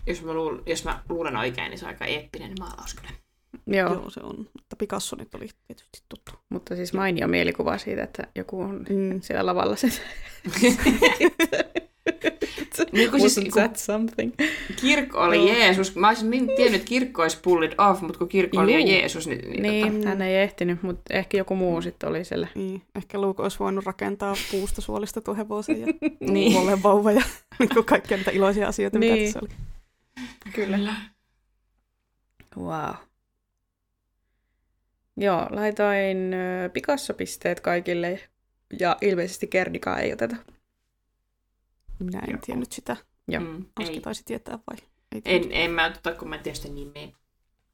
jos 0.06 0.22
mä, 0.22 0.32
luul, 0.32 0.58
jos 0.66 0.84
mä 0.84 1.02
luulen 1.08 1.36
oikein, 1.36 1.70
niin 1.70 1.78
se 1.78 1.84
on 1.84 1.88
aika 1.88 2.04
eeppinen 2.04 2.52
maalaus 2.60 2.94
kyllä. 2.94 3.10
Joo. 3.76 3.92
Joo, 3.94 4.10
se 4.10 4.20
on. 4.22 4.46
että 4.62 4.76
Picasso 4.76 5.16
nyt 5.16 5.34
oli 5.34 5.48
tietysti 5.66 6.02
tuttu. 6.08 6.32
Mutta 6.48 6.76
siis 6.76 6.92
mainio 6.92 7.28
mielikuva 7.28 7.78
siitä, 7.78 8.02
että 8.02 8.26
joku 8.34 8.60
on 8.60 8.86
Mm. 8.90 9.20
siellä 9.20 9.46
lavalla 9.46 9.76
se. 9.76 9.88
Niin 12.92 13.10
kuin 13.10 13.20
siis, 13.20 13.34
kun 13.34 13.52
that 13.62 13.76
something? 13.76 14.32
kirkko 14.80 15.18
oli 15.18 15.36
Joo. 15.36 15.46
Jeesus. 15.58 15.96
Mä 15.96 16.08
olisin 16.08 16.30
niin 16.30 16.46
tiennyt, 16.46 16.74
että 16.74 16.88
kirkko 16.88 17.22
olisi 17.22 17.38
pulled 17.42 17.72
off, 17.78 18.00
mutta 18.02 18.18
kun 18.18 18.28
kirkko 18.28 18.60
oli 18.60 18.72
jo 18.72 18.78
Juu. 18.78 18.88
Jeesus, 18.88 19.26
niin, 19.26 19.50
niin, 19.50 19.62
Niin, 19.62 19.94
Tota, 19.94 20.08
hän 20.08 20.22
ei 20.22 20.36
ehtinyt, 20.36 20.82
mutta 20.82 21.02
ehkä 21.14 21.36
joku 21.36 21.56
muu 21.56 21.82
sitten 21.82 22.08
oli 22.08 22.24
siellä. 22.24 22.48
Niin, 22.54 22.82
ehkä 22.96 23.20
Luke 23.20 23.42
olisi 23.42 23.58
voinut 23.58 23.84
rakentaa 23.86 24.34
puusta 24.50 24.80
suolistetun 24.80 25.36
hevosen 25.36 25.80
ja 25.80 25.86
Niin. 26.20 26.66
niin. 26.66 26.82
vauva 26.82 27.12
ja 27.12 27.22
niin 27.58 27.68
kuin 27.68 27.84
kaikkia 27.86 28.16
niitä 28.16 28.30
iloisia 28.30 28.68
asioita, 28.68 28.98
mitä 28.98 29.14
Niin. 29.14 29.26
tässä 29.26 29.40
oli. 29.42 29.48
kyllä. 30.52 30.94
Wow. 32.58 32.94
Joo, 35.20 35.46
laitoin 35.50 36.34
ö, 36.34 36.68
Picasso-pisteet 36.68 37.60
kaikille 37.60 38.20
ja 38.80 38.96
ilmeisesti 39.00 39.46
Kerdikaa 39.46 39.98
ei 39.98 40.12
oteta. 40.12 40.36
Minä 41.98 42.18
en 42.18 42.30
Joo. 42.30 42.40
tiennyt 42.46 42.72
sitä. 42.72 42.96
Joo. 43.28 43.42
Mm, 43.42 43.64
Oski 43.80 44.00
taisi 44.00 44.24
tietää 44.24 44.58
vai? 44.70 44.88
Ei 45.14 45.22
En, 45.24 45.42
en 45.52 45.70
mä 45.70 45.86
oteta, 45.86 46.14
kun 46.14 46.28
mä 46.28 46.36
en 46.36 46.42
tiedä 46.42 46.56
sitä 46.56 46.68
nimeä. 46.74 47.08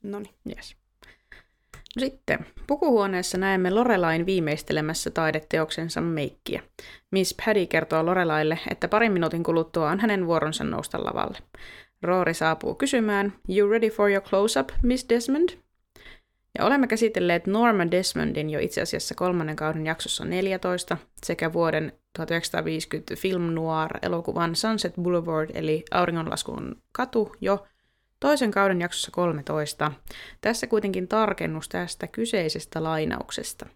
No 0.03 0.19
niin. 0.19 0.35
Yes. 0.49 0.77
No 1.97 2.01
sitten, 2.01 2.47
pukuhuoneessa 2.67 3.39
näemme 3.39 3.71
Lorelain 3.71 4.27
viimeistelemässä 4.27 5.11
taideteoksensa 5.11 6.01
meikkiä. 6.01 6.63
Miss 7.11 7.35
Paddy 7.45 7.67
kertoo 7.67 8.07
Lorelaille, 8.07 8.59
että 8.71 8.89
parin 8.89 9.13
minuutin 9.13 9.43
kuluttua 9.43 9.91
on 9.91 10.01
hänen 10.01 10.27
vuoronsa 10.27 10.65
nousta 10.65 11.05
lavalle. 11.05 11.39
Roori 12.03 12.35
saapuu 12.35 12.75
kysymään, 12.75 13.33
You 13.49 13.71
ready 13.71 13.91
for 13.91 14.11
your 14.11 14.23
close-up, 14.23 14.69
Miss 14.83 15.07
Desmond? 15.09 15.49
Ja 16.59 16.65
olemme 16.65 16.87
käsitelleet 16.87 17.47
Norma 17.47 17.91
Desmondin 17.91 18.51
jo 18.51 18.61
itse 18.61 18.83
asiassa 18.83 19.15
kolmannen 19.15 19.57
kauden 19.57 19.87
jaksossa 19.87 20.25
14 20.25 20.97
sekä 21.25 21.53
vuoden 21.53 21.93
1950 22.17 23.17
film 23.17 23.43
noir-elokuvan 23.43 24.57
Sunset 24.57 24.95
Boulevard 25.03 25.51
eli 25.55 25.85
Auringonlaskun 25.91 26.83
katu 26.93 27.37
jo 27.41 27.67
toisen 28.21 28.51
kauden 28.51 28.81
jaksossa 28.81 29.11
13. 29.11 29.93
Tässä 30.41 30.67
kuitenkin 30.67 31.09
tarkennus 31.09 31.69
tästä 31.69 32.07
kyseisestä 32.07 32.83
lainauksesta. 32.83 33.67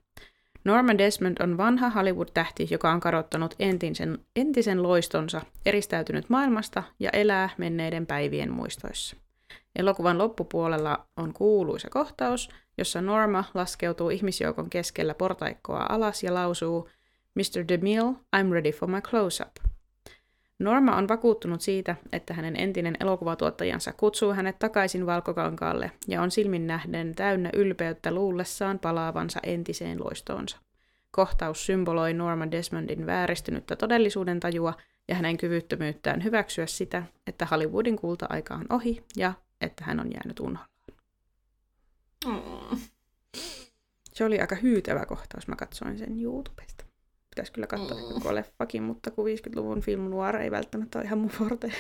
Norman 0.64 0.98
Desmond 0.98 1.36
on 1.42 1.56
vanha 1.56 1.90
Hollywood-tähti, 1.90 2.68
joka 2.70 2.92
on 2.92 3.00
kadottanut 3.00 3.54
entisen, 3.58 4.18
entisen 4.36 4.82
loistonsa, 4.82 5.40
eristäytynyt 5.66 6.28
maailmasta 6.30 6.82
ja 6.98 7.10
elää 7.10 7.50
menneiden 7.58 8.06
päivien 8.06 8.52
muistoissa. 8.52 9.16
Elokuvan 9.78 10.18
loppupuolella 10.18 11.06
on 11.16 11.32
kuuluisa 11.32 11.88
kohtaus, 11.90 12.50
jossa 12.78 13.02
Norma 13.02 13.44
laskeutuu 13.54 14.10
ihmisjoukon 14.10 14.70
keskellä 14.70 15.14
portaikkoa 15.14 15.86
alas 15.88 16.22
ja 16.22 16.34
lausuu 16.34 16.88
Mr. 17.34 17.68
DeMille, 17.68 18.12
I'm 18.36 18.52
ready 18.52 18.72
for 18.72 18.88
my 18.88 19.00
close-up. 19.00 19.56
Norma 20.58 20.96
on 20.96 21.08
vakuuttunut 21.08 21.60
siitä, 21.60 21.96
että 22.12 22.34
hänen 22.34 22.60
entinen 22.60 22.96
elokuvatuottajansa 23.00 23.92
kutsuu 23.92 24.32
hänet 24.32 24.58
takaisin 24.58 25.06
valkokankaalle 25.06 25.90
ja 26.08 26.22
on 26.22 26.30
silmin 26.30 26.66
nähden 26.66 27.14
täynnä 27.14 27.50
ylpeyttä 27.52 28.10
luullessaan 28.10 28.78
palaavansa 28.78 29.40
entiseen 29.42 30.04
loistoonsa. 30.04 30.58
Kohtaus 31.10 31.66
symboloi 31.66 32.14
Norma 32.14 32.50
Desmondin 32.50 33.06
vääristynyttä 33.06 33.76
todellisuuden 33.76 34.40
tajua 34.40 34.74
ja 35.08 35.14
hänen 35.14 35.36
kyvyttömyyttään 35.36 36.24
hyväksyä 36.24 36.66
sitä, 36.66 37.02
että 37.26 37.46
Hollywoodin 37.46 37.96
kulta-aika 37.96 38.54
on 38.54 38.66
ohi 38.70 39.04
ja 39.16 39.32
että 39.60 39.84
hän 39.84 40.00
on 40.00 40.12
jäänyt 40.12 40.40
unholaan. 40.40 40.68
Mm. 42.26 42.78
Se 44.12 44.24
oli 44.24 44.40
aika 44.40 44.56
hyytävä 44.56 45.06
kohtaus, 45.06 45.48
mä 45.48 45.56
katsoin 45.56 45.98
sen 45.98 46.20
YouTubesta. 46.22 46.84
Pitäisi 47.30 47.52
kyllä 47.52 47.66
katsoa 47.66 47.98
Mm. 47.98 48.14
koko 48.14 48.34
leffakin, 48.34 48.82
mutta 48.82 49.10
kun 49.10 49.24
50-luvun 49.26 49.80
film 49.80 50.00
noir 50.10 50.36
ei 50.36 50.50
välttämättä 50.50 50.98
ole 50.98 51.06
ihan 51.06 51.18
mun 51.18 51.28
forte. 51.30 51.72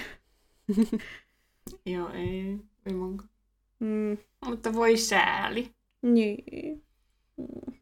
Joo, 1.86 2.10
ei. 2.12 2.58
ei 2.86 2.94
mun... 2.94 3.22
Mm, 3.80 4.18
Mutta 4.44 4.72
voi 4.74 4.96
sääli. 4.96 5.74
niin. 6.02 6.84
Mm. 7.36 7.74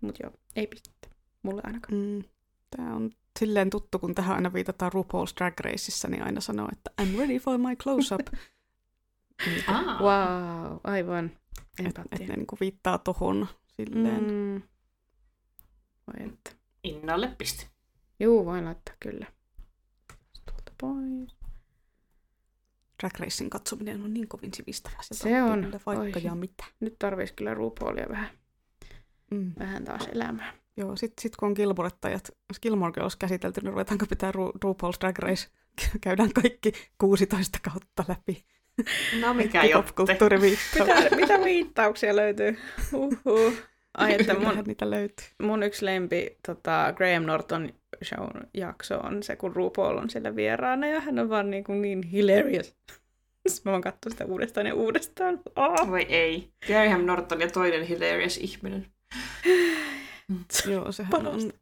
Mut 0.00 0.18
joo, 0.22 0.32
ei 0.56 0.66
pistettä. 0.66 1.08
Mulle 1.42 1.60
ainakaan. 1.64 1.94
Mm. 1.98 2.22
Tämä 2.76 2.94
on 2.94 3.10
silleen 3.38 3.70
tuttu, 3.70 3.98
kun 3.98 4.14
tähän 4.14 4.36
aina 4.36 4.52
viitataan 4.52 4.92
RuPaul's 4.92 5.36
Drag 5.36 5.60
Raceissa, 5.60 6.08
niin 6.08 6.22
aina 6.22 6.40
sanoo, 6.40 6.68
että 6.72 6.90
I'm 7.02 7.18
ready 7.18 7.38
for 7.38 7.58
my 7.58 7.76
close-up. 7.76 8.26
niin, 9.46 9.64
Ah. 9.66 10.00
Wow, 10.00 10.78
aivan. 10.84 11.30
että 11.86 12.04
et 12.12 12.28
ne 12.28 12.36
niinku 12.36 12.56
viittaa 12.60 12.98
tohon 12.98 13.48
silleen. 13.76 14.24
Mm. 14.24 14.62
Vai 16.06 16.26
että. 16.28 16.50
Innalle 16.84 17.34
piste. 17.38 17.66
Juu, 18.20 18.44
voin 18.44 18.64
laittaa 18.64 18.94
kyllä. 19.00 19.26
Tuolta 20.46 20.72
pois. 20.80 21.36
Drag 23.02 23.18
Racing 23.18 23.50
katsominen 23.50 24.02
on 24.02 24.14
niin 24.14 24.28
kovin 24.28 24.54
sivistävää. 24.54 24.98
Sieltä 25.02 25.22
Se 25.22 25.42
oppii 25.42 25.64
on. 25.66 25.80
Vaikka 25.86 26.18
Oi. 26.18 26.24
ja 26.24 26.34
mitä. 26.34 26.64
Nyt 26.80 26.96
tarvitsisi 26.98 27.34
kyllä 27.34 27.54
RuPaulia 27.54 28.06
vähän, 28.08 28.28
Mm. 29.30 29.52
vähän 29.58 29.84
taas 29.84 30.06
elämää. 30.12 30.52
Joo, 30.76 30.96
sit, 30.96 31.12
sit 31.20 31.36
kun 31.36 31.48
on 31.48 31.52
Gilmorettajat, 31.56 32.30
Gilmore 32.62 32.92
Girls 32.92 33.16
käsitelty, 33.16 33.60
niin 33.60 33.72
ruvetaanko 33.72 34.06
pitää 34.06 34.32
Ru- 34.32 34.58
RuPaul's 34.64 34.96
Drag 35.00 35.18
Race? 35.18 35.48
Käydään 36.00 36.32
kaikki 36.32 36.72
16 36.98 37.58
kautta 37.62 38.04
läpi. 38.08 38.44
No 39.20 39.34
mikä 39.34 39.64
jotte. 39.64 40.02
Mitä, 40.40 41.16
mitä 41.16 41.44
viittauksia 41.44 42.16
löytyy? 42.16 42.58
Uhuh. 42.92 43.52
Ai, 43.98 44.14
että 44.20 44.34
mun, 44.34 44.64
niitä 44.66 44.90
löytyy. 44.90 45.26
mun 45.42 45.62
yksi 45.62 45.84
lempi 45.84 46.38
tota, 46.46 46.92
Graham 46.96 47.22
Norton 47.22 47.72
show 48.04 48.28
jakso 48.54 48.98
on 48.98 49.22
se, 49.22 49.36
kun 49.36 49.56
RuPaul 49.56 49.98
on 49.98 50.10
siellä 50.10 50.36
vieraana 50.36 50.86
ja 50.86 51.00
hän 51.00 51.18
on 51.18 51.28
vaan 51.28 51.50
niin, 51.50 51.64
kuin 51.64 51.82
niin 51.82 52.02
hilarious. 52.02 52.66
Sitten 53.48 53.62
mä 53.64 53.70
vaan 53.70 53.82
katson 53.82 54.12
sitä 54.12 54.24
uudestaan 54.24 54.66
ja 54.66 54.74
uudestaan. 54.74 55.40
Oh. 55.56 55.90
Voi 55.90 56.06
ei. 56.08 56.52
Graham 56.66 57.00
Norton 57.00 57.40
ja 57.40 57.50
toinen 57.50 57.82
hilarious 57.82 58.36
ihminen. 58.36 58.86
Joo, 60.70 60.92
sehän 60.92 61.26
on, 61.26 61.52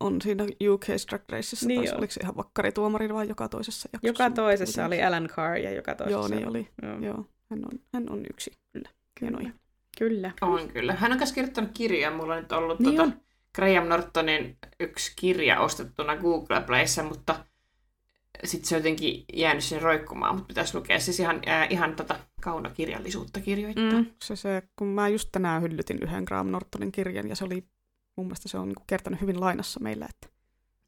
on 0.00 0.22
siinä 0.22 0.44
UK 0.44 0.84
Drag 1.08 1.22
Raceissa. 1.28 1.66
Niin 1.66 1.80
taisi, 1.80 1.94
oliko 1.94 2.12
se 2.12 2.20
ihan 2.22 2.36
vakkarituomari 2.36 3.14
vai 3.14 3.28
joka 3.28 3.48
toisessa 3.48 3.88
jaksossa? 3.92 4.08
Joka 4.08 4.28
mutta 4.28 4.42
toisessa 4.42 4.86
oli. 4.86 5.02
Alan 5.02 5.28
Carr 5.28 5.56
ja 5.56 5.70
joka 5.70 5.94
toisessa 5.94 6.18
Joo, 6.18 6.28
niin 6.28 6.48
oli. 6.48 6.68
Joo. 6.82 6.98
Joo, 6.98 7.26
hän 7.50 7.60
on, 7.64 7.80
hän 7.92 8.10
on 8.10 8.22
yksi. 8.32 8.50
Kyllä. 8.72 8.88
Kyllä. 9.20 9.50
Kyllä. 9.98 10.30
On 10.40 10.68
kyllä. 10.68 10.92
Hän 10.92 11.12
on 11.12 11.18
myös 11.18 11.32
kirjoittanut 11.32 11.70
kirjaa. 11.74 12.16
Mulla 12.16 12.34
on 12.34 12.42
nyt 12.42 12.52
ollut 12.52 12.80
Niin 12.80 12.90
tota, 12.90 13.02
on. 13.02 13.20
Graham 13.54 13.88
Nortonin 13.88 14.58
yksi 14.80 15.12
kirja 15.16 15.60
ostettuna 15.60 16.16
Google 16.16 16.60
Playssä, 16.60 17.02
mutta 17.02 17.44
sitten 18.44 18.68
se 18.68 18.74
on 18.74 18.78
jotenkin 18.78 19.24
jäänyt 19.32 19.64
sinne 19.64 19.82
roikkumaan, 19.82 20.34
mutta 20.34 20.48
pitäisi 20.48 20.74
lukea 20.76 21.00
siis 21.00 21.20
ihan, 21.20 21.42
äh, 21.48 21.66
ihan 21.70 21.96
tota 21.96 22.18
kaunokirjallisuutta 22.40 23.40
kirjoittaa. 23.40 23.92
Mm. 23.92 24.06
Se, 24.24 24.36
se, 24.36 24.62
kun 24.76 24.88
mä 24.88 25.08
just 25.08 25.28
tänään 25.32 25.62
hyllytin 25.62 25.98
yhden 26.02 26.24
Graham 26.24 26.46
Nortonin 26.46 26.92
kirjan, 26.92 27.28
ja 27.28 27.36
se 27.36 27.44
oli, 27.44 27.64
mun 28.16 28.26
mielestä 28.26 28.48
se 28.48 28.58
on 28.58 28.68
niin 28.68 28.84
kertonut 28.86 29.20
hyvin 29.20 29.40
lainassa 29.40 29.80
meillä, 29.80 30.06
että 30.10 30.36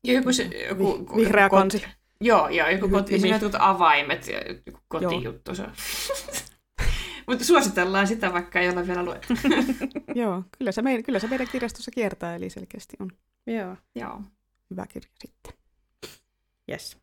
Ja 0.06 0.12
joku 0.12 0.32
se, 0.32 0.42
joku, 0.68 1.06
Vi- 1.10 1.16
vihreä 1.16 1.44
joku 1.44 1.56
kansi. 1.56 1.84
Joo, 2.20 2.48
joo, 2.48 2.68
joku 2.68 2.88
koti, 2.88 3.18
siinä 3.18 3.36
jotkut 3.36 3.54
avaimet 3.58 4.28
ja 4.28 4.38
joku 4.66 4.78
kotijuttu. 4.88 5.54
Se. 5.54 5.66
Mutta 7.26 7.44
suositellaan 7.44 8.06
sitä, 8.06 8.32
vaikka 8.32 8.60
ei 8.60 8.68
ole 8.68 8.86
vielä 8.86 9.04
luettu. 9.04 9.34
Joo, 10.14 10.42
kyllä 10.58 10.72
se, 10.72 10.82
meidän, 10.82 11.02
kyllä 11.02 11.18
se 11.18 11.28
meidän 11.28 11.48
kirjastossa 11.52 11.90
kiertää, 11.90 12.34
eli 12.34 12.50
selkeästi 12.50 12.96
on 13.00 13.10
Joo. 13.46 13.76
joo. 13.94 14.20
hyvä 14.70 14.86
kirja 14.86 15.10
sitten. 15.18 15.52
Yes. 16.70 17.01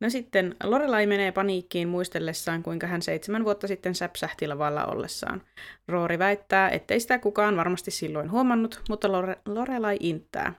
No 0.00 0.10
sitten 0.10 0.56
Lorelai 0.64 1.06
menee 1.06 1.32
paniikkiin 1.32 1.88
muistellessaan, 1.88 2.62
kuinka 2.62 2.86
hän 2.86 3.02
seitsemän 3.02 3.44
vuotta 3.44 3.66
sitten 3.66 3.94
säpsähti 3.94 4.46
lavalla 4.46 4.84
ollessaan. 4.86 5.42
Roori 5.88 6.18
väittää, 6.18 6.70
ettei 6.70 7.00
sitä 7.00 7.18
kukaan 7.18 7.56
varmasti 7.56 7.90
silloin 7.90 8.30
huomannut, 8.30 8.82
mutta 8.88 9.08
Lore- 9.08 9.40
Lorelai 9.46 9.96
inttää. 10.00 10.52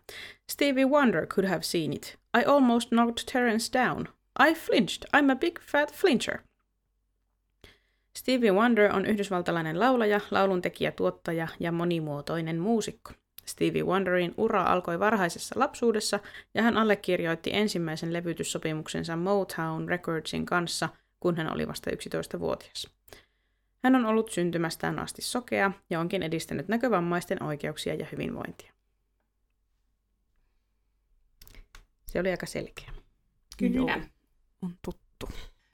Stevie 0.51 0.85
Wonder 0.85 1.27
could 1.27 1.47
have 1.49 1.61
seen 1.61 1.93
it. 1.93 2.17
I 2.41 2.45
almost 2.45 2.89
knocked 2.89 3.23
Terence 3.31 3.79
down. 3.79 4.05
I 4.49 4.53
flinched. 4.53 5.03
I'm 5.17 5.31
a 5.31 5.35
big 5.35 5.59
fat 5.61 5.93
flincher. 5.93 6.39
Stevie 8.17 8.51
Wonder 8.51 8.95
on 8.95 9.05
yhdysvaltalainen 9.05 9.79
laulaja, 9.79 10.21
lauluntekijä, 10.31 10.91
tuottaja 10.91 11.47
ja 11.59 11.71
monimuotoinen 11.71 12.59
muusikko. 12.59 13.11
Stevie 13.49 13.83
Wonderin 13.83 14.33
ura 14.37 14.63
alkoi 14.63 14.99
varhaisessa 14.99 15.59
lapsuudessa 15.59 16.19
ja 16.53 16.63
hän 16.63 16.77
allekirjoitti 16.77 17.49
ensimmäisen 17.53 18.13
levytyssopimuksensa 18.13 19.15
Motown 19.15 19.89
Recordsin 19.89 20.45
kanssa, 20.45 20.89
kun 21.19 21.37
hän 21.37 21.53
oli 21.53 21.67
vasta 21.67 21.91
11-vuotias. 21.91 22.87
Hän 23.83 23.95
on 23.95 24.05
ollut 24.05 24.31
syntymästään 24.31 24.99
asti 24.99 25.21
sokea 25.21 25.71
ja 25.89 25.99
onkin 25.99 26.23
edistänyt 26.23 26.67
näkövammaisten 26.67 27.43
oikeuksia 27.43 27.95
ja 27.95 28.07
hyvinvointia. 28.11 28.73
Se 32.05 32.19
oli 32.19 32.31
aika 32.31 32.45
selkeä. 32.45 32.91
Kyllä. 33.57 33.75
Joo, 33.75 33.89
on 34.61 34.77
tuttu. 34.81 35.29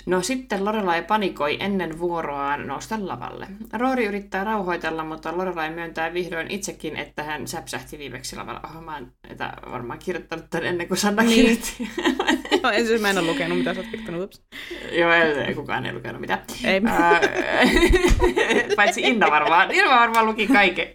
No 0.05 0.21
sitten 0.21 0.65
Lorelai 0.65 1.01
panikoi 1.03 1.57
ennen 1.59 1.99
vuoroaan 1.99 2.67
nousta 2.67 2.95
lavalle. 3.01 3.47
Roori 3.73 4.05
yrittää 4.05 4.43
rauhoitella, 4.43 5.03
mutta 5.03 5.37
Lorelai 5.37 5.69
myöntää 5.69 6.13
vihdoin 6.13 6.51
itsekin, 6.51 6.95
että 6.97 7.23
hän 7.23 7.47
säpsähti 7.47 7.97
viimeksi 7.99 8.35
lavalla. 8.35 8.59
Oh, 8.63 8.83
mä 8.83 9.01
etä 9.29 9.53
varmaan 9.71 9.99
kirjoittanut 9.99 10.45
tämän 10.49 10.65
ennen 10.65 10.87
kuin 10.87 10.97
Sanna 10.97 11.23
Niin. 11.23 11.35
kirjoitti. 11.35 11.75
No, 12.63 12.71
ensin 12.71 13.01
mä 13.01 13.09
en 13.09 13.17
ole 13.17 13.27
lukenut, 13.27 13.57
mitä 13.57 13.73
sä 13.73 13.79
oot 13.79 13.87
kirjoittanut. 13.89 14.41
Joo, 14.91 15.11
ei, 15.13 15.53
kukaan 15.55 15.85
ei 15.85 15.93
lukenut 15.93 16.21
mitään. 16.21 16.39
Ei. 16.63 16.81
Paitsi 18.75 19.01
Inna 19.01 19.31
varmaan. 19.31 19.71
Inna 19.71 19.89
varmaan 19.95 20.25
luki 20.25 20.47
kaiken. 20.47 20.87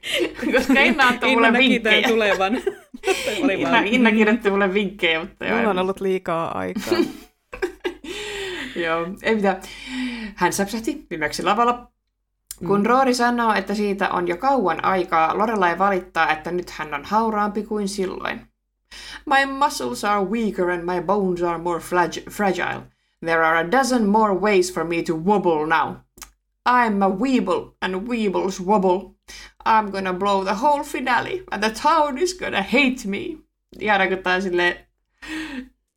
Koska 0.57 0.81
Inna 0.81 1.09
antoi 1.09 1.31
mulle 1.31 1.47
Inna 1.47 1.59
vinkkejä. 1.59 2.09
tulevan. 2.09 2.59
Oli 3.45 3.55
Inna, 3.55 3.79
Inna 3.85 4.11
kirjoitti 4.13 4.51
mulle 4.51 4.75
vinkkejä, 4.75 5.21
mutta 5.21 5.45
joo, 5.45 5.57
Mulla 5.57 5.71
on 5.71 5.77
en- 5.77 5.83
ollut 5.83 6.01
liikaa 6.01 6.59
aikaa. 6.59 6.99
Joo, 8.85 9.07
ei 9.23 9.35
mitään. 9.35 9.63
Hän 10.35 10.53
säpsähti 10.53 11.07
viimeksi 11.11 11.43
lavalla. 11.43 11.91
Kun 12.67 12.87
Roori 12.87 13.15
sanoo, 13.15 13.55
että 13.55 13.75
siitä 13.75 14.09
on 14.09 14.29
jo 14.29 14.37
kauan 14.37 14.85
aikaa, 14.85 15.39
Lorelai 15.39 15.79
valittaa, 15.79 16.31
että 16.31 16.51
nyt 16.51 16.71
hän 16.71 16.95
on 16.95 17.05
hauraampi 17.05 17.63
kuin 17.63 17.89
silloin. 17.89 18.47
My 19.27 19.47
muscles 19.47 20.05
are 20.05 20.25
weaker 20.25 20.71
and 20.71 20.85
my 20.85 21.01
bones 21.01 21.43
are 21.43 21.59
more 21.59 21.79
frag- 21.79 22.31
fragile. 22.31 22.83
There 23.21 23.45
are 23.45 23.59
a 23.59 23.71
dozen 23.71 24.09
more 24.09 24.35
ways 24.35 24.75
for 24.75 24.85
me 24.85 25.03
to 25.03 25.15
wobble 25.15 25.67
now. 25.67 25.97
I'm 26.69 27.03
a 27.03 27.09
weeble 27.09 27.77
and 27.83 28.09
weebles 28.09 28.61
wobble. 28.61 29.15
I'm 29.65 29.91
gonna 29.91 30.13
blow 30.13 30.45
the 30.45 30.55
whole 30.55 30.85
finale 30.85 31.43
and 31.53 31.63
the 31.63 31.71
town 31.71 32.19
is 32.19 32.35
gonna 32.35 32.63
hate 32.63 33.07
me. 33.07 33.39
Kun 34.09 34.23
tää 34.23 34.41
silleen 34.41 34.77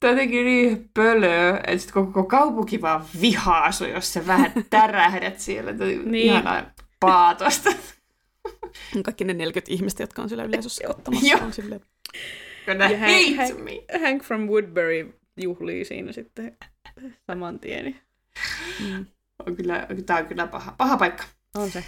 jotenkin 0.08 0.46
niin 0.46 0.90
pölöä, 0.94 1.58
että 1.58 1.78
sit 1.78 1.92
koko 1.92 2.24
kaupunki 2.24 2.82
vaan 2.82 3.06
vihaa 3.22 3.72
sua, 3.72 3.88
jos 3.88 4.14
sä 4.14 4.28
vähän 4.28 4.52
tärähdät 4.70 5.40
siellä. 5.40 5.72
Niin. 5.72 6.16
Ihanaa 6.16 6.64
paatosta. 7.00 7.70
Kaikki 9.06 9.24
ne 9.24 9.34
40 9.34 9.74
ihmistä, 9.74 10.04
jotka 10.04 10.22
on 10.22 10.30
siellä 10.30 10.44
yleisössä 10.44 10.88
katsomassa, 10.88 11.28
Joo. 11.28 11.40
on 11.42 11.54
silleen, 11.54 11.82
Gonna 12.66 12.90
Ja 12.90 12.98
hän- 12.98 13.62
me. 13.64 14.00
Hank 14.10 14.24
from 14.24 14.42
Woodbury 14.48 15.20
juhlii 15.38 15.86
siinä 15.86 16.12
sitten 16.12 16.58
saman 17.28 17.60
tien. 17.60 17.96
mm. 18.90 19.06
On 19.48 19.56
kyllä, 19.56 19.88
tämä 20.06 20.20
on 20.20 20.26
kyllä 20.26 20.48
paha, 20.48 20.76
paha 20.78 20.98
paikka. 20.98 21.24
On 21.56 21.72
se. 21.72 21.84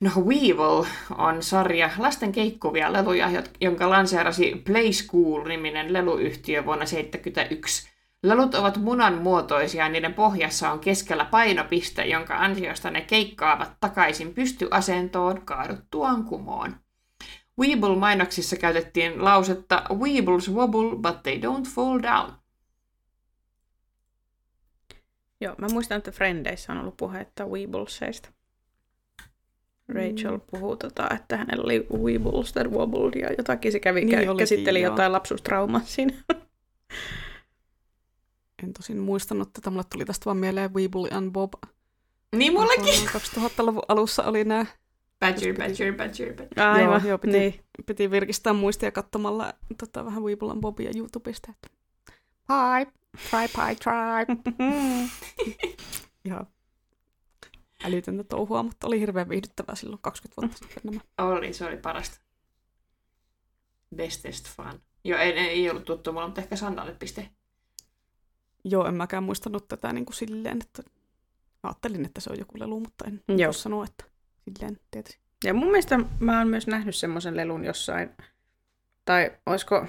No 0.00 0.10
Weevil 0.16 0.84
on 1.18 1.42
sarja 1.42 1.90
lasten 1.98 2.32
keikkuvia 2.32 2.92
leluja, 2.92 3.30
jonka 3.60 3.90
lanseerasi 3.90 4.62
Play 4.64 4.92
School-niminen 4.92 5.92
leluyhtiö 5.92 6.64
vuonna 6.64 6.84
1971. 6.84 7.88
Lelut 8.22 8.54
ovat 8.54 8.76
munan 8.76 9.14
muotoisia 9.22 9.84
ja 9.84 9.88
niiden 9.88 10.14
pohjassa 10.14 10.70
on 10.70 10.80
keskellä 10.80 11.24
painopiste, 11.24 12.04
jonka 12.04 12.36
ansiosta 12.36 12.90
ne 12.90 13.00
keikkaavat 13.00 13.72
takaisin 13.80 14.34
pystyasentoon 14.34 15.42
kaaduttuaan 15.42 16.24
kumoon. 16.24 16.76
Weeble-mainoksissa 17.60 18.56
käytettiin 18.56 19.24
lausetta 19.24 19.82
Weebles 19.94 20.52
wobble, 20.52 20.96
but 20.96 21.22
they 21.22 21.40
don't 21.40 21.74
fall 21.74 22.02
down. 22.02 22.32
Joo, 25.40 25.54
mä 25.58 25.66
muistan, 25.72 25.98
että 25.98 26.10
Frendeissä 26.10 26.72
on 26.72 26.78
ollut 26.78 26.96
puhetta 26.96 27.46
Weeblesseista. 27.46 28.35
Rachel 29.88 30.38
puhuu, 30.50 30.76
tota, 30.76 31.08
että 31.14 31.36
hänellä 31.36 31.64
oli 31.64 31.86
Weebles 32.02 32.52
that 32.52 32.66
wobbled 32.70 33.20
ja 33.20 33.32
jotakin 33.38 33.72
se 33.72 33.80
kävi, 33.80 34.04
Niin 34.04 34.18
olikin, 34.18 34.36
käsitteli 34.36 34.80
joo. 34.80 34.92
jotain 34.92 35.12
lapsuustraumaa 35.12 35.80
siinä. 35.84 36.14
en 38.62 38.72
tosin 38.72 38.98
muistanut 38.98 39.52
tätä, 39.52 39.70
mulle 39.70 39.84
tuli 39.92 40.04
tästä 40.04 40.24
vaan 40.24 40.36
mieleen 40.36 40.74
Weeble 40.74 41.08
and 41.10 41.30
Bob. 41.32 41.52
Niin 42.36 42.52
mullekin! 42.52 43.08
2000-luvun 43.08 43.82
alussa 43.88 44.22
oli 44.24 44.44
nämä, 44.44 44.66
Badger, 45.20 45.54
badger, 45.56 45.94
badger, 45.94 46.34
badger. 46.34 46.60
Aivan, 46.66 47.06
joo, 47.06 47.18
piti- 47.18 47.38
niin. 47.38 47.54
piti 47.86 48.10
virkistää 48.10 48.52
muistia 48.52 48.92
katsomalla 48.92 49.52
tota, 49.78 50.04
vähän 50.04 50.22
Weeble 50.22 50.50
and 50.50 50.60
Bobia 50.60 50.90
YouTubesta. 50.96 51.52
Että... 51.52 51.68
Pie, 52.46 52.92
try, 53.30 53.48
pie, 53.56 53.74
try. 53.74 54.54
Ihan 56.24 56.46
älytöntä 57.84 58.24
touhua, 58.24 58.62
mutta 58.62 58.86
oli 58.86 59.00
hirveän 59.00 59.28
viihdyttävää 59.28 59.74
silloin 59.74 60.02
20 60.02 60.42
vuotta 60.42 60.58
sitten 60.68 60.82
nämä. 60.84 61.30
Oli, 61.30 61.52
se 61.52 61.66
oli 61.66 61.76
parasta. 61.76 62.20
Bestest 63.96 64.48
fun. 64.48 64.80
Joo, 65.04 65.18
ei, 65.18 65.32
ei 65.32 65.70
ollut 65.70 65.84
tuttu 65.84 66.12
mulle, 66.12 66.26
mutta 66.26 66.40
ehkä 66.40 66.56
Sannalle 66.56 66.94
piste. 66.94 67.30
Joo, 68.64 68.86
en 68.86 68.94
mäkään 68.94 69.22
muistanut 69.22 69.68
tätä 69.68 69.92
niin 69.92 70.04
kuin 70.04 70.14
silleen, 70.14 70.58
että 70.62 70.90
ajattelin, 71.62 72.04
että 72.04 72.20
se 72.20 72.30
on 72.30 72.38
joku 72.38 72.58
lelu, 72.58 72.80
mutta 72.80 73.04
en 73.08 73.38
Joo. 73.38 73.52
sanoa, 73.52 73.84
että 73.84 74.04
silleen 74.44 74.80
tietysti. 74.90 75.20
Ja 75.44 75.54
mun 75.54 75.68
mielestä 75.68 75.98
mä 76.20 76.38
oon 76.38 76.48
myös 76.48 76.66
nähnyt 76.66 76.96
semmoisen 76.96 77.36
lelun 77.36 77.64
jossain, 77.64 78.10
tai 79.04 79.30
olisiko, 79.46 79.86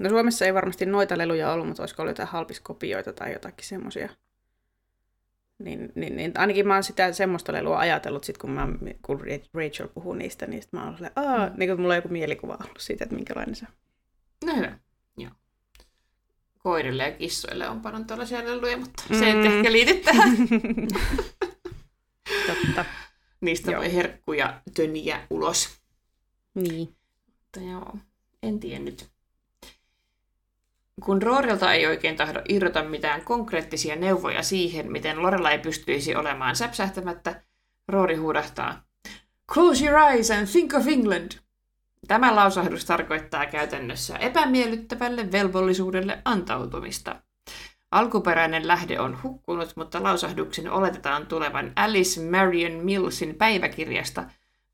no 0.00 0.08
Suomessa 0.08 0.44
ei 0.44 0.54
varmasti 0.54 0.86
noita 0.86 1.18
leluja 1.18 1.52
ollut, 1.52 1.66
mutta 1.66 1.82
olisiko 1.82 2.02
ollut 2.02 2.10
jotain 2.10 2.28
halpiskopioita 2.28 3.12
tai 3.12 3.32
jotakin 3.32 3.68
semmoisia. 3.68 4.08
Niin, 5.58 5.92
niin, 5.94 6.16
niin, 6.16 6.32
ainakin 6.34 6.68
mä 6.68 6.74
oon 6.74 6.82
sitä 6.82 7.12
semmoista 7.12 7.52
lelua 7.52 7.78
ajatellut, 7.78 8.24
sit 8.24 8.38
kun, 8.38 8.50
mä, 8.50 8.68
kun 9.02 9.20
Rachel 9.54 9.88
puhuu 9.88 10.14
niistä, 10.14 10.46
niin 10.46 10.62
sit 10.62 10.72
mä 10.72 10.84
oon 10.84 10.94
silleen, 10.94 11.12
Aa, 11.16 11.48
niin 11.56 11.68
kuin 11.70 11.80
mulla 11.80 11.92
on 11.94 11.98
joku 11.98 12.08
mielikuva 12.08 12.56
ollut 12.64 12.80
siitä, 12.80 13.04
että 13.04 13.16
minkälainen 13.16 13.54
se 13.54 13.66
on. 13.68 13.74
No 14.48 14.56
hyvä. 14.56 14.78
Joo. 15.16 15.32
Koirille 16.58 17.02
ja 17.02 17.12
kissoille 17.12 17.68
on 17.68 17.80
paljon 17.80 18.04
tällaisia 18.06 18.44
leluja, 18.44 18.76
mutta 18.76 19.02
mm. 19.10 19.18
se 19.18 19.26
ei 19.26 19.34
Mm. 19.34 19.44
ehkä 19.46 19.72
liity 19.72 19.94
tähän. 19.94 20.36
Totta. 22.46 22.84
Niistä 23.40 23.70
Joo. 23.70 23.80
voi 23.80 23.94
herkkuja 23.94 24.60
töniä 24.74 25.26
ulos. 25.30 25.68
Niin. 26.54 26.96
Mutta 27.26 27.60
joo, 27.60 27.96
en 28.42 28.60
tiennyt. 28.60 29.10
Kun 31.04 31.22
Roorilta 31.22 31.72
ei 31.72 31.86
oikein 31.86 32.16
tahdo 32.16 32.42
irrota 32.48 32.82
mitään 32.82 33.24
konkreettisia 33.24 33.96
neuvoja 33.96 34.42
siihen, 34.42 34.92
miten 34.92 35.22
Lorelai 35.22 35.58
pystyisi 35.58 36.14
olemaan 36.14 36.56
säpsähtämättä, 36.56 37.42
Roori 37.88 38.16
huudahtaa 38.16 38.86
Close 39.52 39.84
your 39.84 39.98
eyes 39.98 40.30
and 40.30 40.46
think 40.46 40.74
of 40.74 40.88
England. 40.88 41.32
Tämä 42.08 42.36
lausahdus 42.36 42.84
tarkoittaa 42.84 43.46
käytännössä 43.46 44.16
epämiellyttävälle 44.16 45.32
velvollisuudelle 45.32 46.22
antautumista. 46.24 47.16
Alkuperäinen 47.90 48.68
lähde 48.68 49.00
on 49.00 49.22
hukkunut, 49.22 49.72
mutta 49.76 50.02
lausahduksen 50.02 50.70
oletetaan 50.70 51.26
tulevan 51.26 51.72
Alice 51.76 52.20
Marion 52.20 52.84
Millsin 52.84 53.34
päiväkirjasta 53.34 54.24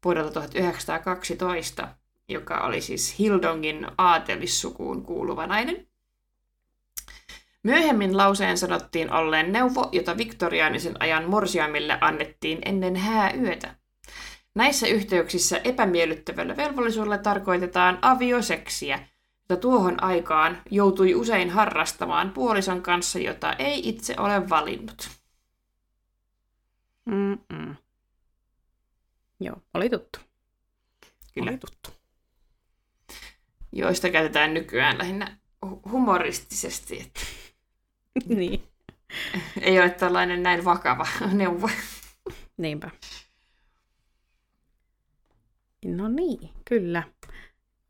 vuodelta 0.04 0.40
1912, 0.40 1.88
joka 2.28 2.60
oli 2.60 2.80
siis 2.80 3.18
Hildongin 3.18 3.86
aatelissukuun 3.98 5.02
kuuluva 5.02 5.46
nainen. 5.46 5.91
Myöhemmin 7.62 8.16
lauseen 8.16 8.58
sanottiin 8.58 9.12
olleen 9.12 9.52
neuvo, 9.52 9.88
jota 9.92 10.16
viktoriaanisen 10.16 11.02
ajan 11.02 11.30
morsiamille 11.30 11.98
annettiin 12.00 12.58
ennen 12.64 12.96
hääyötä. 12.96 13.74
Näissä 14.54 14.86
yhteyksissä 14.86 15.60
epämiellyttävällä 15.64 16.56
velvollisuudella 16.56 17.18
tarkoitetaan 17.18 17.98
avioseksiä, 18.02 19.08
jota 19.48 19.60
tuohon 19.60 20.02
aikaan 20.02 20.62
joutui 20.70 21.14
usein 21.14 21.50
harrastamaan 21.50 22.30
puolison 22.30 22.82
kanssa, 22.82 23.18
jota 23.18 23.52
ei 23.52 23.88
itse 23.88 24.14
ole 24.18 24.48
valinnut. 24.48 25.10
Mm-mm. 27.04 27.76
Joo, 29.40 29.56
oli 29.74 29.90
tuttu. 29.90 30.18
Kyllä. 31.34 31.50
Oli 31.50 31.58
tuttu. 31.58 31.90
Joista 33.72 34.10
käytetään 34.10 34.54
nykyään 34.54 34.98
lähinnä 34.98 35.36
hu- 35.66 35.90
humoristisesti, 35.90 37.00
että 37.00 37.20
niin. 38.36 38.62
ei 39.60 39.80
ole 39.80 39.90
tällainen 39.90 40.42
näin 40.42 40.64
vakava 40.64 41.06
neuvo. 41.32 41.70
Niinpä. 42.56 42.90
No 45.84 46.08
niin, 46.08 46.50
kyllä. 46.64 47.02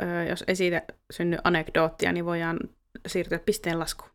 Öö, 0.03 0.25
jos 0.25 0.45
ei 0.47 0.57
siitä 0.57 0.83
synny 1.12 1.37
anekdoottia, 1.45 2.12
niin 2.12 2.25
voidaan 2.25 2.59
siirtyä 3.07 3.39
pisteen 3.39 3.79
laskuun. 3.79 4.11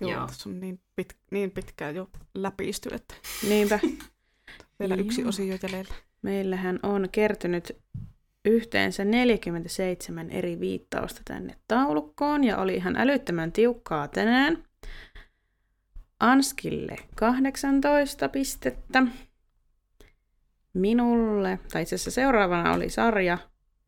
Joo, 0.00 0.10
Joo. 0.10 0.26
tässä 0.26 0.48
on 0.48 0.60
niin, 0.60 0.80
pit, 0.96 1.16
niin 1.30 1.50
pitkään 1.50 1.94
jo 1.94 2.10
läpiisty, 2.34 2.88
että 2.92 3.14
Niinpä. 3.48 3.78
vielä 4.80 4.94
yksi 4.94 5.20
Joo. 5.20 5.28
osio 5.28 5.44
jäljellä. 5.62 5.94
Meillähän 6.22 6.78
on 6.82 7.08
kertynyt 7.12 7.76
yhteensä 8.44 9.04
47 9.04 10.30
eri 10.30 10.60
viittausta 10.60 11.20
tänne 11.24 11.54
taulukkoon 11.68 12.44
ja 12.44 12.58
oli 12.58 12.74
ihan 12.74 12.96
älyttömän 12.96 13.52
tiukkaa 13.52 14.08
tänään. 14.08 14.64
Anskille 16.20 16.96
18 17.16 18.28
pistettä. 18.28 19.02
Minulle, 20.74 21.58
tai 21.72 21.82
itse 21.82 21.94
asiassa 21.94 22.10
seuraavana 22.10 22.74
oli 22.74 22.90
sarja 22.90 23.38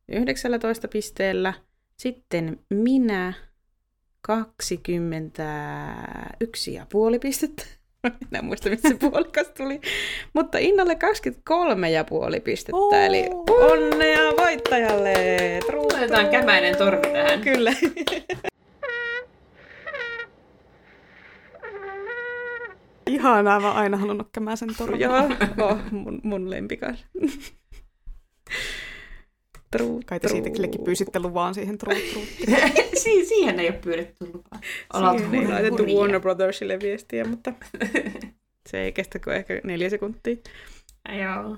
19 0.09 0.88
pisteellä. 0.88 1.54
Sitten 1.96 2.59
minä 2.70 3.32
21 4.20 6.74
ja 6.74 6.86
puoli 6.92 7.18
pistettä. 7.18 7.75
En 8.38 8.44
muista, 8.44 8.70
mistä 8.70 8.88
se 8.88 8.94
puolikas 8.94 9.48
tuli. 9.57 9.80
Mutta 10.32 10.59
Innalle 10.59 10.94
23 10.94 11.90
ja 11.90 12.04
puoli 12.04 12.40
pistettä. 12.40 12.76
Oo. 12.76 12.94
Eli 12.94 13.24
onnea 13.48 14.32
voittajalle! 14.40 15.14
Truu, 15.66 15.86
Otetaan 15.86 16.28
kämäinen 16.28 16.76
torvi 16.76 17.12
tähän. 17.12 17.40
Kyllä. 17.40 17.72
Ihanaa, 23.07 23.61
mä 23.61 23.72
aina 23.72 23.96
halunnut 23.96 24.28
kämäsen 24.32 24.68
torvin. 24.78 25.00
Joo, 25.00 25.16
oh, 25.61 25.78
mun, 25.90 26.20
mun 26.22 26.50
lempikas. 26.50 27.07
Truu, 29.76 30.02
Kai 30.06 30.20
te 30.20 30.28
siitä 30.28 30.50
kylläkin 30.50 30.84
pyysitte 30.84 31.20
luvaan 31.20 31.54
siihen 31.54 31.78
truu, 31.78 31.94
truu. 32.12 32.24
si- 33.02 33.24
siihen 33.26 33.60
ei 33.60 33.68
ole 33.68 33.78
pyydetty 33.78 34.26
lupaa. 34.32 34.60
Ollaan 34.94 35.18
Siihen 35.18 35.34
ei 35.34 35.48
laitettu 35.48 35.78
hurjia. 35.78 35.98
Warner 35.98 36.20
Brothersille 36.20 36.78
viestiä, 36.80 37.24
mutta 37.24 37.52
se 38.70 38.80
ei 38.82 38.92
kestä 38.92 39.18
kuin 39.18 39.36
ehkä 39.36 39.60
neljä 39.64 39.90
sekuntia. 39.90 40.36
Joo. 41.08 41.56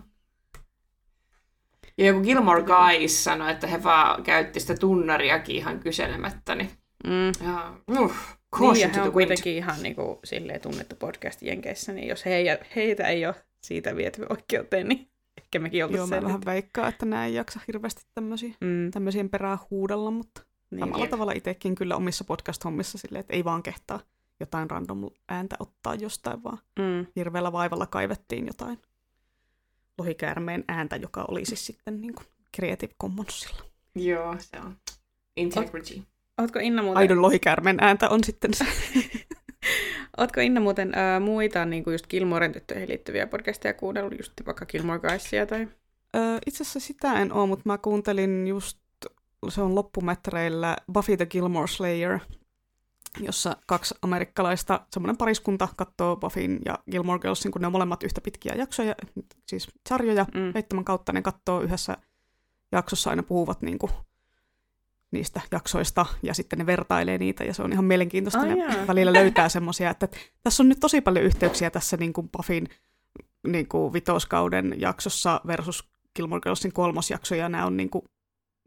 Ja 1.98 2.06
joku 2.06 2.20
Gilmore 2.20 2.62
Guys 2.62 3.24
sanoi, 3.24 3.50
että 3.50 3.66
he 3.66 3.82
vaan 3.82 4.22
käytti 4.22 4.60
sitä 4.60 4.74
tunnariakin 4.74 5.56
ihan 5.56 5.80
kyselemättä. 5.80 6.54
Niin, 6.54 6.70
Mm. 7.04 7.32
ja, 7.46 7.72
uh, 8.00 8.12
Niin, 8.60 8.80
ja 8.80 8.88
he 8.88 9.02
on 9.02 9.12
kuitenkin 9.12 9.52
ihan 9.56 9.82
niin 9.82 9.94
kuin, 9.94 10.18
silleen 10.24 10.60
tunnettu 10.60 10.96
podcast 10.96 11.42
Jenkeissä, 11.42 11.92
niin 11.92 12.08
jos 12.08 12.24
he, 12.26 12.58
heitä 12.76 13.08
ei 13.08 13.26
ole 13.26 13.34
siitä 13.62 13.96
viety 13.96 14.26
oikeuteen, 14.30 14.88
niin 14.88 15.08
ehkä 15.48 15.58
mekin 15.58 15.78
Joo, 15.78 15.88
oltaisiin 15.88 16.22
mä 16.22 16.26
vähän 16.26 16.44
veikkaa, 16.44 16.88
että 16.88 17.06
nää 17.06 17.26
ei 17.26 17.34
jaksa 17.34 17.60
hirveästi 17.66 18.02
tämmöisiä, 18.14 18.54
Mm, 18.60 18.90
tämmöisien 18.90 19.30
perään 19.30 19.58
huudella, 19.70 20.10
mutta 20.10 20.42
niin, 20.70 20.80
samalla 20.80 21.04
jep. 21.04 21.10
tavalla 21.10 21.32
itsekin 21.32 21.74
kyllä 21.74 21.96
omissa 21.96 22.24
podcast-hommissa 22.24 22.98
silleen, 22.98 23.20
että 23.20 23.32
ei 23.32 23.44
vaan 23.44 23.62
kehtaa 23.62 24.00
jotain 24.40 24.70
random 24.70 25.10
ääntä 25.28 25.56
ottaa 25.60 25.94
jostain, 25.94 26.42
vaan 26.44 26.58
mm, 26.78 27.06
hirveällä 27.16 27.52
vaivalla 27.52 27.86
kaivettiin 27.86 28.46
jotain 28.46 28.78
lohikäärmeen 29.98 30.64
ääntä, 30.68 30.96
joka 30.96 31.24
oli 31.28 31.44
siis 31.44 31.66
sitten 31.66 32.00
niin 32.00 32.14
kuin 32.14 32.26
Creative 32.56 32.92
Commonsilla. 33.02 33.62
Joo, 33.94 34.36
se 34.38 34.60
on. 34.64 34.76
Integrity. 35.36 36.02
Ootko 36.38 36.58
Inna 36.58 36.82
muuten, 36.82 36.98
Aidon 36.98 37.22
lohikäärmeen 37.22 37.76
ääntä 37.80 38.08
on 38.08 38.24
sitten 38.24 38.54
se. 38.54 38.64
ootko 40.18 40.40
Inna 40.40 40.60
muuten 40.60 40.92
ää, 40.94 41.20
muita 41.20 41.64
niin 41.64 41.84
kuin 41.84 41.94
just 41.94 42.06
Gilmoren 42.06 42.52
tyttöihin 42.52 42.88
liittyviä 42.88 43.26
podcasteja 43.26 43.74
kuunnellut, 43.74 44.18
just 44.18 44.32
vaikka 44.46 44.66
Gilmore 44.66 44.98
Guysia 44.98 45.46
tai... 45.46 45.68
Ö, 46.16 46.18
itse 46.46 46.62
asiassa 46.62 46.80
sitä 46.80 47.12
en 47.20 47.32
oo, 47.32 47.46
mutta 47.46 47.62
mä 47.66 47.78
kuuntelin 47.78 48.46
just, 48.48 48.78
se 49.48 49.62
on 49.62 49.74
loppumetreillä 49.74 50.76
Buffy 50.92 51.16
the 51.16 51.26
Gilmore 51.26 51.66
Slayer, 51.66 52.18
jossa 53.20 53.56
kaksi 53.66 53.94
amerikkalaista, 54.02 54.80
semmoinen 54.92 55.16
pariskunta 55.16 55.68
katsoo 55.76 56.16
Buffyn 56.16 56.58
ja 56.64 56.78
Gilmore 56.90 57.18
Girlsin, 57.18 57.52
kun 57.52 57.60
ne 57.60 57.66
on 57.66 57.72
molemmat 57.72 58.02
yhtä 58.02 58.20
pitkiä 58.20 58.52
jaksoja, 58.56 58.94
siis 59.46 59.68
sarjoja, 59.88 60.26
Mm. 60.34 60.84
kautta 60.84 61.12
ne 61.12 61.22
katsoo 61.22 61.60
yhdessä 61.60 61.96
jaksossa, 62.72 63.10
aina 63.10 63.22
puhuvat 63.22 63.62
niin 63.62 63.78
kuin 63.78 63.92
niistä 65.10 65.40
jaksoista 65.50 66.06
ja 66.22 66.34
sitten 66.34 66.58
ne 66.58 66.66
vertailee 66.66 67.18
niitä 67.18 67.44
ja 67.44 67.54
se 67.54 67.62
on 67.62 67.72
ihan 67.72 67.84
mielenkiintoista. 67.84 68.44
Ne 68.44 68.56
jaa. 68.56 68.86
välillä 68.86 69.12
löytää 69.12 69.48
semmoisia, 69.58 69.90
että 69.90 70.08
tässä 70.44 70.62
on 70.62 70.68
nyt 70.68 70.80
tosi 70.80 71.00
paljon 71.00 71.24
yhteyksiä 71.24 71.70
tässä 71.70 71.96
niin 71.96 72.12
kuin 72.12 72.28
Buffyn 72.28 72.68
niin 73.46 73.68
kuin 73.68 73.92
vitoskauden 73.92 74.74
jaksossa 74.76 75.40
versus 75.46 75.88
Gilmore 76.16 76.40
Girlsin 76.40 76.72
kolmosjakso 76.72 77.34
ja 77.34 77.48
nämä 77.48 77.66
on 77.66 77.76
niin 77.76 77.90
kuin 77.90 78.04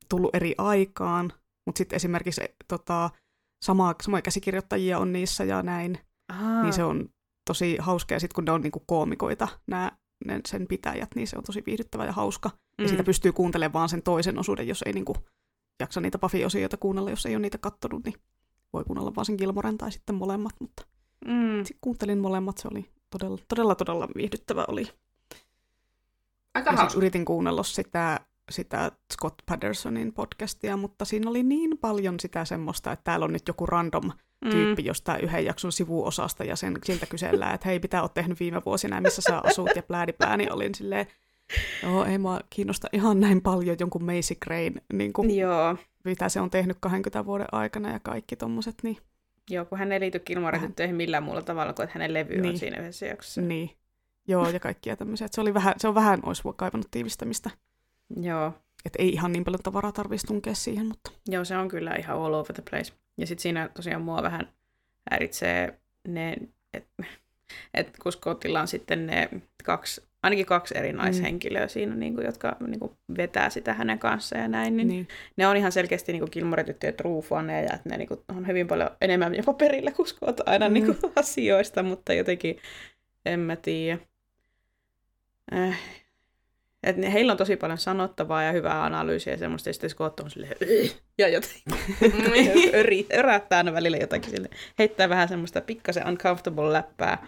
tullut 0.10 0.36
eri 0.36 0.56
aikaan, 0.58 1.34
mutta 1.66 1.78
sitten 1.78 1.96
esimerkiksi 1.96 2.44
e, 2.44 2.48
tota, 2.68 3.10
sama, 3.64 3.96
samoja 4.02 4.22
käsikirjoittajia 4.22 5.00
on 5.00 5.14
niissä 5.14 5.44
ja 5.44 5.64
näin, 5.64 6.00
Aa, 6.30 6.64
niin 6.64 6.74
se 6.74 6.84
on 6.84 7.10
tosi 7.48 7.78
hauska 7.80 8.14
ja 8.14 8.20
sitten 8.20 8.36
kun 8.36 8.46
ne 8.46 8.52
on 8.52 8.62
niin 8.62 8.72
kuin 8.72 8.84
koomikoita, 8.86 9.48
nämä 9.68 9.92
ne, 10.26 10.42
sen 10.48 10.68
pitäjät, 10.68 11.10
niin 11.16 11.28
se 11.28 11.38
on 11.38 11.44
tosi 11.44 11.64
viihdyttävä 11.66 12.06
ja 12.06 12.12
hauska. 12.12 12.50
Ja 12.78 12.84
mm. 12.84 12.88
siitä 12.88 13.04
pystyy 13.04 13.32
kuuntelemaan 13.32 13.74
vaan 13.74 13.90
sen 13.90 14.04
toisen 14.04 14.40
osuuden, 14.40 14.68
jos 14.68 14.84
ei 14.86 14.94
niinku 14.94 15.18
jaksa 15.82 16.02
niitä 16.02 16.18
Buffy-osioita 16.18 16.78
kuunnella, 16.78 17.10
jos 17.10 17.26
ei 17.26 17.36
ole 17.36 17.42
niitä 17.42 17.58
kattonut, 17.58 18.06
niin 18.06 18.16
voi 18.74 18.84
kuunnella 18.84 19.16
vaan 19.16 19.26
sen 19.26 19.36
Gilmoren 19.36 19.78
tai 19.78 19.92
sitten 19.92 20.16
molemmat, 20.16 20.56
mutta 20.60 20.84
mm. 21.26 21.58
sitten 21.66 21.82
kuuntelin 21.82 22.20
molemmat, 22.20 22.58
se 22.58 22.68
oli 22.72 22.90
todella, 23.10 23.38
todella, 23.48 23.76
todella 23.76 24.08
viihdyttävä 24.16 24.66
oli. 24.68 24.88
Aika 26.54 26.72
Ja 26.72 26.78
siis 26.78 26.96
yritin 26.96 27.26
kuunnella 27.26 27.64
sitä, 27.64 28.20
sitä 28.52 28.92
Scott 29.14 29.36
Pattersonin 29.46 30.14
podcastia, 30.14 30.78
mutta 30.78 31.06
siinä 31.06 31.30
oli 31.30 31.44
niin 31.44 31.78
paljon 31.78 32.20
sitä 32.20 32.46
semmoista, 32.46 32.92
että 32.92 33.04
täällä 33.04 33.24
on 33.24 33.34
nyt 33.34 33.48
joku 33.48 33.66
random 33.66 34.12
tyyppi 34.50 34.86
jostain 34.86 35.22
yhden 35.22 35.46
jakson 35.46 35.72
sivuosasta 35.72 36.44
ja 36.44 36.56
sen, 36.56 36.78
siltä 36.86 37.06
kysellään, 37.06 37.56
että 37.56 37.68
hei, 37.68 37.80
mitä 37.80 38.02
oot 38.02 38.14
tehnyt 38.14 38.40
viime 38.40 38.62
vuosina 38.66 39.02
missä 39.02 39.22
sä 39.22 39.42
asut 39.44 39.70
ja 39.76 39.84
pläädi 39.84 40.14
plää, 40.14 40.38
niin 40.38 40.54
olin 40.54 40.76
silleen, 40.76 41.08
joo, 41.84 42.06
ei 42.06 42.18
mua 42.18 42.40
kiinnosta 42.50 42.88
ihan 42.94 43.20
näin 43.20 43.42
paljon 43.42 43.78
jonkun 43.80 44.04
Macy 44.04 44.36
Grain, 44.44 44.82
niin 44.94 45.14
kuin. 45.14 45.38
Joo. 45.38 45.76
mitä 46.04 46.30
se 46.30 46.40
on 46.42 46.50
tehnyt 46.50 46.78
20 46.80 47.26
vuoden 47.26 47.48
aikana 47.52 47.92
ja 47.92 48.00
kaikki 48.00 48.36
tommoset, 48.36 48.76
niin, 48.84 48.98
Joo, 49.50 49.66
kun 49.66 49.78
hän 49.80 49.92
ei 49.92 50.00
liity 50.00 50.20
Gilmore 50.20 50.56
Vähän. 50.56 50.70
tyttöihin 50.70 50.96
millään 50.96 51.24
muulla 51.24 51.42
tavalla 51.42 51.74
kuin, 51.74 51.84
että 51.84 51.94
hänen 51.94 52.14
levy 52.14 52.36
on 52.36 52.42
Niin. 52.42 52.58
siinä 52.58 52.78
yhdessä 52.82 53.06
jaksossa. 53.06 53.42
niin. 53.42 53.70
Joo, 54.28 54.50
ja 54.50 54.60
kaikkia 54.60 54.98
tämmöisiä. 54.98 55.28
Se, 55.32 55.42
oli 55.42 55.54
vähän, 55.54 55.74
se 55.78 55.88
on 55.88 55.96
vähän, 55.96 56.20
olisi 56.26 56.44
kaivannut 56.56 56.88
tiivistämistä. 56.92 57.50
Joo. 58.22 58.54
Että 58.86 59.04
ei 59.04 59.10
ihan 59.10 59.32
niin 59.32 59.44
paljon 59.46 59.64
tavaraa 59.64 59.92
tarvitsisi 59.92 60.28
tunkea 60.28 60.56
siihen, 60.56 60.86
mutta 60.88 61.12
Joo, 61.28 61.46
se 61.46 61.58
on 61.58 61.68
kyllä 61.68 61.96
ihan 62.00 62.18
all 62.18 62.34
over 62.34 62.54
the 62.54 62.64
place. 62.70 62.94
Ja 63.18 63.28
sitten 63.28 63.42
siinä 63.42 63.70
tosiaan 63.74 64.02
mua 64.02 64.24
vähän 64.24 64.48
häiritsee 65.12 65.80
ne, 66.08 66.36
että 67.74 67.92
et 67.92 67.98
kun 68.04 68.12
Scottilla 68.12 68.62
on 68.62 68.68
sitten 68.68 69.08
ne 69.08 69.30
kaksi, 69.64 70.02
ainakin 70.24 70.46
kaksi 70.46 70.78
eri 70.78 70.94
naishenkilöä 70.94 71.66
mm. 71.66 71.70
siinä, 71.70 71.96
niin 71.96 72.16
kuin, 72.16 72.26
jotka 72.26 72.56
niin 72.68 72.80
kuin, 72.80 72.92
vetää 73.18 73.50
sitä 73.50 73.74
hänen 73.74 74.00
kanssaan 74.00 74.42
ja 74.42 74.48
näin, 74.48 74.78
niin, 74.78 74.88
niin. 74.88 74.98
niin. 74.98 75.08
ne 75.38 75.48
on 75.48 75.58
ihan 75.58 75.72
selkeästi 75.72 76.12
niin 76.12 76.24
Gilmore-tyttöjen 76.32 76.96
truufaneja, 76.96 77.74
että 77.74 77.90
ne 77.90 77.98
niin 77.98 78.08
kuin, 78.08 78.20
on 78.38 78.48
hyvin 78.48 78.68
paljon 78.68 78.90
enemmän 79.02 79.36
jopa 79.36 79.54
perillä 79.54 79.92
kuin 79.92 80.08
Scott 80.08 80.42
aina 80.46 80.68
Mm. 80.68 80.74
niin 80.74 80.86
kuin, 80.86 80.98
asioista, 81.16 81.84
mutta 81.84 82.14
jotenkin 82.14 82.58
en 83.26 83.40
mä 83.40 83.56
tiedä. 83.56 83.98
Äh. 85.54 85.80
Et 86.84 86.98
heillä 87.14 87.32
on 87.32 87.38
tosi 87.38 87.56
paljon 87.56 87.78
sanottavaa 87.78 88.44
ja 88.44 88.52
hyvää 88.52 88.84
analyysiä 88.84 89.34
ja 89.34 89.38
semmoista, 89.38 89.70
ja 89.70 89.74
sitten 89.74 89.90
Scott 89.90 90.20
on 90.20 90.30
silleen, 90.30 90.54
"Ugh", 90.62 90.96
ja 91.18 91.28
jotenkin 91.28 91.64
öri, 92.80 93.06
örättää 93.14 93.58
aina 93.58 93.74
välillä 93.74 93.98
jotakin 93.98 94.30
sille, 94.30 94.50
heittää 94.80 95.10
vähän 95.10 95.28
semmoista 95.28 95.62
pikkasen 95.62 96.08
uncomfortable 96.08 96.74
läppää, 96.74 97.28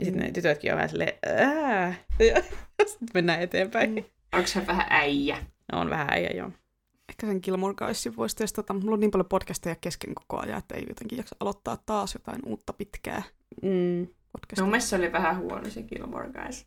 ja 0.00 0.04
sitten 0.04 0.22
ne 0.22 0.30
tytötkin 0.32 0.72
on 0.72 0.76
vähän 0.76 0.88
silleen, 0.90 1.12
ää, 1.26 1.94
ja 2.18 2.42
sitten 2.90 3.08
mennään 3.14 3.42
eteenpäin. 3.42 3.90
Mm. 3.94 4.04
Onko 4.32 4.46
se 4.46 4.66
vähän 4.66 4.86
äijä? 4.90 5.38
On 5.72 5.90
vähän 5.90 6.08
äijä, 6.10 6.30
joo. 6.34 6.50
Ehkä 7.08 7.26
sen 7.26 7.40
Gilmore 7.42 7.74
Guysin 7.74 8.16
voisi 8.16 8.36
testata. 8.36 8.74
Mulla 8.74 8.94
on 8.94 9.00
niin 9.00 9.10
paljon 9.10 9.28
podcasteja 9.28 9.76
kesken 9.80 10.14
koko 10.14 10.42
ajan, 10.42 10.58
että 10.58 10.74
ei 10.74 10.84
jotenkin 10.88 11.18
jaksa 11.18 11.36
aloittaa 11.40 11.78
taas 11.86 12.14
jotain 12.14 12.40
uutta 12.46 12.72
pitkää 12.72 13.22
Mm. 13.62 14.06
podcastia. 14.32 14.62
Mun 14.64 14.70
mielestä 14.70 14.90
se 14.90 14.96
oli 14.96 15.12
vähän 15.12 15.38
huono 15.38 15.70
se 15.70 15.82
Gilmore 15.82 16.28
Guys. 16.28 16.66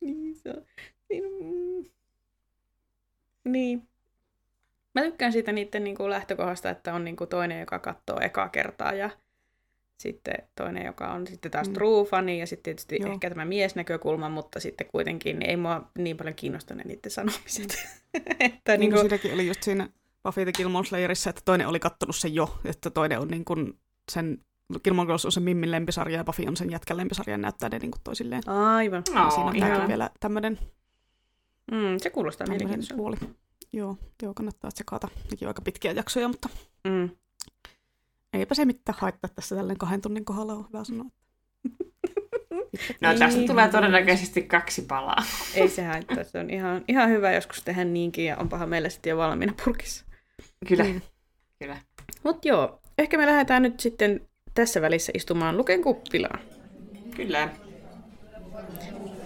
Niin, 0.00 0.34
se 0.36 0.50
on. 0.50 0.62
Niin, 1.10 1.24
mm. 1.24 1.90
niin. 3.44 3.88
Mä 4.94 5.02
tykkään 5.02 5.32
siitä 5.32 5.52
niiden 5.52 5.84
niin 5.84 5.96
kuin 5.96 6.10
lähtökohdasta, 6.10 6.70
että 6.70 6.94
on 6.94 7.04
niin 7.04 7.16
kuin 7.16 7.30
toinen, 7.30 7.60
joka 7.60 7.78
katsoo 7.78 8.20
ekaa 8.20 8.48
kertaa 8.48 8.92
ja 8.92 9.10
sitten 10.00 10.34
toinen, 10.56 10.86
joka 10.86 11.12
on 11.12 11.26
sitten 11.26 11.50
taas 11.50 11.66
Mm. 11.66 11.70
mm. 11.70 11.74
true 11.74 12.04
fani 12.04 12.40
ja 12.40 12.46
sitten 12.46 12.62
tietysti 12.62 12.96
Joo. 13.00 13.12
Ehkä 13.12 13.28
tämä 13.30 13.44
miesnäkökulma, 13.44 14.28
mutta 14.28 14.60
sitten 14.60 14.86
kuitenkin 14.86 15.38
niin 15.38 15.50
ei 15.50 15.56
mua 15.56 15.90
niin 15.98 16.16
paljon 16.16 16.34
kiinnosta 16.34 16.74
ne 16.74 16.82
niiden 16.86 17.10
sanomiset. 17.10 17.78
että 18.40 18.72
Niin 18.72 18.80
niin 18.80 18.90
kuin 18.90 19.00
siinäkin 19.00 19.34
oli 19.34 19.46
just 19.46 19.62
siinä 19.62 19.88
Buffy 20.22 20.42
the 20.44 20.52
Gilmore 20.52 20.86
Slayerissa, 20.88 21.30
että 21.30 21.42
toinen 21.44 21.66
oli 21.68 21.80
kattonut 21.80 22.16
sen 22.16 22.34
jo, 22.34 22.58
että 22.64 22.90
toinen 22.90 23.18
on 23.20 23.28
niin 23.28 23.44
kuin 23.44 23.78
sen 24.10 24.38
Gilmore 24.84 25.06
Girls 25.06 25.24
on 25.24 25.32
se 25.32 25.40
Mimmin 25.40 25.70
lempisarja 25.70 26.16
ja 26.16 26.24
Buffy 26.24 26.44
on 26.48 26.56
sen 26.56 26.70
jätkän 26.70 26.96
lempisarja 26.96 27.32
ja 27.34 27.38
näyttää 27.38 27.68
ne 27.68 27.78
niin 27.78 27.90
kuin 27.90 28.00
toisilleen. 28.04 28.48
aivan. 28.48 29.02
Ja 29.14 29.24
No, 29.24 29.30
siinä 29.30 29.46
on 29.50 29.56
tämäkin 29.60 29.88
vielä 29.88 30.10
tämmöinen, 30.20 30.58
Mm, 31.72 31.98
se 31.98 32.10
kuulostaa 32.10 32.46
mielenkiintoiselta. 32.46 32.96
puoli. 32.96 33.16
Joo, 33.72 33.96
joo, 34.22 34.34
kannattaa 34.34 34.70
tsekata. 34.70 35.08
Nekin 35.30 35.46
on 35.46 35.50
aika 35.50 35.62
pitkiä 35.62 35.92
jaksoja, 35.92 36.28
mutta 36.28 36.48
Mm. 36.84 37.10
Eipä 38.32 38.54
se 38.54 38.64
mitään 38.64 38.98
haittaa 39.00 39.30
tässä 39.34 39.56
tälleen 39.56 39.78
kahden 39.78 40.00
tunnin 40.00 40.24
kohdalla, 40.24 40.52
on 40.52 40.66
hyvä 40.72 40.84
sanoa. 40.84 41.06
No 43.00 43.08
tästä 43.18 43.26
Niin. 43.26 43.46
tulee 43.48 43.68
todennäköisesti 43.68 44.42
kaksi 44.42 44.82
palaa. 44.82 45.22
Ei 45.54 45.68
se 45.68 45.84
haittaa, 45.84 46.24
se 46.24 46.38
on 46.38 46.50
ihan, 46.50 46.84
ihan 46.88 47.08
hyvä 47.10 47.32
joskus 47.32 47.62
tehdä 47.62 47.84
niinkin 47.84 48.24
ja 48.24 48.36
onpahan 48.36 48.68
meillä 48.68 48.88
sitten 48.88 49.10
jo 49.10 49.16
valmiina 49.16 49.54
purkissa. 49.64 50.04
Kyllä, 50.68 50.84
Niin. 50.84 51.02
kyllä. 51.58 51.76
Mutta 52.22 52.48
joo, 52.48 52.80
ehkä 52.98 53.18
me 53.18 53.26
lähdetään 53.26 53.62
nyt 53.62 53.80
sitten 53.80 54.20
tässä 54.54 54.80
välissä 54.82 55.12
istumaan 55.14 55.56
Luken 55.56 55.82
kuppilaan. 55.82 56.40
Kyllä. 57.16 57.48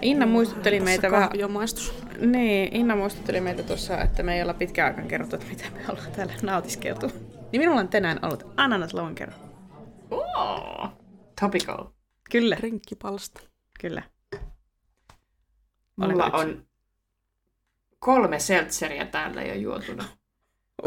Inna 0.03 0.27
muistutteli 0.27 0.77
Tässä 0.77 0.91
meitä 0.91 1.11
vähän... 1.11 1.31
maistus. 1.51 1.95
Niin, 2.21 2.77
Inna 2.77 2.97
muistutteli 2.97 3.41
meitä 3.41 3.63
tuossa, 3.63 4.01
että 4.01 4.23
me 4.23 4.37
ei 4.37 4.43
olla 4.43 4.55
pitkään 4.55 4.89
aikaan 4.89 5.09
kerrottu, 5.09 5.37
että 5.37 5.49
mitä 5.49 5.65
me 5.75 5.81
ollaan 5.89 6.13
täällä 6.13 6.35
nautiskeltu. 6.43 7.13
Niin 7.55 7.61
minulla 7.61 7.81
on 7.81 7.89
tänään 7.89 8.19
ollut 8.23 8.45
ananaslonkero. 8.57 9.33
Oh, 10.11 10.89
topical. 11.41 11.87
Kyllä, 12.31 12.57
Rinkkipalsta. 12.61 13.41
kyllä. 13.81 14.03
Mulla 15.97 16.27
yksi? 16.27 16.41
on 16.41 16.67
kolme 17.99 18.39
seltseriä 18.39 19.07
täällä 19.07 19.43
jo 19.43 19.55
juotuna. 19.55 20.05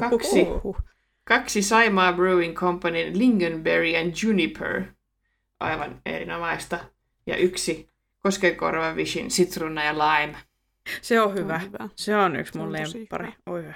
Kaksi. 0.09 0.41
Uhuh. 0.41 0.77
Kaksi 1.23 1.61
Saimaa 1.61 2.13
Brewing 2.13 2.55
Companyn 2.55 3.19
Lingonberry 3.19 3.95
and 3.97 4.13
Juniper. 4.23 4.83
Aivan 5.59 6.01
erinomaista. 6.05 6.79
Ja 7.27 7.37
yksi 7.37 7.89
Koskenkorva 8.19 8.95
Vishin 8.95 9.27
Citruna 9.27 9.83
ja 9.83 9.93
Lime. 9.93 10.37
Se 11.01 11.21
on 11.21 11.33
Hyvä. 11.33 11.59
hyvä. 11.59 11.79
hyvä. 11.79 11.89
Se 11.95 12.17
on 12.17 12.35
yksi 12.35 12.59
on 12.59 12.65
mun 12.65 12.73
lemppari. 12.73 13.25
hyvä. 13.25 13.35
Oi, 13.45 13.67
oi. 13.67 13.73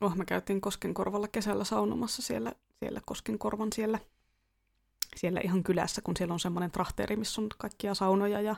Oh, 0.00 0.16
me 0.16 0.24
käytiin 0.24 0.60
Koskenkorvalla 0.60 1.28
kesällä 1.28 1.64
saunomassa 1.64 2.22
siellä, 2.22 2.52
siellä 2.78 3.00
Koskenkorvan 3.06 3.68
siellä, 3.72 3.98
siellä 5.16 5.40
ihan 5.44 5.62
kylässä, 5.62 6.02
kun 6.02 6.16
siellä 6.16 6.32
on 6.32 6.40
semmoinen 6.40 6.70
trahteeri, 6.70 7.16
missä 7.16 7.40
on 7.40 7.48
kaikkia 7.58 7.94
saunoja 7.94 8.40
ja 8.40 8.56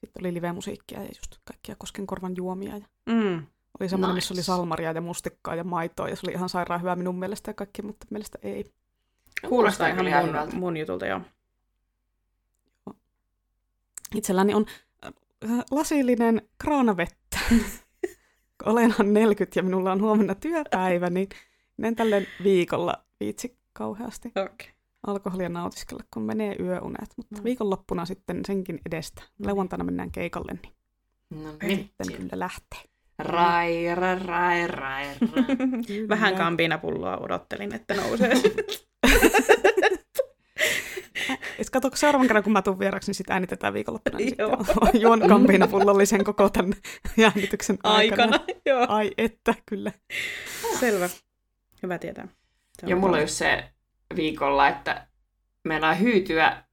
sitten 0.00 0.20
oli 0.22 0.34
live-musiikkia 0.34 0.98
ja 1.02 1.06
just 1.08 1.36
kaikkia 1.44 1.76
Koskenkorvan 1.78 2.34
juomia. 2.36 2.76
Ja 2.76 2.86
Mm. 3.06 3.46
oli 3.80 3.88
semmoinen, 3.88 4.14
missä 4.14 4.34
oli 4.34 4.38
Nice. 4.38 4.46
salmaria 4.46 4.92
ja 4.92 5.00
mustikkaa 5.00 5.54
ja 5.54 5.64
maitoa 5.64 6.08
ja 6.08 6.16
se 6.16 6.20
oli 6.26 6.32
ihan 6.32 6.48
sairaan 6.48 6.80
hyvä 6.80 6.96
minun 6.96 7.18
mielestä 7.18 7.50
ja 7.50 7.54
kaikki, 7.54 7.82
mutta 7.82 8.06
mielestä 8.10 8.38
ei. 8.42 8.72
Kuulostaa 9.48 9.90
kyllä 9.94 10.10
ihan 10.10 10.26
hyvältä. 10.28 10.50
mun, 10.52 10.60
mun 10.60 10.76
jutulta, 10.76 11.06
joo. 11.06 11.20
Itselläni 14.14 14.54
on 14.54 14.66
äh, 15.04 15.12
lasillinen 15.70 16.48
kraanavettä. 16.58 17.38
Olenhan 18.66 19.12
40 19.14 19.58
ja 19.58 19.62
minulla 19.62 19.92
on 19.92 20.00
huomenna 20.02 20.34
työpäivä, 20.34 21.10
niin 21.10 21.28
en 21.82 21.96
tälle 21.96 22.26
viikolla 22.44 22.94
viitsi 23.20 23.56
kauheasti 23.72 24.28
Okei. 24.28 24.68
alkoholia 25.06 25.48
nautiskella, 25.48 26.04
kun 26.14 26.22
menee 26.22 26.56
yöunet. 26.60 27.08
Mutta 27.16 27.36
Mm. 27.36 27.44
viikonloppuna 27.44 28.04
sitten 28.04 28.40
senkin 28.46 28.80
edestä. 28.86 29.22
Lauantaina 29.44 29.84
mennään 29.84 30.10
keikalle, 30.10 30.52
niin 30.62 30.74
No 31.44 31.50
sitten 31.52 32.06
niin. 32.08 32.16
kyllä 32.16 32.38
lähtee. 32.38 32.80
Rai, 33.18 33.94
rai, 33.94 34.18
rai, 34.18 34.66
rai, 34.66 34.66
rai. 34.66 35.14
Vähän 36.08 36.32
Kyllä. 36.32 36.44
kampinapulloa 36.44 37.16
odottelin, 37.16 37.74
että 37.74 37.94
nousee. 37.94 38.32
Et 41.58 41.70
kato, 41.70 41.90
kun 41.90 41.98
seuraavan 41.98 42.26
kerran 42.26 42.44
kun 42.44 42.52
mä 42.52 42.62
tuun 42.62 42.78
vieraksi, 42.78 43.08
niin 43.08 43.14
sitä 43.14 43.32
äänitetään 43.32 43.74
viikonloppuna. 43.74 44.18
Niin 44.18 44.34
Joo. 44.38 44.64
juon 45.02 45.28
kampinapullallisen 45.28 46.24
koko 46.24 46.48
tämän 46.48 46.74
äänityksen 47.22 47.78
aikana. 47.82 48.22
Aikana, 48.22 48.44
joo. 48.66 48.86
Ai 48.88 49.10
että, 49.18 49.54
kyllä. 49.66 49.92
Selvä. 50.80 51.08
Hyvä 51.82 51.98
tietää. 51.98 52.28
Se 52.80 52.86
Ja 52.86 52.96
mulla 52.96 53.16
on 53.16 53.22
just 53.22 53.34
se 53.34 53.64
viikolla, 54.16 54.68
että 54.68 55.06
meinaa 55.64 55.94
hyytyä 55.94 56.64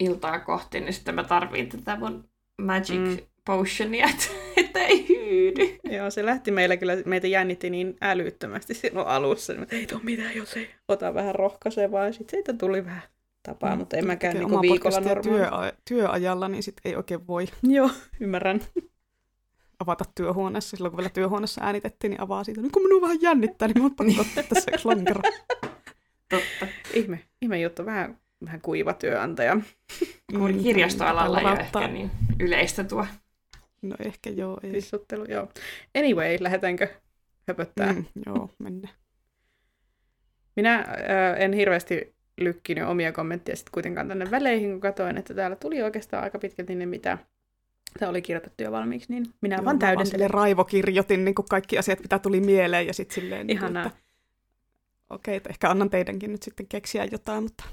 iltaa 0.00 0.38
kohti, 0.40 0.80
niin 0.80 0.92
sitten 0.92 1.14
mä 1.14 1.24
tarviin 1.24 1.68
tätä 1.68 1.96
mun 1.96 2.28
magic 2.62 2.96
Mm. 2.98 3.16
potionia, 3.46 4.06
että, 4.14 4.24
että 4.56 4.80
ei 4.80 5.08
hyydy. 5.08 5.78
Joo, 5.96 6.10
se 6.10 6.26
lähti 6.26 6.50
meillä 6.50 6.76
kyllä, 6.76 6.96
meitä 7.06 7.26
jännitti 7.26 7.70
niin 7.70 7.96
älyttömästi 8.00 8.74
silloin 8.74 9.06
alussa. 9.06 9.52
Niin, 9.52 9.62
että 9.62 9.76
ei 9.76 9.86
tule 9.86 10.00
mitään, 10.02 10.36
jos 10.36 10.56
ei 10.56 10.70
ota 10.88 11.14
vähän 11.14 11.34
rohkaisevaa. 11.34 12.06
Ja 12.06 12.12
sitten 12.12 12.30
siitä 12.30 12.52
tuli 12.52 12.84
vähän 12.84 13.02
tapaa, 13.42 13.74
Mm, 13.74 13.78
mutta 13.78 13.96
en 13.96 14.00
kun 14.02 14.06
mäkään 14.06 14.34
niinku 14.34 14.50
omaa 14.50 14.62
viikolla 14.62 15.00
normaali. 15.00 15.22
työ, 15.22 15.50
työajalla, 15.88 16.48
niin 16.48 16.62
sit 16.62 16.76
ei 16.84 16.96
oikein 16.96 17.26
voi 17.26 17.46
Joo, 17.62 17.90
ymmärrän. 18.20 18.60
avata 19.80 20.04
työhuoneessa. 20.14 20.76
Silloin 20.76 20.92
kun 20.92 20.96
vielä 20.98 21.10
työhuoneessa 21.10 21.60
äänitettiin, 21.64 22.10
niin 22.10 22.20
avaa 22.20 22.44
siitä. 22.44 22.60
Nyt 22.60 22.72
kun 22.72 22.82
minua 22.82 23.00
vähän 23.00 23.22
jännittää, 23.22 23.68
niin 23.68 23.76
minun 23.78 23.94
pakko 23.94 24.12
ottaa 24.20 24.42
tässä 24.42 24.70
yksi 24.74 24.88
lonkero. 24.88 25.20
Totta. 26.30 26.66
Ihme, 26.94 27.20
ihme 27.42 27.60
juttu. 27.60 27.86
Vähän, 27.86 28.18
vähän 28.44 28.60
kuiva 28.60 28.92
työnantaja. 28.92 29.56
Kun 30.38 30.52
Mm, 30.54 30.62
kirjastoalalla 30.62 31.40
ei 31.40 31.46
ehkä 31.60 31.88
niin 31.88 32.10
yleistä 32.40 32.84
tuo. 32.84 33.06
No 33.82 33.96
ehkä 34.04 34.30
joo, 34.30 34.60
ei. 34.62 34.70
Pissuttelu, 34.72 35.24
joo. 35.24 35.48
Anyway, 35.98 36.36
lähdetäänkö 36.40 36.88
höpöttää? 37.48 37.92
Mm, 37.92 38.04
joo, 38.26 38.50
mennä. 38.58 38.88
Minä 40.56 40.74
äh, 40.74 40.86
en 41.40 41.52
hirveästi 41.52 42.14
lykkinyt 42.40 42.84
omia 42.88 43.12
kommentteja 43.12 43.56
sitten 43.56 43.72
kuitenkaan 43.72 44.08
tänne 44.08 44.30
väleihin, 44.30 44.70
kun 44.70 44.80
katsoin, 44.80 45.18
että 45.18 45.34
täällä 45.34 45.56
tuli 45.56 45.82
oikeastaan 45.82 46.24
aika 46.24 46.38
pitkälti 46.38 46.74
ne, 46.74 46.86
mitä 46.86 47.18
tämä 47.98 48.10
oli 48.10 48.22
kirjoitettu 48.22 48.62
jo 48.62 48.72
valmiiksi, 48.72 49.12
niin 49.12 49.26
minä 49.40 49.56
Joo, 49.56 49.64
vaan 49.64 49.76
mä 49.76 49.80
täydentelen. 49.80 50.06
silleen 50.10 50.30
raivokirjoitin 50.30 51.24
niin 51.24 51.34
kuin 51.34 51.46
kaikki 51.50 51.78
asiat, 51.78 52.00
mitä 52.00 52.18
tuli 52.18 52.40
mieleen 52.40 52.86
ja 52.86 52.94
sitten 52.94 53.14
silleen... 53.14 53.46
Niin 53.46 53.58
kuin, 53.58 53.76
että, 53.76 53.90
okei, 55.10 55.36
että 55.36 55.50
ehkä 55.50 55.70
annan 55.70 55.90
teidänkin 55.90 56.32
nyt 56.32 56.42
sitten 56.42 56.66
keksiä 56.66 57.04
jotain, 57.12 57.42
mutta... 57.42 57.64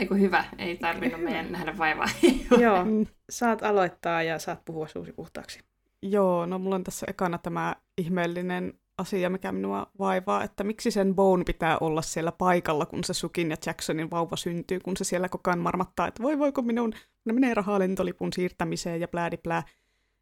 Eiku 0.00 0.14
hyvä, 0.14 0.44
ei 0.58 0.76
tarvinnut 0.76 1.22
meidän 1.22 1.52
nähdä 1.52 1.78
vaivaa. 1.78 2.06
Joo, 2.60 2.84
Mm, 2.84 3.06
saat 3.30 3.62
aloittaa 3.62 4.22
ja 4.22 4.38
saat 4.38 4.64
puhua 4.64 4.88
suusi 4.88 5.12
puhtaaksi. 5.12 5.60
joo, 6.02 6.46
no 6.46 6.58
mulla 6.58 6.74
on 6.74 6.84
tässä 6.84 7.06
ekana 7.08 7.38
tämä 7.38 7.76
ihmeellinen 7.98 8.74
asia, 9.00 9.30
mikä 9.30 9.52
minua 9.52 9.86
vaivaa, 9.98 10.44
että 10.44 10.64
miksi 10.64 10.90
sen 10.90 11.14
Bone 11.14 11.44
pitää 11.44 11.78
olla 11.78 12.02
siellä 12.02 12.32
paikalla, 12.32 12.86
kun 12.86 13.04
se 13.04 13.14
Sukin 13.14 13.50
ja 13.50 13.56
Jacksonin 13.66 14.10
vauva 14.10 14.36
syntyy, 14.36 14.80
kun 14.80 14.96
se 14.96 15.04
siellä 15.04 15.28
koko 15.28 15.50
ajan 15.50 15.58
marmattaa, 15.58 16.08
että 16.08 16.22
voi 16.22 16.38
voiko 16.38 16.62
minun, 16.62 16.92
ne 17.24 17.32
menee 17.32 17.54
rahaa 17.54 17.78
lentolipun 17.78 18.32
siirtämiseen 18.32 19.00
ja 19.00 19.08
plää. 19.08 19.62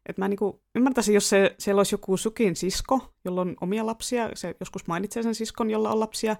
Että 0.05 0.21
mä 0.21 0.27
niinku 0.27 0.61
ymmärtäisin, 0.75 1.13
jos 1.13 1.29
se, 1.29 1.55
siellä 1.59 1.79
olisi 1.79 1.93
joku 1.93 2.17
Sukin 2.17 2.55
sisko, 2.55 3.13
jolla 3.25 3.41
on 3.41 3.55
omia 3.61 3.85
lapsia, 3.85 4.29
se 4.33 4.55
joskus 4.59 4.87
mainitsee 4.87 5.23
sen 5.23 5.35
siskon, 5.35 5.69
jolla 5.69 5.91
on 5.91 5.99
lapsia, 5.99 6.35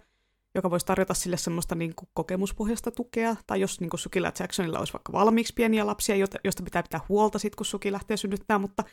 joka 0.55 0.71
voisi 0.71 0.85
tarjota 0.85 1.13
sille 1.13 1.37
semmoista 1.37 1.75
niinku 1.75 2.09
kokemuspohjaista 2.13 2.91
tukea, 2.91 3.35
tai 3.47 3.61
jos 3.61 3.79
niinku 3.79 3.97
Sukilla 3.97 4.27
ja 4.27 4.33
Jacksonilla 4.39 4.79
olisi 4.79 4.93
vaikka 4.93 5.11
valmiiksi 5.11 5.53
pieniä 5.53 5.85
lapsia, 5.85 6.15
joista 6.43 6.63
pitää 6.63 6.83
pitää 6.83 6.99
huolta 7.09 7.39
sit, 7.39 7.55
kun 7.55 7.65
Suki 7.65 7.91
lähtee 7.91 8.17
synnyttämään, 8.17 8.61
mutta 8.61 8.83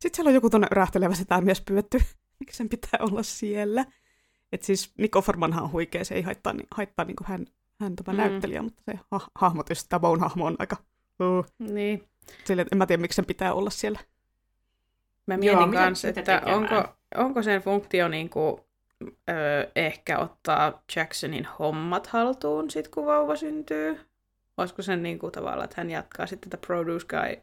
sitten 0.00 0.16
siellä 0.16 0.28
on 0.28 0.34
joku 0.34 0.50
tuonne 0.50 0.68
yrähtelevä 0.70 1.14
sitä 1.14 1.40
mies 1.40 1.60
pyydetty, 1.60 1.98
miksi 2.40 2.56
sen 2.56 2.68
pitää 2.68 3.00
olla 3.00 3.22
siellä. 3.22 3.84
Et 4.52 4.62
siis 4.62 4.92
Nick 4.98 5.16
Offermanhan 5.16 5.64
on 5.64 5.72
huikea, 5.72 6.04
se 6.04 6.14
ei 6.14 6.22
haittaa, 6.22 6.52
ni- 6.52 6.66
haittaa 6.70 7.04
niinku 7.04 7.24
hän, 7.26 7.46
hän 7.80 7.96
tämä 7.96 8.12
Mm. 8.12 8.22
mm. 8.24 8.28
näyttelijä, 8.30 8.62
mutta 8.62 8.82
se 8.86 8.98
ha- 9.10 9.28
hahmo, 9.34 9.62
tietysti 9.62 9.88
tämä 9.88 10.00
Bone-hahmo 10.00 10.44
on 10.46 10.56
aika... 10.58 10.76
Uh, 11.20 11.46
Niin. 11.58 12.08
sille, 12.44 12.62
että 12.62 12.74
en 12.74 12.78
mä 12.78 12.86
tiedä, 12.86 13.00
miksi 13.00 13.16
sen 13.16 13.24
pitää 13.26 13.54
olla 13.54 13.70
siellä. 13.70 14.00
Mä 15.26 15.34
Joo, 15.34 15.56
mietin 15.56 15.72
kanssa, 15.74 16.08
mitä 16.08 16.20
että 16.20 16.42
onko, 16.54 16.84
onko 17.14 17.42
sen 17.42 17.62
funktio 17.62 18.08
niin 18.08 18.30
kuin, 18.30 18.60
ö, 19.30 19.70
ehkä 19.76 20.18
ottaa 20.18 20.82
Jacksonin 20.96 21.48
hommat 21.58 22.06
haltuun 22.06 22.70
sit 22.70 22.88
kun 22.88 23.06
vauva 23.06 23.36
syntyy? 23.36 24.00
Olisiko 24.56 24.82
sen 24.82 25.02
niin 25.02 25.18
kuin, 25.18 25.32
tavallaan, 25.32 25.64
että 25.64 25.74
hän 25.80 25.90
jatkaa 25.90 26.26
sitten 26.26 26.50
tätä 26.50 26.66
Produce 26.66 27.06
Guy 27.06 27.42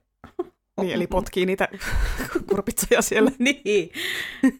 Niin, 0.82 0.96
eli 0.96 1.08
potkii 1.08 1.46
niitä 1.46 1.68
kurpitsoja 2.50 3.02
siellä. 3.02 3.32
niin. 3.40 3.92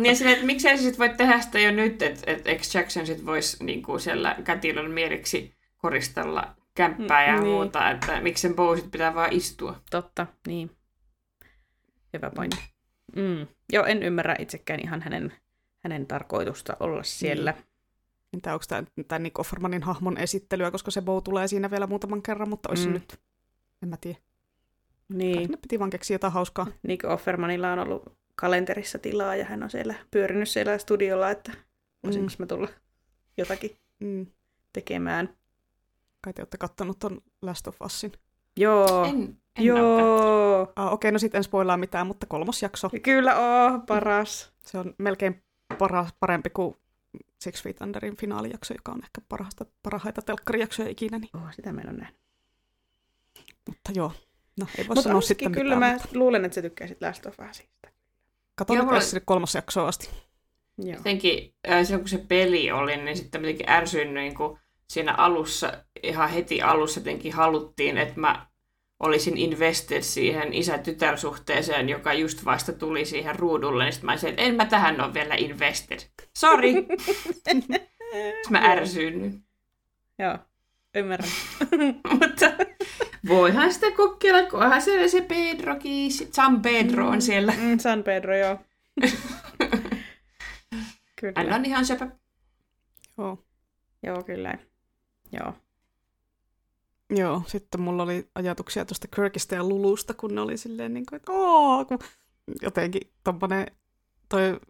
Niin 0.00 0.16
silleen, 0.16 0.34
että 0.34 0.46
miksei 0.46 0.78
se 0.78 0.82
sit 0.82 0.98
voi 0.98 1.08
tehdä 1.08 1.40
sitä 1.40 1.60
jo 1.60 1.72
nyt, 1.72 2.02
että 2.02 2.22
et, 2.26 2.46
eikö 2.46 2.62
Jackson 2.74 3.06
sit 3.06 3.26
voisi 3.26 3.64
niinku 3.64 3.98
siellä 3.98 4.36
kätilön 4.44 4.90
mieliksi 4.90 5.54
koristella 5.76 6.54
kämppää 6.74 7.26
ja 7.26 7.36
Mm, 7.36 7.42
niin. 7.42 7.52
muuta, 7.52 7.90
että 7.90 8.20
miksi 8.20 8.42
sen 8.42 8.54
bousit 8.56 8.90
pitää 8.90 9.14
vaan 9.14 9.32
istua. 9.32 9.80
Totta, 9.90 10.26
niin. 10.46 10.70
Hyvä 12.12 12.30
pointti. 12.34 12.58
Mm. 13.16 13.46
Joo, 13.72 13.84
en 13.84 14.02
ymmärrä 14.02 14.36
itsekään 14.38 14.80
ihan 14.80 15.02
hänen, 15.02 15.32
hänen 15.84 16.06
tarkoitusta 16.06 16.76
olla 16.80 17.02
siellä. 17.02 17.54
En 18.32 18.42
tiedä, 18.42 18.54
onko 18.54 18.64
tämä 19.08 19.18
Nick 19.18 19.38
Offermanin 19.38 19.82
hahmon 19.82 20.18
esittelyä, 20.18 20.70
koska 20.70 20.90
se 20.90 21.02
Bow 21.02 21.22
tulee 21.22 21.48
siinä 21.48 21.70
vielä 21.70 21.86
muutaman 21.86 22.22
kerran, 22.22 22.48
mutta 22.48 22.68
olisi 22.68 22.86
mm. 22.86 22.92
nyt, 22.92 23.20
en 23.82 23.88
mä 23.88 23.96
tiedä. 24.00 24.18
Niin. 25.08 25.50
Ne 25.50 25.56
piti 25.56 25.78
vaan 25.78 25.90
keksiä 25.90 26.14
jotain 26.14 26.32
hauskaa. 26.32 26.66
Nick 26.82 27.04
Offermanilla 27.04 27.72
on 27.72 27.78
ollut 27.78 28.16
kalenterissa 28.34 28.98
tilaa 28.98 29.36
ja 29.36 29.44
hän 29.44 29.62
on 29.62 29.70
siellä 29.70 29.94
pyörinyt 30.10 30.48
siellä 30.48 30.78
studiolla, 30.78 31.30
että 31.30 31.52
voisinko 32.04 32.32
mä 32.38 32.46
tulla 32.46 32.68
jotakin 33.36 33.76
Mm. 34.00 34.26
tekemään. 34.72 35.36
Kai 36.20 36.32
te 36.32 36.42
olette 36.42 36.58
kattonut 36.58 36.98
ton 36.98 37.20
Last 37.42 37.66
of 37.66 37.76
Usin. 37.82 38.12
Joo, 38.56 39.04
En, 39.04 39.36
en 39.58 39.64
joo. 39.64 40.72
Ah, 40.76 40.92
Okei, 40.92 41.12
no 41.12 41.18
sitten 41.18 41.38
en 41.38 41.44
spoilaa 41.44 41.76
mitään, 41.76 42.06
mutta 42.06 42.26
kolmos 42.26 42.62
jakso. 42.62 42.90
Kyllä 43.02 43.36
oo, 43.38 43.78
paras. 43.86 44.52
Se 44.64 44.78
on 44.78 44.94
melkein 44.98 45.42
para, 45.78 46.06
parempi 46.20 46.50
kuin 46.50 46.76
Six 47.40 47.62
Feet 47.62 47.80
Underin 47.80 48.16
finaalijakso, 48.16 48.74
joka 48.74 48.92
on 48.92 49.00
ehkä 49.04 49.20
parhaista, 49.28 49.66
parhaita 49.82 50.22
telkkarijaksoja 50.22 50.88
ikinä. 50.88 51.18
Niin. 51.18 51.30
Oh, 51.36 51.52
sitä 51.52 51.72
mä 51.72 51.80
en 51.80 51.88
ole 51.88 51.96
nähnyt. 51.98 52.20
Mutta 53.66 53.92
joo, 53.94 54.12
no 54.58 54.66
ei 54.78 54.88
voi 54.88 54.94
Mutta 54.94 55.02
sanoa 55.02 55.20
sitten 55.20 55.52
kyllä 55.52 55.74
mitään. 55.76 55.92
mä 55.92 55.98
Mutta... 56.02 56.18
luulen, 56.18 56.44
että 56.44 56.54
sä 56.54 56.62
tykkäisit 56.62 57.02
Last 57.02 57.26
of 57.26 57.34
Usista. 57.50 57.88
Katon 58.54 58.76
Joo, 58.76 58.84
nyt 58.84 58.90
mulla- 58.90 59.00
sinne 59.00 59.22
kolmas 59.24 59.54
jaksoa 59.54 59.88
asti. 59.88 60.10
Joo. 60.78 60.96
Jotenkin 60.96 61.54
äh, 61.70 61.84
silloin 61.84 62.00
kun 62.00 62.08
se 62.08 62.24
peli 62.28 62.70
oli, 62.72 62.96
niin 62.96 63.16
sitten 63.16 63.42
jotenkin 63.42 63.68
ärsyin 63.70 64.14
niin 64.14 64.34
kuin 64.34 64.58
siinä 64.88 65.14
alussa, 65.14 65.72
ihan 66.02 66.30
heti 66.30 66.62
alussa 66.62 67.00
jotenkin 67.00 67.32
haluttiin, 67.32 67.98
että 67.98 68.20
mä 68.20 68.46
olisin 69.00 69.36
invested 69.36 70.02
siihen 70.02 70.52
isä-tytär-suhteeseen, 70.52 71.88
joka 71.88 72.12
just 72.14 72.44
vasta 72.44 72.72
tuli 72.72 73.04
siihen 73.04 73.36
ruudulle, 73.38 73.84
niin 73.84 73.92
sitten 73.92 74.06
mä 74.06 74.12
olisin, 74.12 74.30
että 74.30 74.42
en 74.42 74.54
mä 74.54 74.66
tähän 74.66 75.00
ole 75.00 75.14
vielä 75.14 75.34
invested. 75.34 75.98
Sorry. 76.38 76.72
Mä 78.50 78.58
ärsyin. 78.58 79.42
Joo, 80.18 80.38
ymmärrän. 80.98 81.30
Mutta 82.20 82.46
voihan 83.28 83.72
sitä 83.74 83.86
kokeilla, 83.96 84.50
kunhan 84.50 84.82
se, 84.82 85.08
se 85.08 85.20
Pedrokin, 85.20 86.12
San 86.12 86.62
Pedro 86.62 87.08
on 87.08 87.22
siellä. 87.22 87.52
Mm, 87.60 87.78
San 87.78 88.02
Pedro, 88.02 88.36
joo. 88.36 88.58
kyllä. 91.20 91.32
Hän 91.36 91.52
on 91.52 91.64
ihan 91.64 91.86
sepä. 91.86 92.08
Joo. 93.18 93.44
Joo, 94.02 94.22
kyllä. 94.22 94.54
Joo. 95.32 95.54
Joo, 97.10 97.42
sitten 97.46 97.80
mulla 97.80 98.02
oli 98.02 98.30
ajatuksia 98.34 98.84
tuosta 98.84 99.08
Kirkistä 99.16 99.54
ja 99.54 99.64
Lulusta, 99.64 100.14
kun 100.14 100.34
ne 100.34 100.40
oli 100.40 100.56
silleen 100.56 100.94
niin 100.94 101.06
kuin, 101.06 101.16
että 101.16 101.32
Oo, 101.32 101.84
kun 101.84 101.98
jotenkin 102.62 103.12
tommonen 103.24 103.66
toi, 104.28 104.60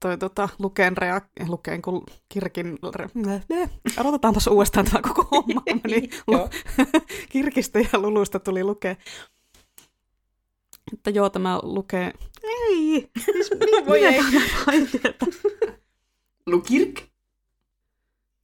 toi 0.00 0.18
tota, 0.18 0.48
Luken 0.58 0.94
reak- 0.98 1.48
Luken 1.48 1.82
kun 1.82 2.06
Kirkin, 2.28 2.78
re- 2.96 3.68
aloitetaanpas 3.96 4.46
uudestaan 4.46 4.86
tämä 4.86 5.02
koko 5.02 5.28
homma, 5.30 5.62
meni 5.84 6.08
Joo. 6.28 6.48
Kirkistä 7.32 7.78
ja 7.78 7.98
Lulusta 7.98 8.40
tuli 8.40 8.64
Luke. 8.64 8.96
Että 10.92 11.10
joo, 11.10 11.30
tämä 11.30 11.58
Luke, 11.62 12.12
ei, 12.42 13.10
siis 13.24 13.50
mi- 13.50 13.86
Voi 13.86 14.04
ei. 14.04 14.20
Lukirk. 16.46 17.00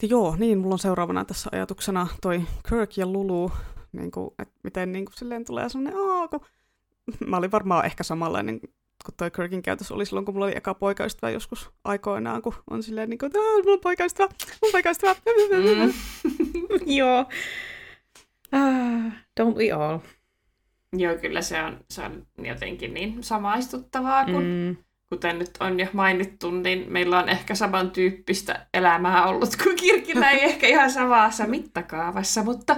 Joo, 0.02 0.36
niin, 0.38 0.58
mulla 0.58 0.74
on 0.74 0.78
seuraavana 0.78 1.24
tässä 1.24 1.50
ajatuksena 1.52 2.06
toi 2.22 2.42
Kirk 2.68 2.96
ja 2.96 3.06
Lulu, 3.06 3.52
niin 3.92 4.10
kuin, 4.10 4.30
että 4.38 4.54
miten 4.62 4.92
niin 4.92 5.04
kuin, 5.04 5.14
silleen 5.16 5.44
tulee 5.44 5.68
sellainen, 5.68 6.00
Aa, 6.10 6.28
kun... 6.28 6.40
mä 7.26 7.36
olin 7.36 7.50
varmaan 7.50 7.84
ehkä 7.84 8.02
samanlainen 8.02 8.60
kuin 9.04 9.14
toi 9.16 9.30
Kirkin 9.30 9.62
käytös 9.62 9.92
oli 9.92 10.06
silloin, 10.06 10.24
kun 10.24 10.34
mulla 10.34 10.46
oli 10.46 10.56
eka 10.56 10.74
poikaystävä 10.74 11.30
joskus 11.30 11.70
aikoinaan, 11.84 12.42
kun 12.42 12.54
on 12.70 12.82
silleen 12.82 13.10
niin 13.10 13.18
kuin, 13.18 13.26
että 13.26 13.38
"Aa, 13.38 13.58
mulla 13.62 13.72
on 13.72 13.80
poikaystävä, 13.80 14.28
mulla 14.28 14.66
on 14.68 14.72
poikaystävä. 14.72 15.14
Mm. 15.14 15.92
Joo. 16.98 17.24
Ah, 18.52 19.12
don't 19.40 19.56
we 19.56 19.70
all? 19.72 19.98
Joo, 20.96 21.16
kyllä 21.16 21.42
se 21.42 21.62
on, 21.62 21.78
se 21.90 22.02
on 22.02 22.26
jotenkin 22.38 22.94
niin 22.94 23.22
samaistuttavaa, 23.24 24.24
kun 24.24 24.44
Mm. 24.44 24.76
kuten 25.08 25.38
nyt 25.38 25.50
on 25.60 25.80
jo 25.80 25.86
mainittu, 25.92 26.50
niin 26.50 26.92
meillä 26.92 27.18
on 27.18 27.28
ehkä 27.28 27.54
samantyyppistä 27.54 28.66
elämää 28.74 29.26
ollut 29.26 29.56
kuin 29.62 29.76
Kirkillä, 29.76 30.30
ei 30.30 30.44
ehkä 30.44 30.66
ihan 30.66 30.90
samassa 30.90 31.46
mittakaavassa, 31.46 32.42
mutta... 32.42 32.76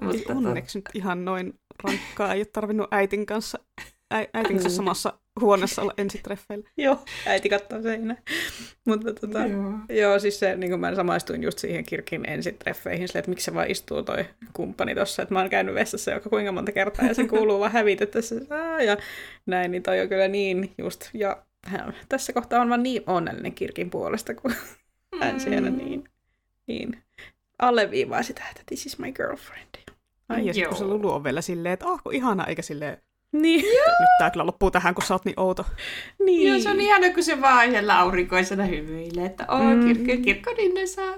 mutta 0.00 0.32
Onneksi 0.34 0.78
nyt 0.78 0.88
ihan 0.94 1.24
noin 1.24 1.58
rankkaa, 1.84 2.32
ei 2.34 2.38
ole 2.40 2.44
tarvinnut 2.46 2.88
äitin 2.90 3.26
kanssa, 3.26 3.58
ä, 4.14 4.16
äitin 4.34 4.52
kanssa 4.56 4.70
samassa 4.70 5.12
huoneessa 5.40 5.82
olla 5.82 5.94
ensitreffeillä. 5.98 6.68
Joo, 6.76 6.98
äiti 7.26 7.48
katsoo 7.48 7.82
seinä. 7.82 8.16
Mutta 8.86 9.12
tota, 9.12 9.46
Joo. 9.46 9.72
joo, 9.88 10.18
siis 10.18 10.38
se, 10.38 10.56
niin 10.56 10.70
kuin 10.70 10.80
mä 10.80 10.94
samaistuin 10.94 11.42
just 11.42 11.58
siihen 11.58 11.84
Kirkin 11.84 12.30
ensitreffeihin, 12.30 13.08
sille, 13.08 13.18
että 13.18 13.28
miksi 13.28 13.44
se 13.44 13.54
vaan 13.54 13.70
istuu 13.70 14.02
toi 14.02 14.24
kumppani 14.52 14.94
tossa, 14.94 15.22
että 15.22 15.34
mä 15.34 15.40
oon 15.40 15.50
käynyt 15.50 15.74
vessassa 15.74 16.10
joka 16.10 16.30
kuinka 16.30 16.52
monta 16.52 16.72
kertaa, 16.72 17.06
ja 17.06 17.14
se 17.14 17.28
kuuluu 17.28 17.60
vaan 17.60 17.72
hävitä 17.72 18.06
tässä, 18.06 18.34
Aa, 18.50 18.82
ja 18.82 18.96
näin, 19.46 19.70
niin 19.70 19.82
toi 19.82 20.00
on 20.00 20.08
kyllä 20.08 20.28
niin 20.28 20.74
just, 20.78 21.10
ja 21.14 21.42
hän, 21.66 21.94
tässä 22.08 22.32
kohtaa 22.32 22.60
on 22.60 22.68
vaan 22.68 22.82
niin 22.82 23.02
onnellinen 23.06 23.54
Kirkin 23.54 23.90
puolesta, 23.90 24.34
kun 24.34 24.52
hän 25.20 25.40
siellä 25.40 25.70
niin, 25.70 26.04
niin 26.66 27.02
alleviivaa 27.58 28.22
sitä, 28.22 28.42
että 28.50 28.62
this 28.66 28.86
is 28.86 28.98
my 28.98 29.12
girlfriend. 29.12 29.68
Ai, 30.28 30.46
ja 30.46 30.54
sit, 30.54 30.68
kun 30.68 30.76
se. 30.76 30.84
Lulu 30.84 31.10
on 31.10 31.24
vielä 31.24 31.40
silleen, 31.40 31.72
että 31.72 31.86
ah, 31.86 32.02
kun 32.02 32.14
ihana, 32.14 32.46
eikä 32.46 32.62
silleen, 32.62 32.98
Niin, 33.34 33.64
nyt 34.00 34.08
tää 34.18 34.30
kyllä 34.30 34.46
loppuu 34.46 34.70
tähän, 34.70 34.94
kun 34.94 35.04
sä 35.04 35.14
oot 35.14 35.24
niin 35.24 35.40
outo. 35.40 35.66
niin. 36.24 36.48
Joo, 36.48 36.60
se 36.60 36.70
on 36.70 36.80
ihana, 36.80 37.14
kun 37.14 37.22
se 37.24 37.40
vaan 37.40 37.70
siellä 37.70 37.98
aurinkoisena 37.98 38.64
hymyilee, 38.64 39.26
että 39.26 39.44
oo, 39.48 39.58
Mm. 39.74 39.84
kirkko, 39.84 40.22
kirkko 40.24 40.50
saa. 40.86 41.14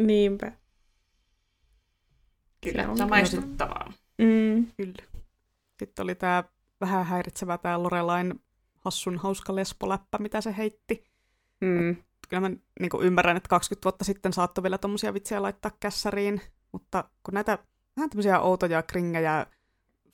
Niinpä. 0.06 0.52
Kyllä, 2.64 2.88
on 2.88 2.96
samaistuttavaa. 2.98 3.92
Mm. 4.18 4.66
Kyllä. 4.76 5.02
Sitten 5.78 6.02
oli 6.02 6.14
tämä 6.14 6.44
vähän 6.80 7.06
häiritsevä 7.06 7.58
tämä 7.58 7.82
Lorelain 7.82 8.34
hassun 8.78 9.18
hauska 9.18 9.54
lesboläppä, 9.54 10.18
mitä 10.18 10.40
se 10.40 10.54
heitti. 10.56 11.04
Mm. 11.60 11.96
Kyllä 12.28 12.40
mä 12.40 12.48
niin 12.80 12.90
ymmärrän, 13.02 13.36
että 13.36 13.48
20 13.48 13.84
vuotta 13.84 14.04
sitten 14.04 14.32
saattoi 14.32 14.62
vielä 14.62 14.78
tommosia 14.78 15.14
vitsejä 15.14 15.42
laittaa 15.42 15.70
kässäriin, 15.80 16.40
mutta 16.72 17.04
kun 17.22 17.34
näitä 17.34 17.58
vähän 17.96 18.10
tämmöisiä 18.10 18.40
outoja 18.40 18.82
kringejä 18.82 19.46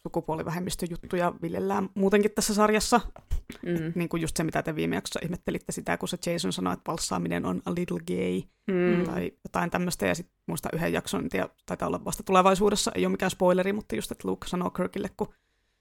sukupuolivähemmistöjuttuja 0.08 1.32
viljellään 1.42 1.88
muutenkin 1.94 2.30
tässä 2.30 2.54
sarjassa, 2.54 3.00
Mm. 3.62 3.92
niin 3.94 4.08
kuin 4.08 4.20
just 4.22 4.36
se, 4.36 4.44
mitä 4.44 4.62
te 4.62 4.76
viime 4.76 4.94
jaksossa 4.96 5.20
ihmettelitte 5.22 5.72
sitä, 5.72 5.96
kun 5.96 6.08
se 6.08 6.18
Jason 6.32 6.52
sanoi, 6.52 6.72
että 6.72 6.90
valssaaminen 6.90 7.46
on 7.46 7.62
a 7.66 7.70
little 7.74 7.98
gay, 8.06 8.42
Mm. 8.66 9.04
tai 9.04 9.32
jotain 9.44 9.70
tämmöistä, 9.70 10.06
ja 10.06 10.14
sitten 10.14 10.36
muista 10.46 10.68
yhden 10.72 10.92
jakson, 10.92 11.22
en 11.24 11.28
tiedä, 11.28 11.48
taitaa 11.66 11.88
olla 11.88 12.04
vasta 12.04 12.22
tulevaisuudessa, 12.22 12.92
ei 12.94 13.06
ole 13.06 13.12
mikään 13.12 13.30
spoileri, 13.30 13.72
mutta 13.72 13.96
just, 13.96 14.10
että 14.12 14.28
Luke 14.28 14.48
sanoo 14.48 14.70
Kirkille, 14.70 15.10
kun 15.16 15.28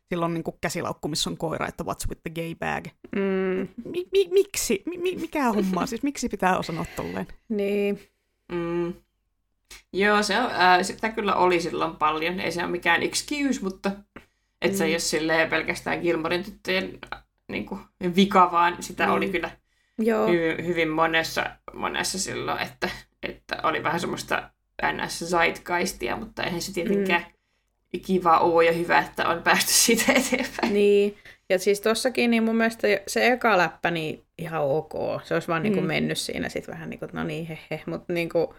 silloin 0.09 0.34
niin 0.34 0.43
kuin 0.43 0.55
käsilaukku, 0.61 1.07
missä 1.07 1.30
on 1.30 1.38
koira, 1.38 1.67
että 1.67 1.84
what's 1.84 2.09
with 2.09 2.21
the 2.23 2.30
gay 2.36 2.55
bag. 2.55 2.86
Mm. 3.15 3.67
Mi- 3.91 4.07
mi- 4.11 4.30
miksi? 4.32 4.84
Mi- 4.86 4.97
mi- 4.97 5.15
mikä 5.15 5.43
homma? 5.51 5.86
Siis 5.86 6.03
miksi 6.03 6.30
pitää 6.30 6.63
sanoa 6.63 6.86
tolleen? 6.95 7.28
Niin. 7.49 7.99
Mm. 8.51 8.93
Joo, 9.93 10.24
se 10.24 10.39
on, 10.39 10.51
ää, 10.53 10.84
sitä 10.84 11.09
kyllä 11.09 11.36
oli 11.36 11.61
silloin 11.61 11.95
paljon. 11.95 12.39
Ei 12.39 12.51
se 12.51 12.61
ole 12.63 12.72
mikään 12.72 13.03
excuse, 13.03 13.61
mutta 13.61 13.91
et 14.61 14.76
se 14.76 14.84
Mm. 14.84 14.88
ei 14.88 14.93
ole 14.93 14.99
silleen 14.99 15.49
pelkästään 15.49 15.99
Gilmorin 16.01 16.43
tyttöjen 16.43 16.97
niin 17.51 17.65
kuin, 17.65 17.82
vika, 18.15 18.51
vaan 18.51 18.84
sitä 18.84 19.05
Mm. 19.05 19.11
oli 19.13 19.30
kyllä 19.30 19.49
Joo. 19.97 20.28
hyvin, 20.28 20.65
hyvin 20.68 20.89
monessa, 20.89 21.45
monessa 21.74 22.20
silloin, 22.20 22.61
että, 22.61 22.89
että 23.24 23.57
oli 23.63 23.84
vähän 23.84 23.99
semmoista 23.99 24.49
ns. 24.93 25.20
zeitgeistia, 25.30 26.15
mutta 26.15 26.43
eihän 26.43 26.61
se 26.61 26.74
tietenkään 26.74 27.26
Mm. 27.93 27.99
kiva 28.05 28.38
ole 28.38 28.65
ja 28.65 28.72
hyvä, 28.72 28.99
että 28.99 29.28
on 29.30 29.43
päästy 29.43 29.72
siitä 29.86 30.13
eteenpäin. 30.13 30.74
Niin. 30.74 31.18
Ja 31.49 31.59
siis 31.59 31.82
tossakin, 31.82 32.32
niin 32.32 32.43
mun 32.43 32.55
mielestä 32.55 32.88
se 33.07 33.28
eka 33.28 33.57
läppä, 33.57 33.91
niin 33.91 34.26
ihan 34.38 34.61
ok. 34.61 34.93
Se 35.24 35.34
olisi 35.34 35.47
vaan 35.47 35.63
niinku 35.63 35.82
Mm. 35.82 35.88
mennyt 35.88 36.18
siinä 36.18 36.49
sitten 36.49 36.74
vähän 36.74 36.89
niin 36.89 36.99
kuin, 36.99 37.09
no 37.13 37.24
niin, 37.24 37.45
hehe. 37.47 37.84
Mutta 37.86 38.13
niinku, 38.13 38.55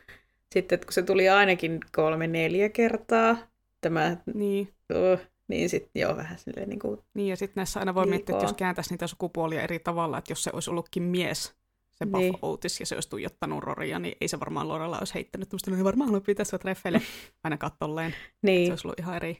sitten 0.55 0.78
kun 0.80 0.92
se 0.92 1.03
tuli 1.03 1.28
ainakin 1.28 1.80
kolme, 1.96 2.26
neljä 2.26 2.68
kertaa, 2.68 3.36
tämä, 3.80 4.16
Niin. 4.34 4.74
uh, 4.94 5.20
niin 5.49 5.68
sitten 5.68 6.01
joo, 6.01 6.16
vähän 6.16 6.38
silleen 6.38 6.68
niin 6.68 6.78
kuin, 6.78 6.99
Niin, 7.14 7.28
ja 7.28 7.36
sitten 7.36 7.55
näissä 7.57 7.80
aina 7.80 7.94
voi 7.94 8.07
miettiä, 8.07 8.22
että 8.22 8.32
Liikaa. 8.32 8.51
jos 8.51 8.57
kääntäisi 8.59 8.90
niitä 8.90 9.07
sukupuolia 9.07 9.62
eri 9.62 9.78
tavalla, 9.78 10.18
että 10.18 10.32
jos 10.32 10.44
se 10.44 10.51
olisi 10.53 10.70
ollutkin 10.70 11.03
mies, 11.03 11.55
se 11.94 12.07
Buff 12.07 12.18
Niin. 12.22 12.38
Otis, 12.42 12.80
ja 12.80 12.86
se 12.86 12.94
olisi 12.94 13.09
tuijottanut 13.09 13.64
Roria, 13.64 13.99
niin 13.99 14.16
ei 14.20 14.28
se 14.28 14.40
varmaan 14.40 14.68
Lorella 14.68 14.99
olisi 14.99 15.14
heittänyt 15.14 15.49
tämmöistä, 15.49 15.70
niin 15.70 15.84
varmaan 15.84 16.09
haluan 16.09 16.22
pitää 16.22 16.44
sitä 16.44 16.59
treffeille 16.59 17.03
ainakaan 17.44 17.72
tolleen. 17.78 18.11
Se 18.12 18.16
niin. 18.42 18.72
olisi 18.72 18.86
ollut 18.86 18.99
ihan 19.01 19.16
eri. 19.16 19.38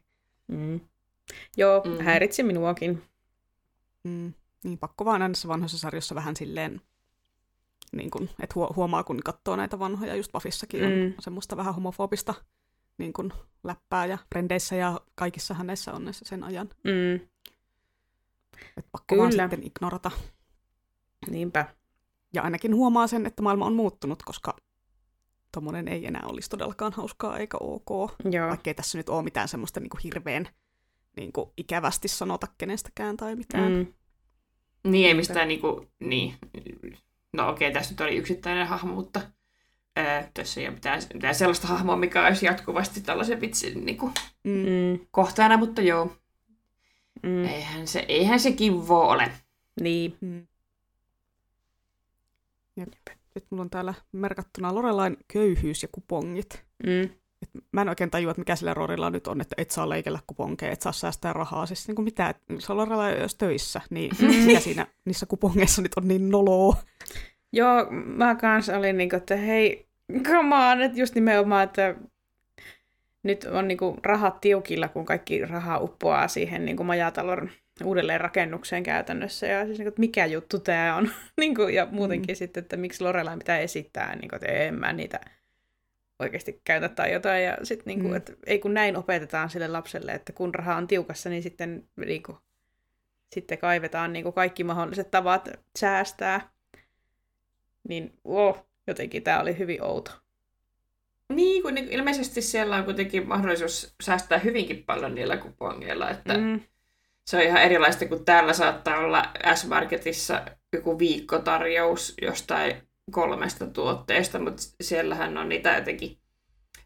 Mm. 0.49 0.81
Joo, 1.57 1.83
Mm. 1.85 2.05
häiritsi 2.05 2.43
minuakin. 2.43 3.03
Mm. 4.05 4.33
Niin, 4.65 4.79
pakko 4.79 5.05
vaan 5.05 5.21
näissä 5.21 5.49
vanhoissa 5.49 5.79
sarjoissa 5.79 6.15
vähän 6.15 6.37
silleen, 6.37 6.81
niin 7.93 8.11
kun, 8.11 8.23
että 8.43 8.55
huo- 8.55 8.73
huomaa, 8.77 9.05
kun 9.05 9.21
katsoo 9.25 9.57
näitä 9.57 9.79
vanhoja, 9.79 10.15
just 10.15 10.33
Buffissakin 10.33 10.85
on 10.85 10.91
Mm. 10.93 11.15
semmoista 11.21 11.57
vähän 11.57 11.75
homofobista 11.75 12.35
niin 12.99 13.13
kun, 13.13 13.33
läppää, 13.65 14.07
ja 14.07 14.19
Brendeissä 14.31 14.77
ja 14.77 15.01
kaikissa 15.15 15.55
hänessä 15.55 15.93
on 15.93 16.05
näissä 16.05 16.25
sen 16.29 16.45
ajan. 16.45 16.69
Mm. 16.85 17.15
Että 18.77 18.89
pakko 18.93 19.17
vaan 19.17 19.31
Kyllä. 19.31 19.43
sitten 19.49 19.67
ignorata. 19.67 20.11
Niinpä. 21.31 21.75
Ja 22.35 22.43
ainakin 22.43 22.75
huomaa 22.75 23.07
sen, 23.07 23.27
että 23.27 23.43
maailma 23.43 23.67
on 23.67 23.73
muuttunut, 23.75 24.23
koska 24.23 24.57
tommonen 25.53 25.89
ei 25.89 26.07
enää 26.07 26.23
olisi 26.27 26.51
todellakaan 26.51 26.93
hauskaa 26.93 27.39
eikä 27.39 27.57
ok. 27.61 27.89
Joo. 28.31 28.49
Vaikkei 28.49 28.75
tässä 28.75 28.99
nyt 28.99 29.09
ole 29.09 29.23
mitään 29.23 29.49
semmoista 29.49 29.81
niin 29.81 29.91
kuin 29.91 30.01
hirveän 30.05 30.49
niin 31.17 31.33
kuin 31.33 31.51
ikävästi 31.57 32.09
sanota 32.09 32.47
kenestäkään 32.59 33.17
tai 33.17 33.37
mitään. 33.37 33.73
Mm. 33.73 33.95
Niin, 34.91 35.07
ei 35.09 35.15
mistään 35.15 35.49
niinku, 35.49 35.87
niin. 36.01 36.35
No 37.33 37.49
okei, 37.49 37.73
tässä 37.73 37.91
nyt 37.93 38.01
oli 38.01 38.17
yksittäinen 38.17 38.67
hahmo, 38.67 38.95
mutta 38.95 39.21
ää, 39.97 40.31
tässä 40.35 40.61
ei 40.61 40.67
ole 40.67 40.75
mitään, 40.75 41.03
mitään 41.15 41.35
sellaista 41.35 41.67
hahmoa, 41.69 41.97
mikä 41.97 42.27
olisi 42.27 42.47
jatkuvasti 42.47 43.01
tällaisen 43.01 43.41
vitsin 43.41 43.87
niinku, 43.87 44.11
Mm. 44.45 44.51
Mm. 44.53 45.07
kohteena, 45.11 45.57
mutta 45.57 45.83
joo, 45.83 46.17
Mm. 47.23 47.45
eihän 47.45 47.87
se, 47.89 48.05
eihän 48.09 48.41
se 48.41 48.53
kivo 48.53 49.09
ole. 49.09 49.33
Niin. 49.81 50.17
Mm. 50.21 50.47
Jep. 52.77 52.89
Sitten 53.25 53.47
mulla 53.51 53.63
on 53.63 53.71
täällä 53.71 53.95
merkattuna 54.13 54.75
Lorelain 54.75 55.17
köyhyys 55.33 55.83
ja 55.83 55.89
kupongit. 55.93 56.65
Mm. 56.87 57.11
Et 57.43 57.51
mä 57.73 57.83
en 57.83 57.89
oikein 57.89 58.11
tajua, 58.11 58.31
että 58.31 58.41
mikä 58.41 58.57
sillä 58.57 58.75
Rorilla 58.75 59.11
nyt 59.11 59.27
on, 59.27 59.41
että 59.41 59.55
et 59.59 59.71
saa 59.71 59.89
leikellä 59.89 60.19
kuponkeja, 60.27 60.73
et 60.73 60.83
saa 60.83 60.93
säästää 60.93 61.33
rahaa. 61.33 61.67
Siis 61.67 61.89
niin 61.89 61.95
kuin 61.95 62.05
mitä, 62.05 62.35
on 62.69 62.77
Lorella 62.77 63.11
jos 63.11 63.35
töissä, 63.35 63.81
niin 63.91 64.11
mikä 64.47 64.61
siinä 64.61 64.87
niissä 65.05 65.27
kupongeissa 65.27 65.83
nyt 65.83 65.93
on 65.97 66.09
niin 66.09 66.29
noloa? 66.29 66.77
Joo, 67.53 67.87
mä 67.91 68.35
kanssa 68.35 68.79
olin 68.79 68.97
niinku, 68.97 69.17
että 69.17 69.37
hei, 69.37 69.87
come 70.23 70.57
on, 70.57 70.83
että 70.83 71.01
just 71.01 71.15
nimenomaan, 71.15 71.65
että 71.65 71.95
nyt 73.23 73.45
on 73.45 73.69
niinku 73.69 73.97
rahat 74.03 74.41
tiukilla, 74.41 74.89
kun 74.89 75.05
kaikki 75.05 75.45
raha 75.45 75.79
uppoaa 75.79 76.29
siihen 76.29 76.65
niinku 76.65 76.85
majatalon 76.85 77.51
uudelleenrakennukseen 77.85 78.83
käytännössä. 78.83 79.47
Ja 79.47 79.65
siis, 79.67 79.79
niinku, 79.79 79.89
että 79.89 80.01
mikä 80.01 80.27
juttu 80.27 80.59
tämä 80.59 80.97
on. 80.97 81.11
niinku, 81.41 81.63
ja 81.63 81.89
muutenkin 81.91 82.35
mm. 82.35 82.37
sitten, 82.37 82.63
että 82.63 82.77
miksi 82.77 83.05
Lorelain 83.05 83.39
pitää 83.39 83.59
esittää, 83.59 84.17
niinku, 84.17 84.37
että 84.37 84.47
en 84.47 84.75
mä 84.75 84.93
niitä 84.93 85.21
oikeasti 86.19 86.61
käytä 86.65 86.89
tai 86.89 87.13
jotain. 87.13 87.45
Ja 87.45 87.57
sitten 87.63 87.85
niinku, 87.87 88.09
mm. 88.09 88.17
että 88.17 88.33
ei 88.47 88.59
kun 88.59 88.75
näin 88.75 88.97
opetetaan 88.97 89.51
sille 89.51 89.69
lapselle, 89.69 90.13
että 90.13 90.33
kun 90.33 90.55
raha 90.55 90.77
on 90.77 90.87
tiukassa, 90.87 91.31
niin 91.31 91.43
sitten, 91.43 91.89
niinku, 91.97 92.39
sitten 93.33 93.59
kaivetaan 93.59 94.13
niinku 94.13 94.33
kaikki 94.33 94.65
mahdolliset 94.65 95.11
tavat 95.11 95.49
säästää. 95.77 96.51
Niin 97.89 98.13
oh, 98.25 98.67
jotenkin 98.87 99.23
tämä 99.23 99.41
oli 99.41 99.59
hyvin 99.59 99.83
outo. 99.83 100.11
Niin, 101.29 101.63
kun 101.63 101.79
ilmeisesti 101.79 102.43
siellä 102.43 102.77
on 102.77 102.85
kuitenkin 102.85 103.29
mahdollisuus 103.29 103.95
säästää 104.03 104.39
hyvinkin 104.39 104.85
paljon 104.85 105.15
niillä 105.15 105.37
kupongeilla, 105.37 106.11
että 106.11 106.39
mm. 106.39 106.61
se 107.25 107.37
on 107.37 107.43
ihan 107.43 107.63
erilaista 107.63 108.07
kuin 108.07 108.25
täällä 108.25 108.53
saattaa 108.53 108.99
olla 108.99 109.33
S-Marketissa 109.55 110.45
joku 110.73 110.99
viikkotarjous 110.99 112.15
jostain 112.23 112.88
kolmesta 113.11 113.67
tuotteesta, 113.67 114.39
mutta 114.39 114.63
siellähän 114.81 115.37
on 115.39 115.49
niitä 115.49 115.75
jotenkin, 115.75 116.19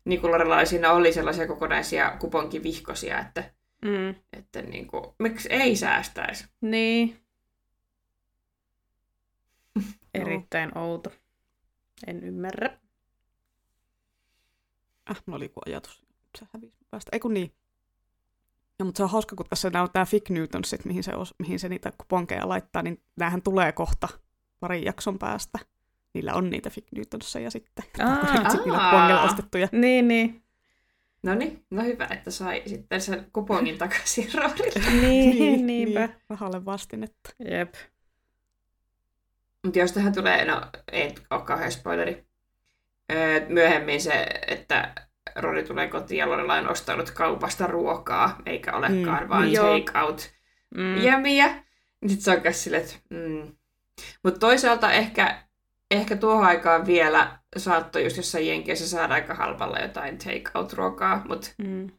niin 0.05 0.21
kuin 0.21 0.31
Lorelaisina 0.31 0.93
oli 0.93 1.13
sellaisia 1.13 1.47
kokonaisia 1.47 2.17
kuponkivihkosia, 2.21 3.21
että, 3.21 3.55
mm. 3.85 4.15
että 4.33 4.63
niin 4.63 4.87
kuin, 4.87 5.05
miksi 5.19 5.49
ei 5.53 5.77
säästäisi? 5.77 6.45
Niin. 6.61 7.21
Erittäin 10.15 10.79
outo. 10.79 11.13
En 12.07 12.25
ymmärrä. 12.25 12.79
Äh, 15.11 15.23
mulla 15.27 15.37
oli 15.37 15.45
joku 15.45 15.61
ajatus. 15.67 16.05
Se 16.39 16.47
hävisi 16.55 16.77
päästä. 16.91 17.09
Ei 17.13 17.21
kun 17.21 17.35
niin. 17.35 17.55
No, 18.79 18.87
mutta 18.87 18.97
se 18.97 19.03
on 19.03 19.11
hauska, 19.11 19.37
kun 19.37 19.47
tässä 19.49 19.69
on 19.69 19.89
tämä 19.93 20.05
Fig 20.05 20.31
Newtonsit, 20.31 20.85
mihin 20.85 21.03
se, 21.03 21.13
mihin 21.39 21.59
se 21.59 21.69
niitä 21.69 21.93
kuponkeja 21.99 22.49
laittaa, 22.49 22.83
niin 22.83 23.03
näähän 23.17 23.43
tulee 23.43 23.73
kohta 23.73 24.09
parin 24.61 24.85
jakson 24.85 25.19
päästä. 25.19 25.59
Niillä 26.15 26.35
on 26.35 26.51
niitä 26.51 26.71
Fig 26.71 26.85
Newtonsia 26.97 27.51
sitten. 27.51 27.85
Aa, 28.01 28.51
sitten 28.51 28.73
niillä 28.73 29.23
ostettuja. 29.23 29.69
Niin, 29.73 30.09
niin. 30.09 30.43
No 31.23 31.35
niin, 31.35 31.65
no 31.71 31.83
hyvä, 31.83 32.09
että 32.11 32.31
sai 32.31 32.63
sitten 32.67 33.01
sen 33.01 33.27
kupongin 33.33 33.79
takaisin 33.79 34.29
roolille. 34.39 34.91
niin, 34.91 35.39
niin, 35.39 35.67
niinpä. 35.67 36.07
Niin, 36.07 36.17
rahalle 36.29 36.65
vastinetta. 36.65 37.31
Jep. 37.51 37.75
Mutta 39.65 39.79
jos 39.79 39.93
tähän 39.93 40.13
tulee, 40.13 40.45
no 40.45 40.63
ei 40.93 41.15
ole 41.31 41.43
kauhean 41.43 41.73
spoileri, 41.73 42.27
myöhemmin 43.49 44.01
se, 44.01 44.27
että 44.47 44.95
Rory 45.37 45.63
tulee 45.63 45.89
kotiin 45.89 46.19
ja 46.19 46.29
Lorelai 46.29 46.61
on 46.61 46.71
ostanut 46.71 47.11
kaupasta 47.11 47.67
ruokaa, 47.67 48.39
eikä 48.47 48.73
olekaan 48.73 49.23
mm. 49.23 49.29
vaan 49.29 49.49
take 49.53 49.99
out 49.99 50.31
mm. 50.77 50.97
jämiä. 50.97 51.47
Niin 52.01 52.11
sitten 52.11 52.25
se 52.25 52.31
on 52.31 52.43
myös 52.43 52.65
silleen, 52.65 52.83
että 52.83 52.97
mm. 53.11 53.57
Mutta 54.23 54.41
toisaalta 54.41 54.93
ehkä, 54.93 55.43
ehkä 55.93 56.17
tuohon 56.17 56.45
aikaan 56.45 56.87
vielä 56.87 57.39
saattoi 57.57 58.05
just 58.05 58.17
jossain 58.17 58.47
Jenkeissä 58.47 58.89
saada 58.89 59.15
aika 59.15 59.35
halvalla 59.35 59.79
jotain 59.79 60.19
take 60.19 60.51
out 60.55 60.73
ruokaa, 60.73 61.23
mutta 61.29 61.51
mm. 61.59 61.91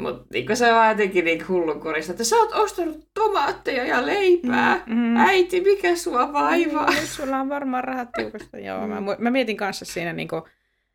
Mut 0.00 0.30
niinku 0.32 0.56
se 0.56 0.72
on 0.72 0.88
jotenkin 0.88 1.24
niin 1.24 1.48
hullunkurista, 1.48 2.12
että 2.12 2.24
sä 2.24 2.36
oot 2.36 2.52
ostanut 2.52 3.08
tomaatteja 3.14 3.84
ja 3.84 4.06
leipää. 4.06 4.82
Mm, 4.86 4.94
mm. 4.94 5.16
Äiti, 5.16 5.60
mikä 5.60 5.96
sua 5.96 6.32
vaivaa? 6.32 6.90
Niin, 6.90 7.06
sulla 7.06 7.36
on 7.36 7.48
varmaan 7.48 7.84
rahat 7.84 8.08
tiukasta. 8.12 8.58
Joo, 8.58 8.86
mä, 8.86 9.00
mä 9.18 9.30
mietin 9.30 9.56
kanssa 9.56 9.84
siinä 9.84 10.12
niinku, 10.12 10.48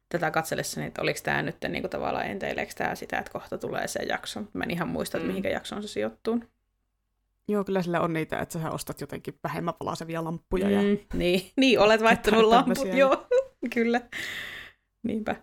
tätä 0.09 0.31
katsellessani, 0.31 0.87
että 0.87 1.01
oliko 1.01 1.19
tämä 1.23 1.41
nyt 1.41 1.55
niinku, 1.67 1.89
tavallaan 1.89 2.27
enteileekö 2.27 2.73
tämä 2.77 2.95
sitä, 2.95 3.19
että 3.19 3.31
kohta 3.31 3.57
tulee 3.57 3.87
se 3.87 3.99
jakso. 4.03 4.41
Mä 4.53 4.63
en 4.63 4.71
ihan 4.71 4.87
muista, 4.87 5.17
että 5.17 5.25
mm. 5.25 5.27
mihinkä 5.27 5.49
jaksoon 5.49 5.81
se 5.81 5.87
sijoittuu. 5.87 6.43
Joo, 7.47 7.63
kyllä 7.63 7.81
sillä 7.81 8.01
on 8.01 8.13
niitä, 8.13 8.39
että 8.39 8.59
sä 8.59 8.71
ostat 8.71 9.01
jotenkin 9.01 9.39
vähemmän 9.43 9.73
palasevia 9.79 10.23
lamppuja. 10.23 10.67
Mm, 10.67 10.73
ja... 10.73 10.81
niin, 11.13 11.51
niin, 11.57 11.79
olet 11.79 12.03
vaihtanut 12.09 12.43
lamput, 12.43 12.93
joo, 12.93 13.27
kyllä. 13.73 14.01
Niinpä. 15.03 15.35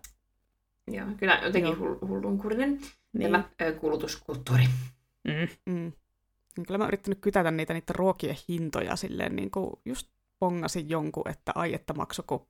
Joo, 0.90 1.06
kyllä 1.16 1.40
jotenkin 1.44 1.72
Joo. 1.72 1.98
hullunkurinen 2.08 2.80
niin. 3.12 3.32
tämä 3.32 3.44
ö, 3.62 3.72
kulutuskulttuuri. 3.72 4.64
Mm. 5.24 5.48
Mm. 5.66 5.92
Niin 6.56 6.66
kyllä 6.66 6.78
mä 6.78 6.84
oon 6.84 6.90
yrittänyt 6.90 7.18
kytätä 7.20 7.50
niitä, 7.50 7.74
niitä 7.74 7.92
ruokien 7.96 8.36
hintoja 8.48 8.96
silleen, 8.96 9.36
niin 9.36 9.50
kuin 9.50 9.70
just 9.84 10.08
pongasin 10.38 10.88
jonkun, 10.88 11.28
että 11.28 11.52
ai, 11.54 11.74
että 11.74 11.94
maksoko 11.94 12.48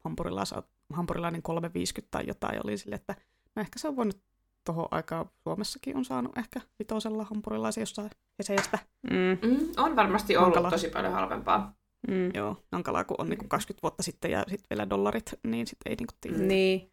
hampurilainen 0.91 1.43
3,50 1.49 2.07
tai 2.11 2.25
jotain, 2.27 2.61
oli 2.65 2.79
sille, 2.79 2.95
että 2.95 3.15
no 3.57 3.61
ehkä 3.61 3.79
se 3.79 3.89
on 3.89 3.97
voinut 3.97 4.23
tuohon 4.69 4.89
aikaan 4.91 5.31
Suomessakin 5.43 5.97
on 5.97 6.05
saanut 6.05 6.39
ehkä 6.39 6.61
vitosella 6.79 7.25
hampurilaisia 7.25 7.83
jossain 7.83 8.11
eseistä. 8.39 8.79
Mm. 9.11 9.49
Mm, 9.49 9.59
on 9.77 9.97
varmasti 9.97 10.37
ollut 10.37 10.55
Hankala. 10.55 10.71
tosi 10.71 10.89
paljon 10.89 11.12
halvempaa. 11.12 11.75
Mm. 12.09 12.31
Joo, 12.35 12.57
hankalaa 12.73 13.05
kun 13.05 13.16
on 13.19 13.29
niin 13.29 13.49
20 13.49 13.83
vuotta 13.83 14.03
sitten 14.03 14.31
ja 14.31 14.45
sitten 14.49 14.66
vielä 14.71 14.91
dollarit, 14.91 15.35
niin 15.43 15.66
sitten 15.66 15.91
ei 15.91 15.97
niin 15.97 16.07
kuin 16.07 16.19
tiedä. 16.21 16.39
Niin. 16.39 16.91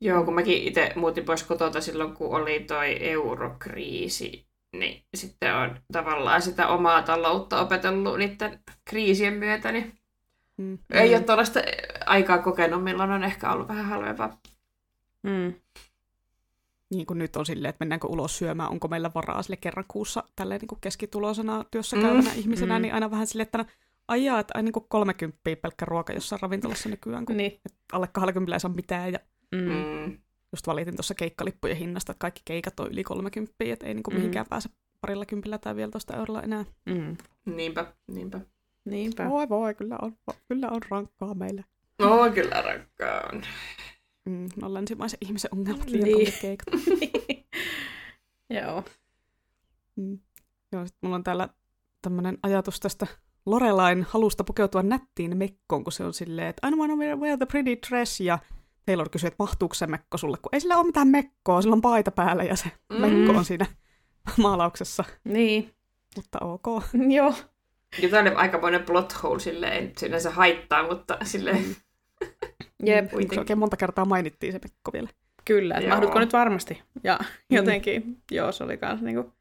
Joo, 0.00 0.24
kun 0.24 0.34
mäkin 0.34 0.62
itse 0.62 0.92
muutin 0.96 1.24
pois 1.24 1.42
kotota 1.42 1.80
silloin, 1.80 2.14
kun 2.14 2.36
oli 2.36 2.60
toi 2.60 3.08
eurokriisi, 3.08 4.46
niin 4.72 5.02
sitten 5.14 5.54
on 5.56 5.80
tavallaan 5.92 6.42
sitä 6.42 6.68
omaa 6.68 7.02
taloutta 7.02 7.60
opetellut 7.60 8.18
niiden 8.18 8.60
kriisien 8.84 9.34
myötä, 9.34 9.72
niin 9.72 9.98
mm. 10.56 10.78
ei 10.90 11.14
ole 11.14 11.22
tuollaista 11.22 11.60
aikaa 12.06 12.38
kokenut, 12.38 12.84
milloin 12.84 13.10
on 13.10 13.24
ehkä 13.24 13.52
ollut 13.52 13.68
vähän 13.68 13.84
halvempaa. 13.84 14.38
Mm. 15.26 15.54
Niin 16.90 17.06
kuin 17.06 17.18
nyt 17.18 17.36
on 17.36 17.46
silleen, 17.46 17.70
että 17.70 17.84
mennäänkö 17.84 18.06
ulos 18.06 18.38
syömään, 18.38 18.70
onko 18.70 18.88
meillä 18.88 19.10
varaa 19.14 19.42
sille 19.42 19.56
kerran 19.56 19.84
kuussa 19.88 20.24
tälleen 20.36 20.60
niin 20.60 20.68
kuin 20.68 20.80
keskituloisena 20.80 21.64
työssä 21.70 21.96
käyvänä 21.96 22.30
mm. 22.30 22.38
ihmisenä, 22.38 22.78
mm. 22.78 22.82
niin 22.82 22.94
aina 22.94 23.10
vähän 23.10 23.26
silleen, 23.26 23.46
että 23.46 23.58
no, 23.58 23.64
ajaa, 24.08 24.40
että 24.40 24.52
aina 24.54 24.70
niin 24.74 24.86
30 24.88 25.38
pelkkä 25.62 25.84
ruoka 25.84 26.12
jossain 26.12 26.42
ravintolassa 26.42 26.88
nykyään, 26.88 27.26
kun 27.26 27.36
niin. 27.36 27.60
alle 27.92 28.08
20 28.12 28.54
ei 28.56 28.60
saa 28.60 28.70
mitään 28.70 29.12
ja 29.12 29.18
Mm. 29.52 29.72
mm. 29.72 30.18
Just 30.52 30.66
valitin 30.66 30.96
tuossa 30.96 31.14
keikkalippujen 31.14 31.76
hinnasta, 31.76 32.12
että 32.12 32.20
kaikki 32.20 32.42
keikat 32.44 32.80
on 32.80 32.92
yli 32.92 33.04
30, 33.04 33.54
että 33.64 33.86
ei 33.86 33.94
niinku 33.94 34.10
mm. 34.10 34.16
mihinkään 34.16 34.46
pääse 34.50 34.68
parilla 35.00 35.26
kympillä 35.26 35.58
tai 35.58 35.76
vielä 35.76 35.90
toista 35.90 36.16
eurolla 36.16 36.42
enää. 36.42 36.64
Mm. 36.86 37.16
Niinpä, 37.44 37.92
niinpä. 38.06 38.40
Niinpä. 38.84 39.28
Voi 39.28 39.48
voi, 39.48 39.74
kyllä 39.74 39.98
on, 40.02 40.16
kyllä 40.48 40.68
on 40.70 40.80
rankkaa 40.90 41.34
meillä. 41.34 41.64
No, 41.98 42.30
kyllä 42.34 42.62
rankkaa 42.62 43.20
on. 43.32 43.42
Mm, 44.26 44.48
no 44.62 44.74
länsimaisen 44.74 45.18
ihmisen 45.20 45.50
ongelmat 45.52 45.90
liian 45.90 46.04
niin. 46.04 46.32
keikat. 46.40 46.66
Joo. 48.60 48.84
Mm. 49.96 50.18
Joo, 50.72 50.86
sit 50.86 50.96
mulla 51.00 51.16
on 51.16 51.24
täällä 51.24 51.48
tämmöinen 52.02 52.38
ajatus 52.42 52.80
tästä 52.80 53.06
Lorelain 53.46 54.06
halusta 54.08 54.44
pukeutua 54.44 54.82
nättiin 54.82 55.36
mekkoon, 55.36 55.84
kun 55.84 55.92
se 55.92 56.04
on 56.04 56.14
silleen, 56.14 56.48
että 56.48 56.68
I 56.68 56.70
wanna 56.70 56.96
wear, 56.96 57.18
wear 57.18 57.38
the 57.38 57.46
pretty 57.46 57.76
dress, 57.90 58.20
ja 58.20 58.38
Taylor 58.86 59.08
kysyi, 59.08 59.28
että 59.28 59.36
mahtuuko 59.38 59.74
se 59.74 59.86
mekko 59.86 60.18
sulle, 60.18 60.36
kun 60.36 60.48
ei 60.52 60.60
sillä 60.60 60.76
ole 60.76 60.86
mitään 60.86 61.08
mekkoa, 61.08 61.62
sillä 61.62 61.74
on 61.74 61.80
paita 61.80 62.10
päällä 62.10 62.44
ja 62.44 62.56
se 62.56 62.70
mm. 62.92 63.00
mekko 63.00 63.32
on 63.38 63.44
siinä 63.44 63.66
maalauksessa. 64.42 65.04
Niin. 65.24 65.74
Mutta 66.16 66.38
ok. 66.40 66.66
Joo. 67.08 67.34
Ja 68.02 68.08
tämä 68.08 68.30
on 68.30 68.36
aikamoinen 68.36 68.82
plot 68.82 69.22
hole, 69.22 69.40
silleen, 69.40 69.92
sinänsä 69.98 70.30
haittaa, 70.30 70.88
mutta 70.88 71.18
silleen... 71.22 71.76
Mm. 72.82 72.88
Jep. 72.88 73.10
Se 73.34 73.40
oikein 73.40 73.58
monta 73.58 73.76
kertaa 73.76 74.04
mainittiin 74.04 74.52
se 74.52 74.60
mekko 74.62 74.92
vielä. 74.92 75.08
Kyllä, 75.44 75.74
että 75.74 75.90
mahdutko 75.90 76.18
nyt 76.18 76.32
varmasti. 76.32 76.82
Ja 77.04 77.18
mm. 77.20 77.56
jotenkin, 77.56 78.06
mm. 78.06 78.16
joo, 78.30 78.52
se 78.52 78.64
oli 78.64 78.76
kans 78.76 79.02
niinku 79.02 79.32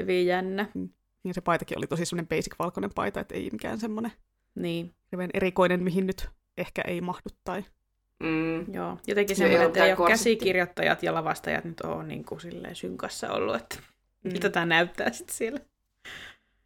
hyvin 0.00 0.26
jännä. 0.26 0.68
Mm. 0.74 0.88
Ja 1.24 1.34
se 1.34 1.40
paitakin 1.40 1.78
oli 1.78 1.86
tosi 1.86 2.04
semmoinen 2.04 2.28
basic 2.28 2.54
valkoinen 2.58 2.90
paita, 2.94 3.20
että 3.20 3.34
ei 3.34 3.48
mikään 3.52 3.78
semmoinen 3.78 4.12
niin. 4.54 4.94
erikoinen, 5.34 5.82
mihin 5.82 6.06
nyt 6.06 6.28
ehkä 6.58 6.82
ei 6.86 7.00
mahdu 7.00 7.28
tai 7.44 7.64
Mm. 8.20 8.74
Joo, 8.74 8.98
jotenkin 9.06 9.36
semmoinen, 9.36 9.66
että 9.66 9.84
ei 9.84 9.94
ole 9.98 10.08
käsikirjoittajat 10.08 11.02
ja 11.02 11.14
lavastajat 11.14 11.64
nyt 11.64 11.80
ole 11.80 12.04
niin 12.04 12.24
kuin 12.24 12.40
silleen 12.40 12.76
synkassa 12.76 13.32
ollut, 13.32 13.56
että 13.56 13.76
mm. 13.78 14.32
miltä 14.32 14.50
tämä 14.50 14.66
näyttää 14.66 15.12
sitten 15.12 15.36
siellä. 15.36 15.60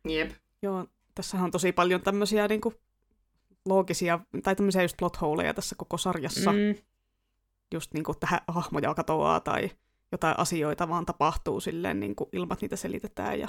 Jep. 0.08 0.30
Joo, 0.62 0.86
tässä 1.14 1.36
on 1.36 1.50
tosi 1.50 1.72
paljon 1.72 2.00
tämmöisiä 2.00 2.48
niin 2.48 2.60
kuin 2.60 2.74
loogisia, 3.68 4.20
tai 4.42 4.56
tämmöisiä 4.56 4.82
just 4.82 4.96
plot 4.96 5.20
holeja 5.20 5.54
tässä 5.54 5.76
koko 5.78 5.98
sarjassa. 5.98 6.52
Mm. 6.52 6.74
Just 7.74 7.94
niin 7.94 8.04
kuin 8.04 8.18
tähän 8.20 8.40
hahmoja 8.48 8.94
katoaa 8.94 9.40
tai 9.40 9.70
jotain 10.12 10.38
asioita 10.38 10.88
vaan 10.88 11.06
tapahtuu 11.06 11.60
silleen 11.60 12.00
niin 12.00 12.14
kuin 12.14 12.28
ilman, 12.32 12.54
että 12.54 12.64
niitä 12.64 12.76
selitetään 12.76 13.40
ja 13.40 13.48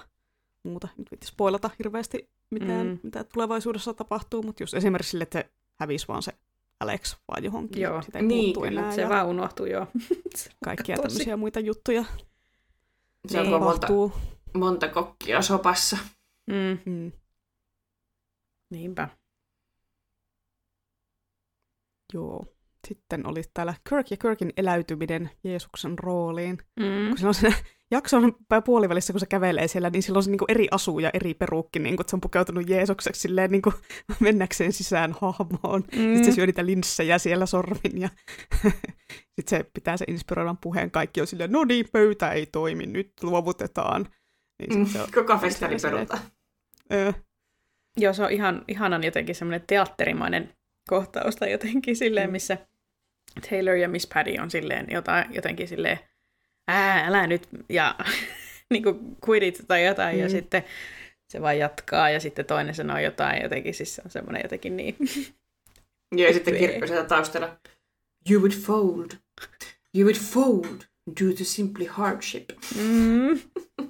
muuta. 0.64 0.88
Nyt 0.98 1.12
viitti 1.12 1.28
spoilata 1.28 1.70
hirveästi 1.80 2.30
mitään, 2.50 2.88
mm. 2.88 3.00
mitä 3.04 3.24
tulevaisuudessa 3.24 3.94
tapahtuu, 3.94 4.44
mutta 4.44 4.64
just 4.64 4.74
esimerkiksi 4.74 5.12
sille, 5.12 5.24
että 5.24 5.46
hävisi 5.80 6.08
vaan 6.08 6.24
se 6.24 6.34
Alex 6.80 7.18
vaan 7.28 7.44
johonkin. 7.44 7.82
Joo, 7.82 8.02
Sitä 8.02 8.20
ei 8.20 8.26
niin, 8.26 8.66
enää. 8.66 8.92
Se 8.92 9.02
ja 9.02 9.10
vaan 9.10 9.28
unohtui 9.28 9.72
jo. 9.72 9.88
Kaikkia 10.66 10.96
Tosi. 10.96 11.08
tämmöisiä 11.08 11.38
muita 11.38 11.60
juttuja. 11.60 12.06
Se 13.28 13.40
on 13.42 13.64
monta, 13.64 13.88
monta 14.54 14.88
kokkia 14.88 15.42
sopassa. 15.42 15.98
Mm. 16.48 16.94
Mm. 16.94 17.12
Niinpä. 18.70 19.10
Joo. 22.14 22.46
Sitten 22.88 23.28
oli 23.28 23.42
täällä 23.54 23.74
Kirk 23.90 24.12
ja 24.12 24.18
Kirkin 24.18 24.54
eläytyminen 24.58 25.30
Jeesuksen 25.44 26.00
rooliin. 26.00 26.58
Mm. 26.80 27.08
Kun 27.08 27.18
silloin 27.18 27.34
siinä 27.34 27.56
jakson 27.92 28.36
puolivälissä, 28.66 29.14
kun 29.14 29.20
se 29.20 29.26
kävelee 29.26 29.68
siellä, 29.68 29.90
niin 29.90 30.04
silloin 30.04 30.24
se 30.24 30.32
niin 30.32 30.40
eri 30.48 30.68
asu 30.72 31.00
ja 31.00 31.10
eri 31.14 31.34
perukki, 31.34 31.80
niin 31.80 31.96
kuin, 31.96 32.04
että 32.04 32.12
se 32.12 32.16
on 32.16 32.22
pukeutunut 32.22 32.70
Jeesukseksi 32.70 33.22
silleen 33.22 33.52
niin 33.52 33.62
kuin, 33.62 33.76
mennäkseen 34.20 34.74
sisään 34.74 35.16
hahmoon. 35.22 35.84
Mm. 35.96 36.14
Sitten 36.14 36.26
se 36.26 36.32
syö 36.32 36.46
niitä 36.46 36.66
linssejä 36.66 37.18
siellä 37.18 37.46
sormin 37.46 38.02
ja 38.02 38.10
sitten 39.36 39.60
se 39.60 39.66
pitää 39.74 39.98
se 39.98 40.06
inspiroivan 40.08 40.58
puheen. 40.58 40.92
Kaikki 40.92 41.22
on 41.22 41.28
silleen, 41.28 41.52
no 41.52 41.64
niin, 41.64 41.86
pöytä 41.92 42.32
ei 42.32 42.46
toimi, 42.46 42.86
nyt 42.86 43.12
luovutetaan. 43.24 44.08
Niin 44.60 44.86
sit 44.86 44.94
se 44.94 45.02
on, 45.02 45.08
Koko 45.14 45.38
festari 45.38 45.78
perutaan. 45.82 46.22
Öö, 46.94 47.14
Joo, 47.98 48.14
se 48.14 48.24
on 48.24 48.32
ihan, 48.32 48.64
ihanan 48.68 49.04
jotenkin 49.04 49.36
semmoinen 49.36 49.64
teatterimainen 49.68 50.54
kohtaus 50.90 51.36
tai 51.36 51.52
jotenkin 51.52 51.96
silleen, 51.96 52.30
Mm. 52.30 52.32
missä 52.32 52.58
Taylor 53.50 53.76
ja 53.76 53.90
Miss 53.90 54.08
Paddy 54.14 54.38
on 54.42 54.52
silleen 54.52 54.88
jotain, 54.90 55.34
jotenkin 55.34 55.68
silleen, 55.68 56.00
ää, 56.68 57.06
älä 57.06 57.28
nyt, 57.28 57.48
ja 57.70 57.96
niin 58.72 58.84
kuin 58.84 59.18
quit 59.30 59.44
it 59.44 59.66
tai 59.68 59.86
jotain, 59.86 60.16
mm. 60.16 60.22
ja 60.22 60.30
sitten 60.30 60.64
se 61.30 61.42
vaan 61.42 61.58
jatkaa, 61.58 62.10
ja 62.10 62.20
sitten 62.20 62.46
toinen 62.46 62.76
sanoo 62.76 63.00
jotain, 63.00 63.42
jotenkin 63.44 63.74
siis 63.74 63.96
se 63.96 64.02
on 64.06 64.12
semmoinen 64.12 64.42
jotenkin 64.44 64.78
niin. 64.78 64.96
Joo, 66.12 66.28
ja 66.28 66.34
sitten 66.38 66.56
kirkko 66.56 66.88
sieltä 66.88 67.08
taustalla. 67.08 67.58
You 68.30 68.42
would 68.42 68.54
fold. 68.54 69.12
You 69.96 70.06
would 70.06 70.18
fold 70.18 70.82
due 71.22 71.34
to 71.34 71.44
simply 71.44 71.86
hardship. 71.86 72.50
Mm. 72.76 73.40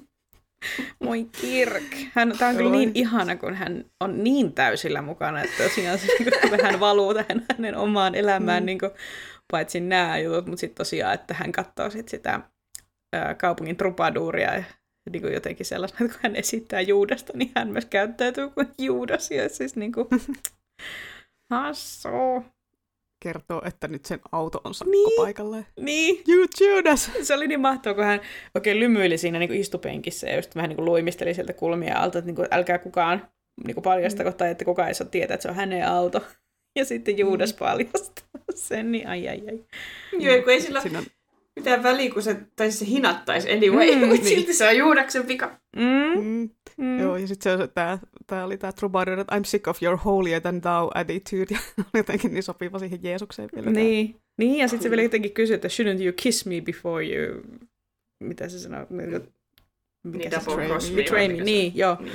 Moi 0.99 1.27
Kirk. 1.41 1.95
Hän, 2.13 2.33
tämä 2.37 2.49
on 2.49 2.57
kyllä 2.57 2.71
niin 2.71 2.91
ihana, 2.93 3.35
kun 3.35 3.53
hän 3.53 3.85
on 3.99 4.23
niin 4.23 4.53
täysillä 4.53 5.01
mukana, 5.01 5.41
että 5.41 5.63
tosiaan 5.63 5.99
se 5.99 6.07
niin 6.19 6.51
vähän 6.51 6.79
valuu 6.79 7.13
tähän 7.13 7.45
hänen 7.51 7.75
omaan 7.75 8.15
elämään, 8.15 8.63
mm. 8.63 8.65
niin 8.65 8.79
kuin, 8.79 8.91
paitsi 9.51 9.79
nämä 9.79 10.17
jutut, 10.17 10.45
mutta 10.45 10.59
sitten 10.59 10.77
tosiaan, 10.77 11.13
että 11.13 11.33
hän 11.33 11.51
katsoo 11.51 11.89
sit 11.89 12.09
sitä 12.09 12.39
ää, 13.13 13.35
kaupungin 13.35 13.77
trupaduuria 13.77 14.55
ja 14.55 14.63
niin 15.09 15.21
kuin 15.21 15.33
jotenkin 15.33 15.65
sellaisena, 15.65 16.05
että 16.05 16.17
kun 16.17 16.23
hän 16.23 16.35
esittää 16.35 16.81
Juudasta, 16.81 17.33
niin 17.35 17.51
hän 17.55 17.67
myös 17.67 17.85
käyttäytyy 17.85 18.49
kuin 18.49 18.67
Juudas. 18.77 19.31
Ja 19.31 19.49
siis 19.49 19.75
niin 19.75 19.91
kuin, 19.91 20.07
hassu. 21.51 22.09
Kertoo, 23.19 23.61
että 23.65 23.87
nyt 23.87 24.05
sen 24.05 24.19
auto 24.31 24.61
on 24.63 24.73
sakko 24.73 24.91
Niin. 24.91 25.21
paikalle. 25.21 25.65
Niin, 25.79 26.23
You 26.27 26.45
Judas! 26.61 27.11
se 27.23 27.33
oli 27.33 27.47
niin 27.47 27.59
mahtavaa, 27.61 27.95
kun 27.95 28.03
hän 28.03 28.21
oikein 28.55 28.79
lymyili 28.79 29.17
siinä 29.17 29.39
niin 29.39 29.49
kuin 29.49 29.59
istupenkissä 29.59 30.27
ja 30.27 30.35
just 30.35 30.55
vähän 30.55 30.69
niin 30.69 30.75
kuin 30.75 30.85
luimisteli 30.85 31.33
sieltä 31.33 31.53
kulmia 31.53 31.97
alta, 31.99 32.17
että 32.19 32.25
niin 32.27 32.35
kuin, 32.35 32.47
älkää 32.51 32.77
kukaan 32.77 33.27
niin 33.65 33.75
kuin 33.75 33.83
paljastako 33.83 34.31
tai 34.31 34.49
että 34.51 34.65
kukaan 34.65 34.87
ei 34.87 34.93
saa 34.93 35.07
tietää, 35.07 35.35
että 35.35 35.41
se 35.41 35.49
on 35.49 35.55
hänen 35.55 35.87
auto. 35.87 36.21
Ja 36.75 36.85
sitten 36.85 37.17
Juudas 37.17 37.53
paljastaa 37.53 38.25
sen, 38.55 38.91
niin 38.91 39.07
ai 39.07 39.27
ai 39.29 39.41
ai. 39.47 39.59
Joo, 40.19 40.41
kun 40.43 40.53
ei 40.53 40.61
sillä 40.61 40.81
Siinä 40.81 40.99
on, 40.99 41.05
mitään 41.55 41.83
väliä, 41.83 42.11
kun 42.13 42.21
se, 42.23 42.37
tai 42.55 42.71
se 42.71 42.85
hinattaisi 42.85 43.51
anyway, 43.51 43.95
Mm, 43.95 44.01
mm, 44.01 44.07
mutta 44.09 44.23
niin. 44.25 44.35
silti 44.37 44.53
se 44.53 44.67
on 44.67 44.77
Juudaksen 44.77 45.27
vika. 45.27 45.59
Mm, 45.75 46.23
mm, 46.23 46.49
mm. 46.79 46.99
Joo, 46.99 47.17
ja 47.17 47.27
sitten 47.27 47.57
se, 47.57 47.67
tää, 47.67 47.99
tää 48.27 48.45
oli 48.45 48.57
tämä 48.57 48.71
Troubadour, 48.73 49.19
että 49.19 49.35
I'm 49.37 49.43
sick 49.45 49.67
of 49.67 49.83
your 49.83 49.97
holier 49.97 50.41
than 50.41 50.61
thou 50.61 50.89
attitude, 50.95 51.45
ja 51.55 51.59
oli 51.77 51.85
jotenkin 51.99 52.33
niin 52.33 52.43
sopiva 52.43 52.79
siihen 52.79 52.99
Jeesukseen 53.03 53.49
vielä. 53.55 53.63
tää. 53.65 53.73
Niin. 53.73 54.15
niin, 54.37 54.57
ja 54.57 54.67
sitten 54.67 54.83
se 54.83 54.89
vielä 54.89 55.03
jotenkin 55.03 55.33
kysyi, 55.33 55.55
että 55.55 55.67
shouldn't 55.67 56.03
you 56.03 56.13
kiss 56.15 56.45
me 56.45 56.61
before 56.61 57.05
you... 57.05 57.41
Mitä 58.23 58.49
se 58.49 58.59
sanoo? 58.59 58.85
Mikä 58.89 59.19
Niin, 60.03 60.23
se 60.23 60.29
double 60.37 60.53
sanoo? 60.53 60.67
cross 60.67 60.89
me. 60.91 60.95
Betray 60.95 61.27
me, 61.27 61.43
niin, 61.43 61.71
on. 61.73 61.77
joo, 61.77 61.97
Niin. 61.99 62.11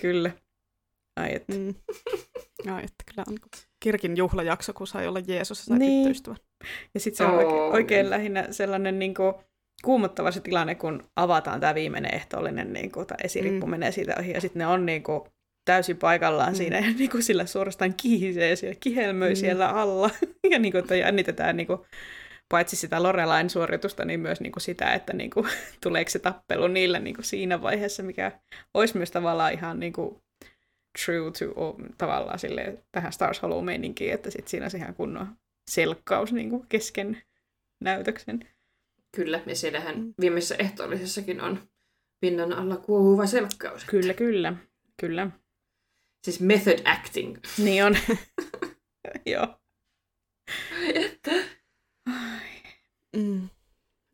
kyllä. 0.00 0.30
Ai 1.16 1.34
että. 1.34 1.52
Mm. 1.56 1.74
Ai, 2.74 2.84
että 2.84 3.04
kyllä 3.10 3.24
on 3.28 3.36
kirkin 3.80 4.16
juhlajakso, 4.16 4.72
kun 4.72 4.86
sai 4.86 5.06
olla 5.08 5.20
Jeesus 5.26 5.58
ja 5.58 5.64
sai 5.64 5.78
Niin. 5.78 5.98
tyttöystävän. 5.98 6.36
Ja 6.94 7.00
sitten 7.00 7.16
se 7.26 7.32
on 7.32 7.38
Oo, 7.38 7.38
oikein, 7.38 7.72
oikein 7.72 8.02
niin. 8.04 8.10
lähinnä 8.10 8.46
sellainen 8.50 8.98
niin 8.98 9.14
kuin, 9.14 9.34
kuumottava 9.84 10.30
se 10.30 10.40
tilanne, 10.40 10.74
kun 10.74 11.02
avataan 11.16 11.60
tämä 11.60 11.74
viimeinen 11.74 12.14
ehtoollinen, 12.14 12.72
niin 12.72 12.92
kuin, 12.92 13.06
tai 13.06 13.16
esirippu 13.24 13.66
Mm. 13.66 13.70
menee 13.70 13.92
siitä 13.92 14.14
ohi, 14.18 14.32
ja 14.32 14.40
sitten 14.40 14.60
ne 14.60 14.66
on 14.66 14.86
niin 14.86 15.02
kuin, 15.02 15.20
täysin 15.64 15.96
paikallaan 15.96 16.52
Mm. 16.52 16.56
siinä, 16.56 16.78
ja 16.78 16.92
niin 16.98 17.10
kuin, 17.10 17.22
sillä 17.22 17.46
suorastaan 17.46 17.94
kihisee 17.94 18.56
siellä, 18.56 18.76
kihelmöi 18.80 19.30
Mm. 19.30 19.36
siellä 19.36 19.68
alla, 19.68 20.10
ja 20.50 20.58
niin 20.58 20.72
kuin, 20.72 20.82
että 20.82 20.96
jännitetään 20.96 21.56
niin 21.56 21.66
kuin, 21.66 21.80
paitsi 22.48 22.76
sitä 22.76 23.02
Lorelain 23.02 23.50
suoritusta, 23.50 24.04
niin 24.04 24.20
myös 24.20 24.40
niin 24.40 24.52
kuin 24.52 24.62
sitä, 24.62 24.92
että 24.92 25.12
niin 25.12 25.30
kuin, 25.30 25.46
tuleeko 25.82 26.10
se 26.10 26.18
tappelu 26.18 26.68
niillä 26.68 26.98
niin 26.98 27.14
kuin 27.14 27.24
siinä 27.24 27.62
vaiheessa, 27.62 28.02
mikä 28.02 28.32
olisi 28.74 28.96
myös 28.96 29.10
tavallaan 29.10 29.52
ihan 29.52 29.80
niin 29.80 29.92
kuin, 29.92 30.16
true 31.04 31.30
to 31.30 31.76
tavallaan 31.98 32.38
sille, 32.38 32.78
tähän 32.92 33.12
Stars 33.12 33.42
Hollow-meininkiin, 33.42 34.12
että 34.14 34.30
sit 34.30 34.48
siinä 34.48 34.64
olisi 34.64 34.76
ihan 34.76 34.94
kunnon 34.94 35.28
selkkaus 35.70 36.32
niin 36.32 36.50
kuin 36.50 36.66
kesken 36.68 37.22
näytöksen. 37.84 38.40
Kyllä, 39.16 39.42
ja 39.46 39.56
siellähän 39.56 39.96
Mm. 40.00 40.14
viimeisessä 40.20 40.54
ehtoollisessakin 40.58 41.40
on 41.40 41.68
pinnan 42.20 42.52
alla 42.52 42.76
kuohuva 42.76 43.26
selkkaus. 43.26 43.84
Kyllä, 43.84 44.14
kyllä. 44.14 44.54
Kyllä. 45.00 45.30
Siis 46.24 46.40
method 46.40 46.78
acting. 46.84 47.36
Niin 47.58 47.84
on. 47.84 47.96
Joo. 49.26 49.46
Mm. 53.16 53.48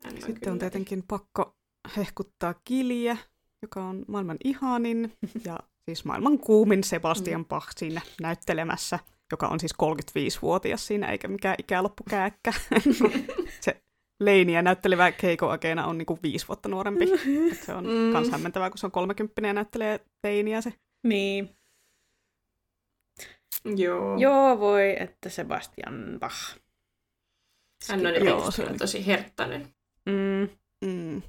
Aivan 0.03 0.21
Sitten 0.21 0.35
kyllä. 0.39 0.51
on 0.51 0.59
tietenkin 0.59 1.03
pakko 1.07 1.55
hehkuttaa 1.97 2.53
Kiliä, 2.63 3.17
joka 3.61 3.83
on 3.83 4.05
maailman 4.07 4.37
ihanin 4.43 5.13
ja 5.45 5.59
siis 5.85 6.05
maailman 6.05 6.39
kuumin 6.39 6.83
Sebastian 6.83 7.45
Bach 7.45 7.67
siinä 7.77 8.01
näyttelemässä, 8.21 8.99
joka 9.31 9.47
on 9.47 9.59
siis 9.59 9.73
35-vuotias 9.83 10.87
siinä, 10.87 11.11
eikä 11.11 11.27
mikään 11.27 11.55
ikäloppukääkkä. 11.59 12.53
se 13.61 13.81
Leiniä 14.19 14.61
näyttelevä 14.61 15.11
Keiko 15.11 15.49
Agena 15.49 15.85
on 15.85 15.97
niinku 15.97 16.19
viisi 16.23 16.47
vuotta 16.47 16.69
nuorempi. 16.69 17.05
Et 17.51 17.63
se 17.63 17.73
on 17.73 17.83
Mm. 17.85 17.91
mm. 17.91 18.11
kans 18.13 18.29
hämmentävää, 18.31 18.69
kun 18.69 18.77
se 18.77 18.85
on 18.85 18.91
30 18.91 19.41
ja 19.47 19.53
näyttelee 19.53 19.99
teiniä 20.21 20.61
se. 20.61 20.73
Niin. 21.03 21.49
Joo. 23.75 24.17
Joo, 24.17 24.59
voi, 24.59 24.95
että 24.99 25.29
Sebastian 25.29 26.17
Bach. 26.19 26.57
Hän 27.89 28.05
on 28.05 28.25
Joo, 28.25 28.51
se 28.51 28.63
oli- 28.63 28.77
tosi 28.77 29.05
herttainen. 29.07 29.67
Mm. 30.05 30.49
Mm. 30.85 31.21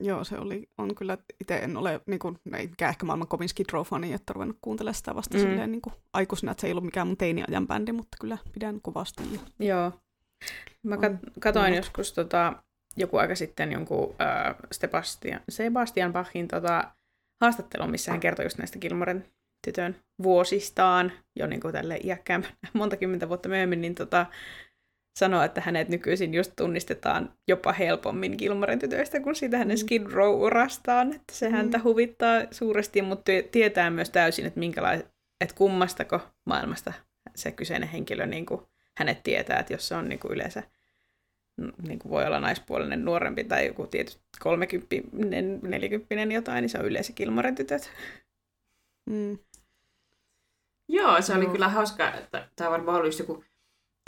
Joo, 0.00 0.24
se 0.24 0.38
oli, 0.38 0.68
on 0.78 0.94
kyllä, 0.94 1.18
itse 1.40 1.56
en 1.56 1.76
ole, 1.76 2.00
niin 2.06 2.18
kuin, 2.18 2.38
ei 2.56 2.66
mikään 2.66 2.90
ehkä 2.90 3.06
maailman 3.06 3.28
kovin 3.28 3.48
Skid 3.48 3.66
Row-fani, 3.72 4.12
että 4.12 4.32
ruvennut 4.32 4.58
kuuntelemaan 4.62 4.94
sitä 4.94 5.14
vasta 5.14 5.36
Mm. 5.38 5.44
mm. 5.44 5.48
silleen 5.50 5.72
niin 5.72 5.82
kuin 5.82 5.92
aikuisena, 6.12 6.52
että 6.52 6.60
se 6.60 6.66
ei 6.66 6.72
ollut 6.72 6.84
mikään 6.84 7.06
mun 7.06 7.16
teiniajan 7.16 7.66
bändi, 7.66 7.92
mutta 7.92 8.16
kyllä 8.20 8.38
pidän 8.52 8.80
kovasti. 8.82 9.22
Joo. 9.58 9.92
Mä 10.82 10.96
kat- 10.96 11.30
katoin 11.40 11.74
joskus 11.74 12.12
tota, 12.12 12.52
joku 12.96 13.16
aika 13.16 13.34
sitten 13.34 13.72
jonkun 13.72 14.14
äh, 14.20 14.54
Sebastian, 14.72 15.40
Sebastian 15.48 16.12
Bachin 16.12 16.48
tota, 16.48 16.84
haastattelun, 17.40 17.90
missä 17.90 18.10
hän 18.10 18.20
kertoi 18.20 18.44
just 18.44 18.58
näistä 18.58 18.78
Gilmoren 18.78 19.24
tytön 19.66 19.96
vuosistaan 20.22 21.12
jo 21.36 21.46
niin 21.46 21.60
kuin 21.60 21.72
tälle 21.72 21.98
iäkkäämpänä 22.04 22.54
monta 22.72 22.96
kymmentä 22.96 23.28
vuotta 23.28 23.48
myöhemmin, 23.48 23.80
niin 23.80 23.94
tota, 23.94 24.26
sanoi, 25.18 25.44
että 25.46 25.60
hänet 25.60 25.88
nykyisin 25.88 26.34
just 26.34 26.52
tunnistetaan 26.56 27.32
jopa 27.48 27.72
helpommin 27.72 28.34
Gilmoren 28.38 28.78
tytöistä 28.78 29.20
kuin 29.20 29.34
siitä 29.34 29.58
hänen 29.58 29.76
Mm. 29.76 29.80
Skid 29.80 30.02
Row-urastaan, 30.06 31.14
että 31.14 31.32
se 31.34 31.48
Mm. 31.48 31.54
häntä 31.54 31.80
huvittaa 31.84 32.42
suuresti, 32.50 33.02
mutta 33.02 33.22
tie- 33.24 33.42
tietää 33.42 33.90
myös 33.90 34.10
täysin, 34.10 34.46
että, 34.46 34.60
minkälai- 34.60 35.04
että 35.40 35.54
kummastako 35.54 36.20
maailmasta 36.46 36.92
se 37.36 37.50
kyseinen 37.52 37.88
henkilö 37.88 38.26
niin 38.26 38.46
kuin 38.46 38.60
hänet 39.00 39.22
tietää, 39.22 39.58
että 39.58 39.72
jos 39.72 39.88
se 39.88 39.94
on 39.94 40.08
niin 40.08 40.18
kuin 40.18 40.32
yleensä 40.32 40.62
niin 41.86 41.98
kuin 41.98 42.10
voi 42.10 42.26
olla 42.26 42.40
naispuolinen 42.40 43.04
nuorempi 43.04 43.44
tai 43.44 43.66
joku 43.66 43.86
tietysti 43.86 44.22
kolmekymppinen, 44.40 45.60
nelikymppinen 45.62 46.32
jotain, 46.32 46.62
niin 46.62 46.68
se 46.70 46.78
on 46.78 46.84
yleensä 46.86 47.12
Gilmoren 47.12 47.54
tytöt. 47.54 47.90
mm, 49.10 49.38
Joo, 50.88 51.22
se 51.22 51.34
oli 51.34 51.44
Joo. 51.44 51.52
kyllä 51.52 51.68
hauska, 51.68 52.14
että 52.14 52.48
tämä 52.56 52.70
varmaan 52.70 53.00
oli 53.00 53.10
joku 53.18 53.44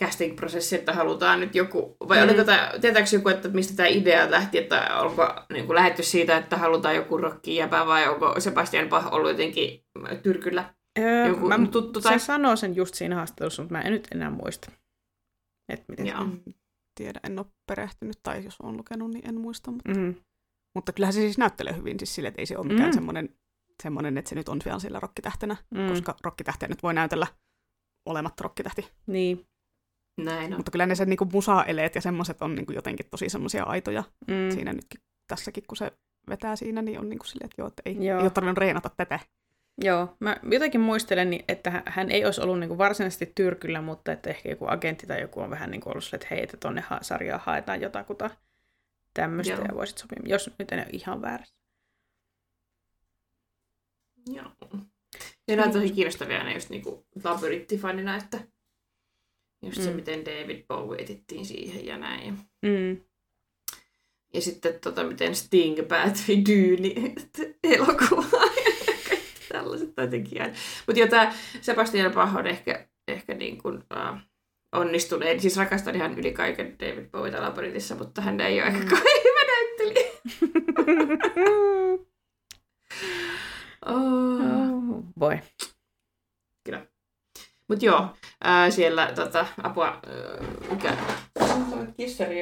casting-prosessi, 0.03 0.75
että 0.75 0.93
halutaan 0.93 1.41
nyt 1.41 1.55
joku, 1.55 1.97
vai 2.09 2.19
Mm. 2.19 2.23
mm. 2.25 2.29
oliko 2.31 2.45
tämä, 2.45 2.73
tietääkö 2.81 3.09
joku, 3.13 3.29
että 3.29 3.49
mistä 3.49 3.77
tämä 3.77 3.87
idea 3.89 4.31
lähti, 4.31 4.59
että 4.59 4.99
onko 5.01 5.35
niin 5.53 5.67
kuin 5.67 5.75
lähetty 5.75 6.03
siitä, 6.03 6.37
että 6.37 6.57
halutaan 6.57 6.97
joku 6.97 7.17
rokki 7.17 7.57
jäpä 7.57 7.87
vai 7.87 8.09
onko 8.09 8.41
Sebastian 8.41 8.89
Bach 8.89 9.13
ollut 9.13 9.31
jotenkin 9.31 9.85
tyrkyllä 10.23 10.75
Öö, 10.99 11.27
joku 11.27 11.49
mä, 11.49 11.59
tuttu 11.71 12.01
se 12.01 12.09
tai... 12.09 12.21
sanoo 12.21 12.57
sen 12.57 12.77
just 12.77 12.95
siinä 12.95 13.17
haastattelussa, 13.17 13.63
mutta 13.63 13.73
mä 13.75 13.81
en 13.83 13.93
nyt 13.93 14.09
enää 14.15 14.31
muista. 14.31 14.71
Et 15.73 15.85
miten 15.89 16.07
Joo. 16.07 16.21
en 16.23 16.43
tiedä, 16.99 17.21
en 17.25 17.39
ole 17.39 17.47
perehtynyt, 17.67 18.19
tai 18.23 18.45
jos 18.45 18.57
on 18.63 18.77
lukenut, 18.77 19.11
niin 19.11 19.29
en 19.29 19.41
muista. 19.41 19.71
Mutta, 19.71 19.91
Mm-hmm. 19.91 20.15
mutta 20.75 20.93
kyllähän 20.93 21.13
se 21.13 21.21
siis 21.21 21.39
näyttelee 21.39 21.77
hyvin, 21.77 21.99
siis 21.99 22.15
sille, 22.15 22.29
että 22.29 22.43
ei 22.43 22.47
se 22.47 22.59
ole 22.59 22.67
mikään 22.67 22.81
Mm. 22.83 22.87
mm. 22.91 22.95
semmoinen, 22.95 23.29
semmoinen, 23.83 24.19
että 24.19 24.29
se 24.29 24.35
nyt 24.35 24.49
on 24.49 24.59
vielä 24.65 24.79
siellä 24.79 25.01
rokkitähtenä, 25.01 25.57
Mm. 25.71 25.81
mm. 25.81 25.89
koska 25.89 26.17
rokkitähtiä 26.25 26.69
nyt 26.69 26.83
voi 26.83 26.95
näytellä 26.95 27.27
olematta 28.09 28.43
rokkitähti. 28.43 28.89
Niin. 29.07 29.47
Näin 30.21 30.53
on. 30.53 30.59
Mutta 30.59 30.71
kyllä 30.71 30.87
ne 30.87 30.95
sen 30.95 31.09
niinku 31.09 31.25
musa-eleet 31.33 31.95
ja 31.95 32.01
semmoiset 32.01 32.43
on 32.43 32.55
niinku 32.55 32.73
jotenkin 32.73 33.07
tosi 33.11 33.29
semmoisia 33.29 33.65
aitoja 33.65 34.05
Mm. 34.29 34.51
siinä 34.55 34.73
nytkin, 34.73 35.01
tässäkin 35.29 35.65
kun 35.69 35.77
se 35.77 35.93
vetää 36.29 36.57
siinä, 36.57 36.83
niin 36.83 36.99
on 37.01 37.09
niinku 37.09 37.25
silleen, 37.27 37.45
että 37.47 37.63
joo, 37.63 37.69
että 37.69 37.83
ei, 37.87 38.07
Joo. 38.07 38.19
ei 38.19 38.23
ole 38.23 38.31
tarvinnut 38.31 38.59
reenata 38.59 38.91
tätä. 38.97 39.21
Joo, 39.79 40.17
mä 40.21 40.37
jotenkin 40.51 40.81
muistelen, 40.81 41.31
niin, 41.31 41.45
että 41.49 41.83
hän- 41.87 42.11
ei 42.11 42.25
olisi 42.25 42.41
ollut 42.41 42.59
niin 42.61 42.79
varsinaisesti 42.79 43.33
tyrkyllä, 43.35 43.81
mutta 43.83 44.13
että 44.13 44.31
ehkä 44.31 44.49
joku 44.49 44.67
agentti 44.69 45.07
tai 45.07 45.21
joku 45.21 45.41
on 45.41 45.51
vähän 45.51 45.71
niin 45.71 45.83
ollut 45.85 46.05
sille, 46.05 46.17
että 46.17 46.27
hei, 46.31 46.43
että 46.43 46.57
tonne 46.57 46.81
ha- 46.81 46.99
sarjaan 47.03 47.41
haetaan 47.45 47.81
jotakuta 47.81 48.31
tämmöistä 49.15 49.55
Joo. 49.55 49.65
ja 49.69 49.75
voisit 49.75 49.99
sopia, 49.99 50.19
jos 50.25 50.51
nyt 50.59 50.73
en 50.73 50.79
ole 50.79 50.87
ihan 50.93 51.23
väärässä. 51.23 51.55
Joo. 54.27 54.53
Ja 55.49 55.57
nämä 55.57 55.67
on 55.67 55.73
tosi 55.73 55.91
kiinnostavia 55.93 56.45
ne 56.45 56.55
just 56.55 56.71
niinku 56.71 57.07
labyrinttifanina, 57.25 58.17
että 58.17 58.41
just 59.63 59.83
se, 59.83 59.91
Mm. 59.91 59.97
miten 59.97 60.25
David 60.25 60.65
Bowie 60.69 61.03
etittiin 61.03 61.47
siihen 61.47 61.87
ja 61.87 61.99
näin. 61.99 62.39
Mm. 62.63 63.01
Ja 64.35 64.41
sitten 64.41 64.81
tota, 64.81 65.05
miten 65.05 65.35
Sting 65.35 65.89
päätyi 65.89 66.45
Dyyni 66.49 67.15
elokuvaan 67.65 68.52
tällaiset 69.73 69.97
jotenkin. 69.97 70.43
Mutta 70.87 71.01
jo 71.01 71.07
tämä 71.07 71.33
Sebastian 71.61 72.13
Bach 72.13 72.37
on 72.37 72.47
ehkä, 72.47 72.87
ehkä 73.09 73.35
niin 73.35 73.63
kuin, 73.63 73.77
uh, 73.77 74.19
onnistunein. 74.73 75.41
Siis 75.41 75.57
rakastan 75.57 75.95
ihan 75.95 76.19
yli 76.19 76.33
kaiken 76.33 76.77
David 76.81 77.07
Bowieta 77.11 77.43
labyrintissa, 77.43 77.95
mutta 77.95 78.23
hän 78.23 78.41
ei 78.41 78.61
ole 78.61 78.69
ehkä 78.69 78.97
Mm. 78.97 79.03
hyvä 79.25 79.41
näyttelijä. 79.47 80.13
Oh. 83.87 84.41
oh, 84.41 85.05
voi. 85.21 85.39
Mutta 87.69 87.85
joo, 87.85 88.09
ää, 88.45 88.71
siellä 88.71 89.13
tota, 89.15 89.47
apua, 89.63 89.87
ää, 89.87 90.01
mikä, 90.71 90.97
kissari 91.97 92.41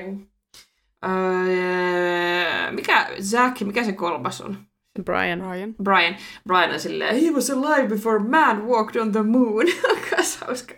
ää, 1.03 2.73
mikä, 2.73 3.09
Zack, 3.23 3.61
mikä 3.61 3.85
se 3.85 3.93
kolmas 3.93 4.41
on? 4.41 4.67
Brian. 5.05 5.41
Ryan. 5.41 5.75
Brian. 5.83 6.15
Brian 6.47 6.71
on 6.73 6.81
silleen, 6.81 7.25
he 7.25 7.31
was 7.31 7.51
alive 7.51 7.89
before 7.89 8.19
man 8.19 8.67
walked 8.69 9.03
on 9.03 9.13
the 9.13 9.23
moon. 9.23 9.67
Kas 10.11 10.37
hauska. 10.37 10.75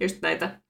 Just 0.00 0.22
näitä 0.22 0.60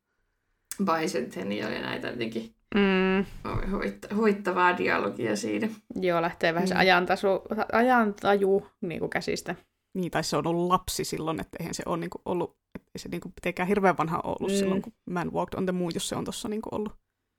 bicentennial 0.84 1.72
ja 1.72 1.80
näitä 1.82 2.09
jotenkin 2.09 2.55
Mm. 2.74 3.24
huvitt- 3.72 4.14
huvittavaa 4.16 4.78
dialogia 4.78 5.36
siinä. 5.36 5.68
Joo, 6.01 6.22
lähtee 6.22 6.55
vähän 6.55 6.68
se 6.68 6.74
Mm. 6.74 6.80
ajantasu, 6.80 7.28
ajantaju 7.72 8.66
niin 8.80 9.01
kuin 9.01 9.11
käsistä. 9.11 9.55
Niin, 9.95 10.11
tai 10.11 10.24
se 10.24 10.36
on 10.36 10.47
ollut 10.47 10.68
lapsi 10.68 11.05
silloin, 11.05 11.41
että 11.41 11.57
eihän 11.61 11.74
se 11.74 11.82
ole 11.86 11.97
niinku 11.97 12.20
ollut, 12.24 12.57
että 12.74 12.91
ei 12.95 12.99
se 12.99 13.09
niinku 13.09 13.28
mitenkään 13.28 13.68
hirveän 13.68 13.97
vanha 13.99 14.20
ollut 14.24 14.51
Mm. 14.51 14.55
mm. 14.55 14.59
silloin, 14.59 14.82
kun 14.82 14.93
Man 15.11 15.32
Walked 15.32 15.59
on 15.59 15.66
the 15.66 15.72
Moon, 15.72 15.91
jos 15.95 16.09
se 16.09 16.16
on 16.16 16.24
tuossa 16.24 16.49
niinku 16.49 16.68
ollut 16.72 16.93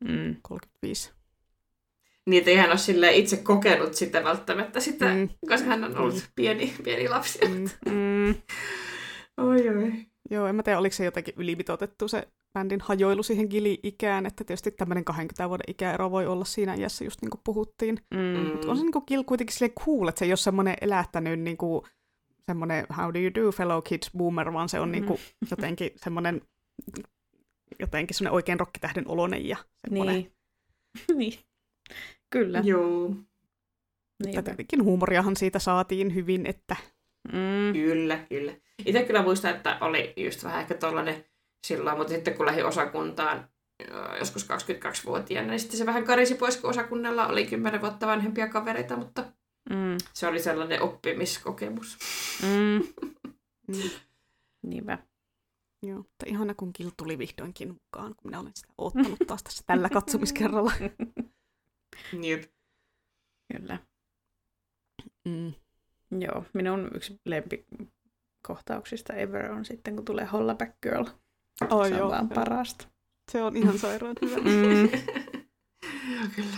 Mm. 0.04 0.36
35. 0.41 1.12
Niin, 2.28 2.38
että 2.39 2.51
ei 2.51 2.57
hän 2.57 2.70
ole 2.70 2.78
silleen 2.78 3.13
itse 3.13 3.38
kokenut 3.38 3.93
sitä 3.93 4.24
välttämättä 4.24 4.80
sitä, 4.80 5.05
mm. 5.05 5.20
Mm. 5.20 5.30
koska 5.49 5.67
hän 5.67 5.84
on 5.84 5.97
ollut 5.97 6.15
Mm. 6.15 6.22
pieni, 6.36 6.74
pieni 6.84 7.07
lapsi. 7.09 7.39
Mm. 7.47 7.91
Mm. 7.91 8.36
Oi, 9.47 9.70
oi. 9.70 9.93
Joo, 10.32 10.47
en 10.47 10.55
mä 10.55 10.63
tiedä, 10.63 10.80
oliko 10.80 10.95
se 10.95 11.05
jotenkin 11.05 11.34
ylimitoitettu 11.38 12.07
se 12.07 12.28
bändin 12.53 12.82
hajoilu 12.82 13.24
siihen 13.24 13.47
gili-ikään, 13.49 14.26
että 14.26 14.43
tietysti 14.43 14.72
tämmöinen 14.72 15.05
20 15.05 15.49
vuoden 15.49 15.63
ikäero 15.67 16.11
voi 16.11 16.28
olla 16.28 16.45
siinä 16.45 16.74
iässä, 16.76 17.03
just 17.03 17.22
niin 17.22 17.30
kuin 17.30 17.41
puhuttiin. 17.43 17.99
Mm. 18.13 18.49
Mutta 18.51 18.72
on 18.72 18.78
se 18.78 18.84
niinku 18.84 19.01
Gil 19.01 19.24
kuitenkin 19.24 19.55
sille 19.55 19.74
cool, 19.86 20.07
että 20.07 20.20
se 20.20 20.26
ei 20.26 20.32
ole 20.32 20.38
semmoinen 20.38 20.76
elähtänyt 20.82 21.39
niinku, 21.39 21.86
semmoinen 22.45 22.86
how 22.97 23.13
do 23.13 23.20
you 23.20 23.32
do 23.36 23.51
fellow 23.51 23.84
kids 23.84 24.11
boomer, 24.17 24.53
vaan 24.53 24.70
se 24.70 24.80
on 24.80 24.91
niinku 24.91 25.20
jotenkin 25.51 25.91
semmoinen 25.95 26.41
jotenkin 27.80 28.15
semmoinen 28.15 28.34
oikein 28.36 28.59
rokkitähden 28.59 29.07
oloinen 29.07 29.47
ja 29.47 29.57
semmoinen. 29.88 30.15
Niin. 30.15 30.32
niin. 31.17 31.34
Kyllä. 32.30 32.60
Joo. 32.64 33.08
Niin. 34.24 34.36
Tätä 34.36 34.42
tietenkin 34.42 34.84
huumoriahan 34.84 35.36
siitä 35.36 35.60
saatiin 35.60 36.16
hyvin, 36.16 36.46
että 36.46 36.76
Mm. 37.34 37.74
Kyllä, 37.74 38.18
kyllä. 38.30 38.54
Itse 38.86 39.04
kyllä 39.04 39.24
muistan, 39.24 39.56
että 39.56 39.78
oli 39.82 40.14
just 40.18 40.44
vähän 40.44 40.62
ehkä 40.62 40.74
tollanen 40.74 41.26
silloin, 41.68 41.98
mutta 41.98 42.14
sitten 42.14 42.34
kun 42.34 42.46
lähdin 42.46 42.66
osakuntaan 42.66 43.50
ö, 43.82 44.18
joskus 44.20 44.48
22-vuotiaana, 44.50 45.50
niin 45.50 45.60
sitten 45.60 45.78
se 45.78 45.86
vähän 45.86 46.04
karisi 46.04 46.36
pois, 46.36 46.58
kun 46.58 46.70
osakunnalla 46.70 47.28
oli 47.28 47.46
10 47.46 47.82
vuotta 47.82 48.08
vanhempia 48.08 48.48
kavereita, 48.48 48.96
mutta 48.98 49.24
Mm. 49.70 49.98
se 50.14 50.28
oli 50.28 50.40
sellainen 50.40 50.82
oppimiskokemus. 50.82 51.98
Mm. 52.44 52.84
mm, 53.68 53.90
Niinpä. 54.70 54.98
joo, 55.84 55.98
mutta 55.98 56.26
ihana 56.26 56.54
kun 56.54 56.72
Gil 56.78 56.90
tuli 56.98 57.18
vihdoinkin 57.18 57.68
mukaan, 57.74 58.16
kun 58.16 58.32
minä 58.32 58.40
olen 58.40 58.52
sitä 58.56 58.74
oottanut 58.78 59.20
taas 59.28 59.44
tässä 59.44 59.64
tällä 59.68 59.90
katsomiskerralla. 59.90 60.72
Jep. 62.22 62.43
Kyllä. 63.54 63.80
Mm. 65.26 65.54
Joo, 66.20 66.45
minun 66.54 66.91
yksi 66.95 67.22
lempikohtauksista 67.26 69.14
ever 69.14 69.52
on 69.52 69.66
sitten, 69.66 69.95
kun 69.95 70.06
tulee 70.06 70.26
Hollaback 70.26 70.82
Girl. 70.82 71.06
Oh, 71.70 71.88
se 71.88 71.93
on 71.93 72.00
joo, 72.00 72.10
vaan 72.10 72.28
joo. 72.32 72.36
parasta. 72.36 72.88
Se 73.32 73.43
on 73.43 73.58
ihan 73.58 73.80
sairaan 73.80 74.16
hyvä. 74.22 74.36
Mm. 76.20 76.36
kyllä. 76.36 76.58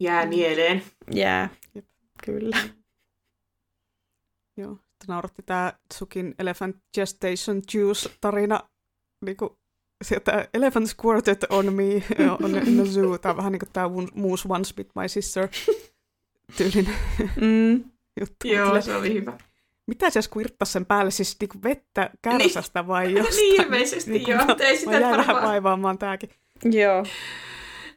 Jää 0.00 0.26
mieleen. 0.26 0.82
Jää. 1.14 1.48
Jep. 1.74 1.86
Kyllä. 2.24 2.56
Joo, 4.56 4.78
nauratti 5.08 5.42
tämä 5.42 5.72
Tsukin 5.88 6.34
Elephant 6.38 6.76
Gestation 6.94 7.62
Juice-tarina, 7.74 8.60
niinku, 9.24 9.58
sieltä 10.04 10.48
Elephant 10.54 10.86
squirted 10.88 11.42
on 11.48 11.72
me 11.74 11.84
on 12.42 12.54
in 12.68 12.76
the 12.76 12.84
zoo. 12.84 13.18
Tämä 13.18 13.30
on 13.30 13.36
vähän 13.36 13.52
niin 13.52 13.60
kuin 13.60 13.70
tämä 13.72 13.86
Moose 14.14 14.48
Once 14.48 14.74
Bit 14.74 14.88
My 15.00 15.08
Sister 15.08 15.48
tyylinen 16.56 16.94
Mm. 17.40 17.84
juttu. 18.20 18.48
Joo, 18.48 18.66
Kyllä, 18.68 18.80
se 18.80 18.96
oli 18.96 19.14
hyvä. 19.14 19.32
Mitä 19.86 20.10
se 20.10 20.22
squirttasi 20.22 20.72
sen 20.72 20.86
päälle? 20.86 21.10
Siis 21.10 21.36
niinku 21.40 21.58
vettä 21.64 22.10
kärsästä 22.22 22.86
vai 22.86 23.12
jostain? 23.14 23.36
Niin 23.36 23.62
ilmeisesti 23.62 24.10
Niinku, 24.10 24.30
joo, 24.30 24.44
mutta 24.46 24.64
ei 24.64 24.76
sitä 24.76 24.90
jäin 24.92 25.02
vähän 25.02 25.26
varmaan. 25.26 25.44
vaivaamaan 25.44 25.98
tääkin. 25.98 26.30
Joo. 26.64 27.04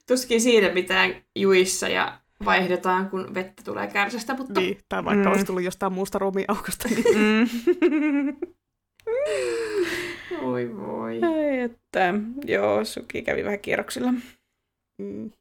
Tuskin 0.08 0.42
siinä 0.42 0.70
mitään 0.74 1.16
juissa 1.36 1.88
ja 1.88 2.20
vaihdetaan, 2.46 3.10
kun 3.10 3.34
vettä 3.34 3.64
tulee 3.66 3.88
kärsästä, 3.88 4.34
mutta 4.38 4.60
Niin, 4.62 4.78
tai 4.90 5.06
vaikka 5.06 5.26
Mm. 5.26 5.32
olisi 5.32 5.46
tullut 5.46 5.64
jostain 5.64 5.94
muusta 5.94 6.20
ruumiaukosta. 6.20 6.90
Niin. 6.90 7.06
Mm. 7.18 8.36
Oi 10.42 10.78
voi. 10.78 11.22
Ai 11.24 11.60
että, 11.60 12.14
joo, 12.46 12.86
Suki 12.86 13.22
kävi 13.22 13.44
vähän 13.44 13.60
kierroksilla. 13.60 14.12
Mm. 14.98 15.32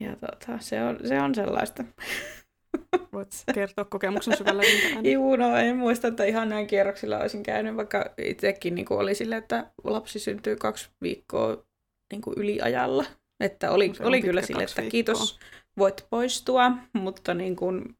Ja 0.00 0.16
tota, 0.16 0.58
se, 0.58 0.82
on, 0.82 0.98
se 1.08 1.20
on 1.20 1.34
sellaista. 1.34 1.84
Voit 3.12 3.28
kertoa 3.54 3.84
kokemuksen 3.84 4.36
syvällä 4.36 4.62
rintaan. 4.62 5.06
Juu, 5.06 5.36
no 5.36 5.56
en 5.56 5.76
muista, 5.76 6.08
että 6.08 6.24
ihan 6.24 6.48
näin 6.48 6.66
kierroksilla 6.66 7.18
olisin 7.18 7.42
käynyt, 7.42 7.76
vaikka 7.76 8.14
itsekin 8.18 8.74
niin 8.74 8.86
oli 8.90 9.14
silleen, 9.14 9.42
että 9.42 9.70
lapsi 9.84 10.18
syntyy 10.18 10.56
kaksi 10.56 10.90
viikkoa 11.02 11.64
niin 12.12 12.22
kuin 12.22 12.34
yliajalla. 12.38 13.04
Että 13.40 13.70
oli, 13.70 13.92
oli 14.00 14.22
kyllä 14.22 14.40
kaksi 14.40 14.52
että 14.52 14.82
viikkoa. 14.82 14.90
kiitos, 14.90 15.38
voit 15.78 16.06
poistua, 16.10 16.72
mutta 16.92 17.34
niin 17.34 17.56
kuin, 17.56 17.96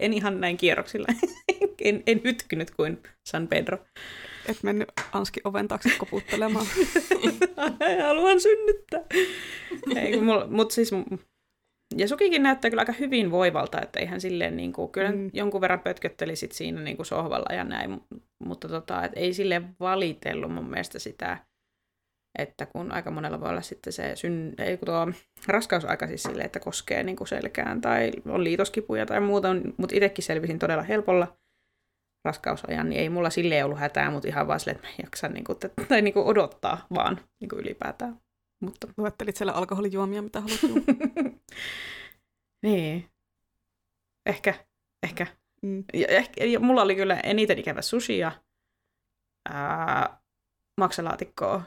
en 0.00 0.12
ihan 0.12 0.40
näin 0.40 0.56
kierroksilla. 0.56 1.06
en, 1.84 2.02
en 2.06 2.20
hytkynyt 2.24 2.70
kuin 2.70 3.02
San 3.26 3.48
Pedro. 3.48 3.78
Et 4.48 4.62
mennyt 4.62 4.88
Anski 5.12 5.40
oven 5.44 5.68
taakse 5.68 5.90
koputtelemaan. 5.98 6.66
Haluan 8.06 8.40
synnyttää. 8.40 9.00
Ei, 9.96 10.20
mutta 10.50 10.74
siis, 10.74 10.90
ja 11.96 12.08
Sukikin 12.08 12.42
näyttää 12.42 12.70
kyllä 12.70 12.80
aika 12.82 12.92
hyvin 12.92 13.30
voivalta, 13.30 13.80
että 13.82 14.00
eihän 14.00 14.20
silleen, 14.20 14.56
niin 14.56 14.72
kuin, 14.72 14.92
kyllä 14.92 15.10
Mm. 15.12 15.30
jonkun 15.32 15.60
verran 15.60 15.80
pötkötteli 15.80 16.36
sit 16.36 16.52
siinä 16.52 16.80
niin 16.82 16.96
kuin 16.96 17.06
sohvalla 17.06 17.54
ja 17.54 17.64
näin, 17.64 17.90
mu- 17.94 18.20
mutta 18.44 18.68
tota, 18.68 19.04
et 19.04 19.12
ei 19.16 19.32
sille 19.34 19.62
valitellut 19.80 20.54
mun 20.54 20.70
mielestä 20.70 20.98
sitä, 20.98 21.38
että 22.38 22.66
kun 22.66 22.92
aika 22.92 23.10
monella 23.10 23.40
voi 23.40 23.48
olla 23.48 23.62
sitten 23.62 23.92
se 23.92 24.16
syn, 24.16 24.54
ei, 24.58 24.76
kun 24.76 24.86
tuo 24.86 25.12
raskausaika 25.46 26.06
siis 26.06 26.22
silleen, 26.22 26.46
että 26.46 26.60
koskee 26.60 27.02
niin 27.02 27.16
kuin 27.16 27.28
selkään 27.28 27.80
tai 27.80 28.10
on 28.26 28.44
liitoskipuja 28.44 29.06
tai 29.06 29.20
muuta, 29.20 29.48
mutta 29.76 29.96
itsekin 29.96 30.24
selvisin 30.24 30.58
todella 30.58 30.82
helpolla 30.82 31.36
raskausajan, 32.24 32.88
niin 32.88 33.00
ei 33.00 33.08
mulla 33.08 33.30
silleen 33.30 33.64
ollut 33.64 33.78
hätää, 33.78 34.10
mutta 34.10 34.28
ihan 34.28 34.46
vaan 34.46 34.60
silleen, 34.60 34.76
että 34.76 34.88
mä 34.88 34.92
en 34.92 35.04
jaksa 35.04 35.28
niin 35.28 35.44
kuin, 35.44 35.58
tai 35.88 36.02
niin 36.02 36.14
kuin 36.14 36.26
odottaa 36.26 36.86
vaan 36.94 37.20
niin 37.40 37.48
kuin 37.48 37.60
ylipäätään. 37.60 38.20
Mutta 38.62 38.88
Luettelit 38.96 39.36
siellä 39.36 39.52
alkoholijuomia, 39.52 40.22
mitä 40.22 40.40
haluat 40.40 40.62
juoda. 40.62 40.82
niin. 42.66 43.10
Ehkä, 44.26 44.54
ehkä. 45.02 45.26
Mm. 45.62 45.84
Ja, 45.94 46.06
ehkä 46.08 46.44
ja 46.44 46.60
mulla 46.60 46.82
oli 46.82 46.94
kyllä 46.94 47.20
eniten 47.20 47.58
ikävä 47.58 47.82
sushi 47.82 48.18
ja 48.18 48.32
ää, 49.48 50.18
maksalaatikkoa. 50.80 51.62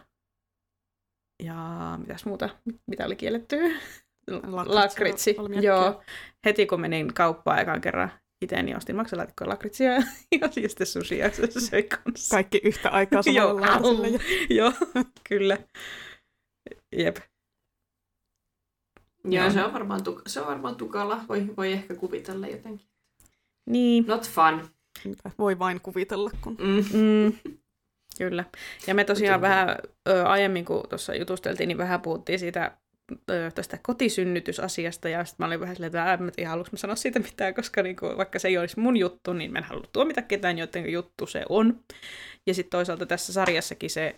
Ja 1.43 1.95
mitäs 2.01 2.25
muuta, 2.25 2.49
mitä 2.87 3.05
oli 3.05 3.15
kiellettyä? 3.15 3.69
Lakritsi 4.65 5.35
joo. 5.61 6.03
Heti 6.45 6.65
kun 6.65 6.81
menin 6.81 7.13
kauppaan 7.13 7.59
ekan 7.59 7.81
kerran 7.81 8.11
itse, 8.41 8.63
niin 8.63 8.77
ostin 8.77 8.95
maksalaatikkoa 8.95 9.49
lakritsia 9.49 9.91
ja, 9.93 10.01
ja 10.41 10.69
sitten 10.69 10.87
sushia 10.87 11.31
se 11.31 11.59
söi 11.59 11.83
kanssa. 11.83 12.35
Kaikki 12.35 12.61
yhtä 12.63 12.89
aikaa 12.89 13.21
Joo, 13.35 13.47
samalla 13.47 13.87
au. 13.87 14.03
Ja... 14.03 14.19
Joo, 14.57 14.73
kyllä. 15.29 15.57
Jep. 16.95 17.17
Joo, 19.23 19.43
Joo. 19.43 19.53
se 19.53 19.63
on 19.63 19.73
varmaan, 19.73 20.01
tuk- 20.01 20.21
se 20.27 20.41
on 20.41 20.47
varmaan 20.47 20.75
tukala. 20.75 21.21
Voi, 21.29 21.53
voi 21.57 21.71
ehkä 21.71 21.95
kuvitella 21.95 22.47
jotenkin. 22.47 22.87
Niin. 23.65 24.05
Not 24.07 24.29
fun. 24.29 24.69
Mitä 25.05 25.31
voi 25.37 25.59
vain 25.59 25.81
kuvitella, 25.81 26.31
kun... 26.41 26.57
Mm. 26.59 26.99
Mm, 26.99 27.59
kyllä. 28.19 28.43
Ja 28.87 28.95
me 28.95 29.03
tosiaan 29.03 29.41
vähän 29.41 29.77
ö, 30.09 30.23
aiemmin, 30.23 30.65
kun 30.65 30.83
tuossa 30.89 31.15
jutusteltiin, 31.15 31.67
niin 31.67 31.77
vähän 31.77 32.01
puhuttiin 32.01 32.39
siitä 32.39 32.71
ö, 33.31 33.51
tästä 33.55 33.77
kotisynnytysasiasta, 33.81 35.09
ja 35.09 35.25
sitten 35.25 35.43
mä 35.43 35.47
olin 35.47 35.59
vähän 35.59 35.75
silleen, 35.75 35.87
että 35.87 36.13
en 36.13 36.31
tiedä, 36.35 36.49
haluanko 36.49 36.69
mä 36.71 36.77
sanoa 36.77 36.95
siitä 36.95 37.19
mitään, 37.19 37.53
koska 37.53 37.83
niinku, 37.83 38.05
vaikka 38.17 38.39
se 38.39 38.47
ei 38.47 38.57
olisi 38.57 38.79
mun 38.79 38.97
juttu, 38.97 39.33
niin 39.33 39.51
mä 39.51 39.59
en 39.59 39.63
halua 39.63 39.87
tuomita 39.93 40.21
ketään, 40.21 40.57
joten 40.57 40.91
juttu 40.91 41.27
se 41.27 41.43
on. 41.49 41.79
Ja 42.47 42.53
sitten 42.53 42.77
toisaalta 42.77 43.05
tässä 43.05 43.33
sarjassakin 43.33 43.89
se 43.89 44.15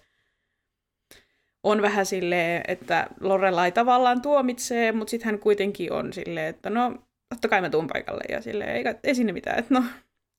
on 1.63 1.81
vähän 1.81 2.05
silleen, 2.05 2.63
että 2.67 3.07
Lorelai 3.19 3.71
tavallaan 3.71 4.21
tuomitsee, 4.21 4.91
mutta 4.91 5.11
sitten 5.11 5.25
hän 5.25 5.39
kuitenkin 5.39 5.93
on 5.93 6.13
silleen, 6.13 6.47
että 6.47 6.69
no, 6.69 7.03
totta 7.29 7.47
kai 7.47 7.61
mä 7.61 7.69
tuun 7.69 7.87
paikalle, 7.87 8.23
ja 8.29 8.41
silleen, 8.41 8.69
ei, 8.69 8.83
ei 9.03 9.15
sinne 9.15 9.33
mitään, 9.33 9.59
että 9.59 9.73
no, 9.73 9.83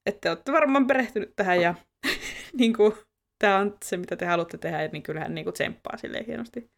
että 0.07 0.31
olette 0.31 0.53
varmaan 0.53 0.87
perehtynyt 0.87 1.33
tähän, 1.37 1.61
ja 1.61 1.75
niin 2.59 2.73
kuin, 2.77 2.95
tämä 3.43 3.59
on 3.59 3.77
se, 3.85 3.97
mitä 3.97 4.17
te 4.17 4.27
haluatte 4.27 4.59
tehdä, 4.59 4.89
niin 4.89 5.03
kyllähän 5.03 5.35
niin 5.35 5.45
kuin 5.45 5.55
tsemppaa 5.55 5.97
silleen 5.97 6.27
hienosti. 6.27 6.71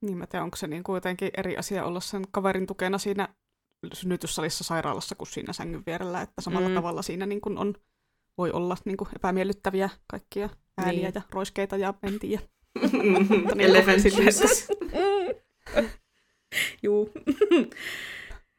Niin 0.00 0.18
mä 0.18 0.26
tiedän, 0.26 0.44
onko 0.44 0.56
se 0.56 0.66
niin 0.66 0.82
kuin 0.84 0.96
jotenkin 0.96 1.30
eri 1.36 1.56
asia 1.56 1.84
olla 1.84 2.00
sen 2.00 2.24
kaverin 2.30 2.66
tukena 2.66 2.98
siinä 2.98 3.28
synnytyssalissa 3.92 4.64
sairaalassa 4.64 5.14
kuin 5.14 5.28
siinä 5.28 5.52
sängyn 5.52 5.82
vierellä, 5.86 6.20
että 6.20 6.42
samalla 6.42 6.68
Mm. 6.68 6.74
tavalla 6.74 7.02
siinä 7.02 7.26
niin 7.26 7.40
kuin 7.40 7.58
on, 7.58 7.74
voi 8.38 8.50
olla 8.52 8.76
niin 8.84 8.96
kuin 8.96 9.08
epämiellyttäviä 9.16 9.88
kaikkia 10.06 10.48
ääniä 10.78 10.92
Niin. 11.02 11.12
ja 11.14 11.22
roiskeita 11.30 11.76
ja 11.76 11.94
en 12.02 12.20
tiedä. 12.20 12.42
Mm-hmm. 12.92 13.46
niin 13.54 13.60
Elephant. 13.60 14.02
Juu. 16.82 17.12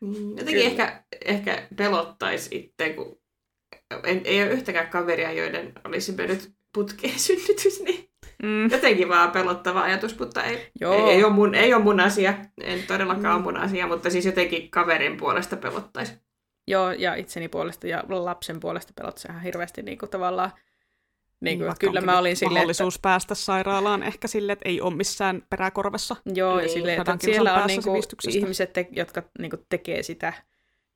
Mm, 0.01 0.29
Jotenkin 0.29 0.45
Kyllä. 0.53 0.65
ehkä, 0.65 1.03
ehkä 1.25 1.67
pelottaisi 1.75 2.49
itse, 2.57 2.93
kun 2.93 3.17
en, 4.03 4.21
ei 4.23 4.43
ole 4.43 4.51
yhtäkään 4.51 4.87
kaveria, 4.89 5.31
joiden 5.31 5.73
olisi 5.85 6.11
mennyt 6.11 6.51
putkeen 6.73 7.19
synnytys, 7.27 7.81
niin 7.83 8.09
Mm. 8.43 8.71
jotenkin 8.71 9.09
vaan 9.09 9.31
pelottava 9.31 9.81
ajatus, 9.81 10.19
mutta 10.19 10.43
ei, 10.43 10.71
Joo. 10.81 10.93
ei, 10.93 11.01
ei, 11.15 11.23
ole 11.23 11.33
mun, 11.33 11.55
ei 11.55 11.73
ole 11.73 11.83
mun 11.83 11.99
asia, 11.99 12.33
en 12.61 12.83
todellakaan 12.87 13.25
Mm. 13.41 13.45
ole 13.45 13.53
mun 13.53 13.57
asia, 13.57 13.87
mutta 13.87 14.09
siis 14.09 14.25
jotenkin 14.25 14.71
kaverin 14.71 15.17
puolesta 15.17 15.57
pelottaisi. 15.57 16.13
Joo, 16.67 16.91
ja 16.91 17.15
itseni 17.15 17.47
puolesta 17.47 17.87
ja 17.87 18.03
lapsen 18.07 18.59
puolesta 18.59 18.93
pelot 18.95 19.17
sehän 19.17 19.41
hirveästi 19.41 19.81
niin 19.81 19.97
kuin 19.97 20.09
tavallaan, 20.09 20.51
niin 21.41 21.59
kuin, 21.59 21.73
kyllä 21.79 22.01
mä 22.01 22.19
olin 22.19 22.35
silleen, 22.35 22.51
että, 22.51 22.59
Mahdollisuus 22.59 22.99
päästä 22.99 23.35
sairaalaan 23.35 24.03
ehkä 24.03 24.27
sille, 24.27 24.51
että 24.51 24.69
ei 24.69 24.81
ole 24.81 24.95
missään 24.95 25.43
peräkorvessa. 25.49 26.15
joo, 26.35 26.51
ja 26.51 26.57
Niin, 26.65 26.69
silleen, 26.69 26.99
että 27.01 27.17
siellä 27.21 27.53
on 27.61 27.67
niin 27.67 27.83
sivistyksestä. 27.83 28.39
ihmiset, 28.39 28.73
te, 28.73 28.87
jotka 28.91 29.23
niin 29.39 29.49
kuin, 29.49 29.65
tekee 29.69 30.03
sitä 30.03 30.33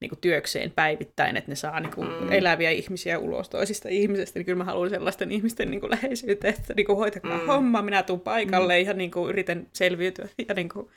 niin 0.01 0.09
kuin, 0.09 0.19
työkseen 0.19 0.71
päivittäin, 0.71 1.37
että 1.37 1.51
ne 1.51 1.55
saa 1.55 1.79
niin 1.79 1.93
kuin, 1.95 2.07
Mm. 2.07 2.31
eläviä 2.31 2.69
ihmisiä 2.71 3.19
ulos 3.19 3.49
toisista 3.49 3.89
ihmisistä, 3.89 4.39
niin 4.39 4.45
kyllä 4.45 4.57
mä 4.57 4.63
haluan 4.63 4.89
sellaisten 4.89 5.31
ihmisten 5.31 5.71
niin 5.71 5.81
kuin, 5.81 5.91
läheisyyttä, 5.91 6.47
että 6.47 6.73
niin 6.73 6.85
kuin, 6.85 6.97
hoitakaa 6.97 7.37
Mm. 7.37 7.41
mm. 7.41 7.47
homma, 7.47 7.81
minä 7.81 8.03
tuun 8.03 8.19
paikalle 8.19 8.81
mm. 8.81 8.87
ja 8.87 8.93
niin 8.93 9.11
kuin, 9.11 9.29
yritän 9.29 9.67
selviytyä 9.73 10.27
ja 10.47 10.53
niin 10.53 10.69
kuin, 10.69 10.87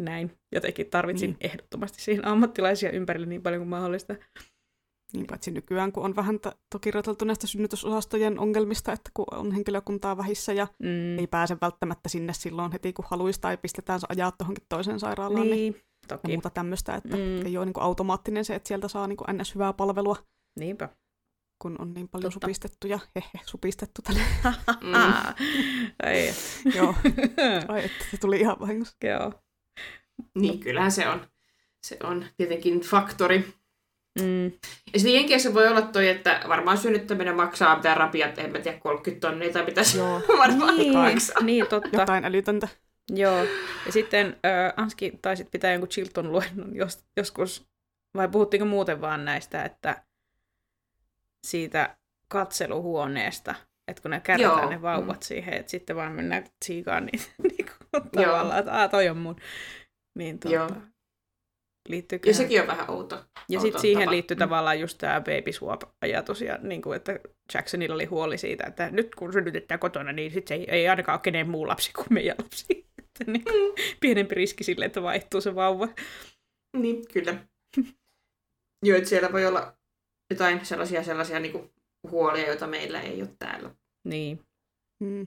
näin. 0.00 0.30
Jotenkin 0.54 0.86
tarvitsin 0.90 1.30
Niin. 1.30 1.36
ehdottomasti 1.40 2.02
siihen 2.02 2.26
ammattilaisia 2.26 2.90
ympärille 2.90 3.26
niin 3.26 3.42
paljon 3.42 3.60
kuin 3.60 3.68
mahdollista. 3.68 4.14
Niin 5.12 5.26
paitsi 5.26 5.50
nykyään, 5.50 5.92
kun 5.92 6.04
on 6.04 6.16
vähän 6.16 6.40
ta- 6.40 6.52
toki 6.74 6.90
roteltu 6.90 7.24
näistä 7.24 7.46
synnytysosastojen 7.46 8.38
ongelmista, 8.38 8.92
että 8.92 9.10
kun 9.14 9.24
on 9.32 9.52
henkilökuntaa 9.52 10.16
vähissä 10.16 10.52
ja 10.52 10.66
Mm. 10.78 11.18
ei 11.18 11.26
pääse 11.26 11.56
välttämättä 11.60 12.08
sinne 12.08 12.32
silloin 12.32 12.72
heti, 12.72 12.92
kun 12.92 13.04
haluaisi 13.08 13.40
tai 13.40 13.56
pistetään 13.56 14.00
ajaa 14.08 14.32
tuohonkin 14.32 14.64
toiseen 14.68 15.00
sairaalaan. 15.00 15.46
Niin. 15.46 15.56
Niin, 15.72 15.82
Ja 16.10 16.16
toki. 16.18 16.32
muuta 16.32 16.50
tämmöistä, 16.50 16.94
että 16.94 17.16
Mm. 17.16 17.46
ei 17.46 17.56
ole 17.56 17.64
niin 17.66 17.72
kuin 17.74 17.84
automaattinen 17.84 18.44
se, 18.44 18.54
että 18.54 18.68
sieltä 18.68 18.88
saa 18.88 19.06
niin 19.06 19.16
kuin 19.16 19.36
ns. 19.38 19.54
hyvää 19.54 19.72
palvelua, 19.72 20.16
Niinpä. 20.58 20.88
kun 21.58 21.76
on 21.80 21.94
niin 21.94 22.08
paljon 22.08 22.32
Totta. 22.32 22.46
supistettu 22.46 22.86
ja 22.86 22.98
hehe, 23.14 23.30
supistettu 23.46 24.02
tälle. 24.02 24.20
Mm. 24.80 24.94
Ei. 26.06 26.32
Joo, 26.76 26.94
ai 27.68 27.84
että 27.84 28.04
se 28.10 28.16
tuli 28.16 28.40
ihan 28.40 28.56
vahingossa. 28.60 28.96
Joo. 29.04 29.32
Niin, 30.34 30.60
kyllähän 30.60 30.92
se 30.92 31.08
on. 31.08 31.26
Se 31.86 31.96
on 32.02 32.24
tietenkin 32.36 32.80
faktori. 32.80 33.54
Mm. 34.20 34.44
Ja 34.92 34.98
sitten 34.98 35.14
Jenkeissä 35.14 35.54
voi 35.54 35.68
olla 35.68 35.82
toi, 35.82 36.08
että 36.08 36.40
varmaan 36.48 36.78
synnyttäminen 36.78 37.36
maksaa 37.36 37.76
mitä 37.76 37.94
rapiat, 37.94 38.38
en 38.38 38.52
mä 38.52 38.58
tiedä, 38.58 38.78
30 38.78 39.28
tonnia 39.28 39.52
tai 39.52 39.64
mitä 39.64 39.84
se 39.84 39.98
Joo, 39.98 40.20
varmaan 40.38 40.76
Niin, 40.76 40.92
maksaa. 40.98 41.42
niin, 41.42 41.66
totta. 41.66 41.88
jotain 41.92 42.24
älytöntä. 42.24 42.68
Joo. 43.14 43.44
Ja 43.86 43.92
sitten 43.92 44.26
äh, 44.26 44.72
Anski 44.76 45.18
taisit 45.22 45.50
pitää 45.50 45.72
jonkun 45.72 45.88
Chilton 45.88 46.32
luennon 46.32 46.76
jos, 46.76 47.04
joskus, 47.16 47.66
vai 48.16 48.28
puhuttiinko 48.28 48.66
muuten 48.66 49.00
vaan 49.00 49.24
näistä, 49.24 49.64
että 49.64 50.02
siitä 51.46 51.96
katseluhuoneesta, 52.28 53.54
että 53.88 54.02
kun 54.02 54.10
ne 54.10 54.20
kärrätään 54.20 54.58
Joo. 54.58 54.70
ne 54.70 54.82
vauvat 54.82 55.22
siihen, 55.22 55.54
että 55.54 55.70
sitten 55.70 55.96
vaan 55.96 56.12
mennään 56.12 56.44
tsiikaan 56.64 57.06
niin, 57.06 57.20
niin 57.56 57.66
kuin, 57.66 58.10
tavallaan, 58.10 58.58
että 58.58 58.72
aah, 58.72 58.90
toi 58.90 59.08
on 59.08 59.16
mun. 59.16 59.36
Niin 60.18 60.38
Joo. 60.44 60.66
tuota, 60.66 60.80
liittyykö 61.88 62.30
Ja 62.30 62.34
sekin 62.34 62.60
on 62.60 62.66
vähän 62.66 62.90
outo. 62.90 63.24
Ja 63.48 63.60
sitten 63.60 63.80
siihen 63.80 64.02
tapa. 64.02 64.10
liittyy 64.10 64.34
Mm. 64.34 64.38
tavallaan 64.38 64.80
just 64.80 64.98
tämä 64.98 65.20
baby 65.20 65.52
swap-ajatus, 65.52 66.40
ja 66.40 66.58
niin 66.62 66.82
kuin, 66.82 66.96
että 66.96 67.20
Jacksonilla 67.54 67.94
oli 67.94 68.04
huoli 68.04 68.38
siitä, 68.38 68.66
että 68.66 68.90
nyt 68.90 69.14
kun 69.14 69.32
synnytetään 69.32 69.80
kotona, 69.80 70.12
niin 70.12 70.32
sit 70.32 70.48
se 70.48 70.54
ei, 70.54 70.70
ei 70.70 70.88
ainakaan 70.88 71.16
ole 71.16 71.20
kenen 71.22 71.50
muu 71.50 71.68
lapsi 71.68 71.92
kuin 71.92 72.06
meidän 72.10 72.36
lapsi. 72.42 72.91
Että 73.20 73.32
niin 73.32 73.44
kuin, 73.44 73.74
pienempi 74.00 74.34
riski 74.34 74.64
sille, 74.64 74.84
että 74.84 75.02
vaihtuu 75.02 75.40
se 75.40 75.54
vauva. 75.54 75.88
Niin, 76.76 77.08
kyllä. 77.12 77.46
Joo, 78.84 78.96
että 78.98 79.08
siellä 79.08 79.32
voi 79.32 79.46
olla 79.46 79.76
jotain 80.30 80.66
sellaisia, 80.66 81.04
sellaisia 81.04 81.40
niin 81.40 81.52
kuin 81.52 81.70
huolia, 82.10 82.46
joita 82.46 82.66
meillä 82.66 83.00
ei 83.00 83.22
ole 83.22 83.34
täällä. 83.38 83.74
Niin, 84.04 84.40
Mm. 85.00 85.20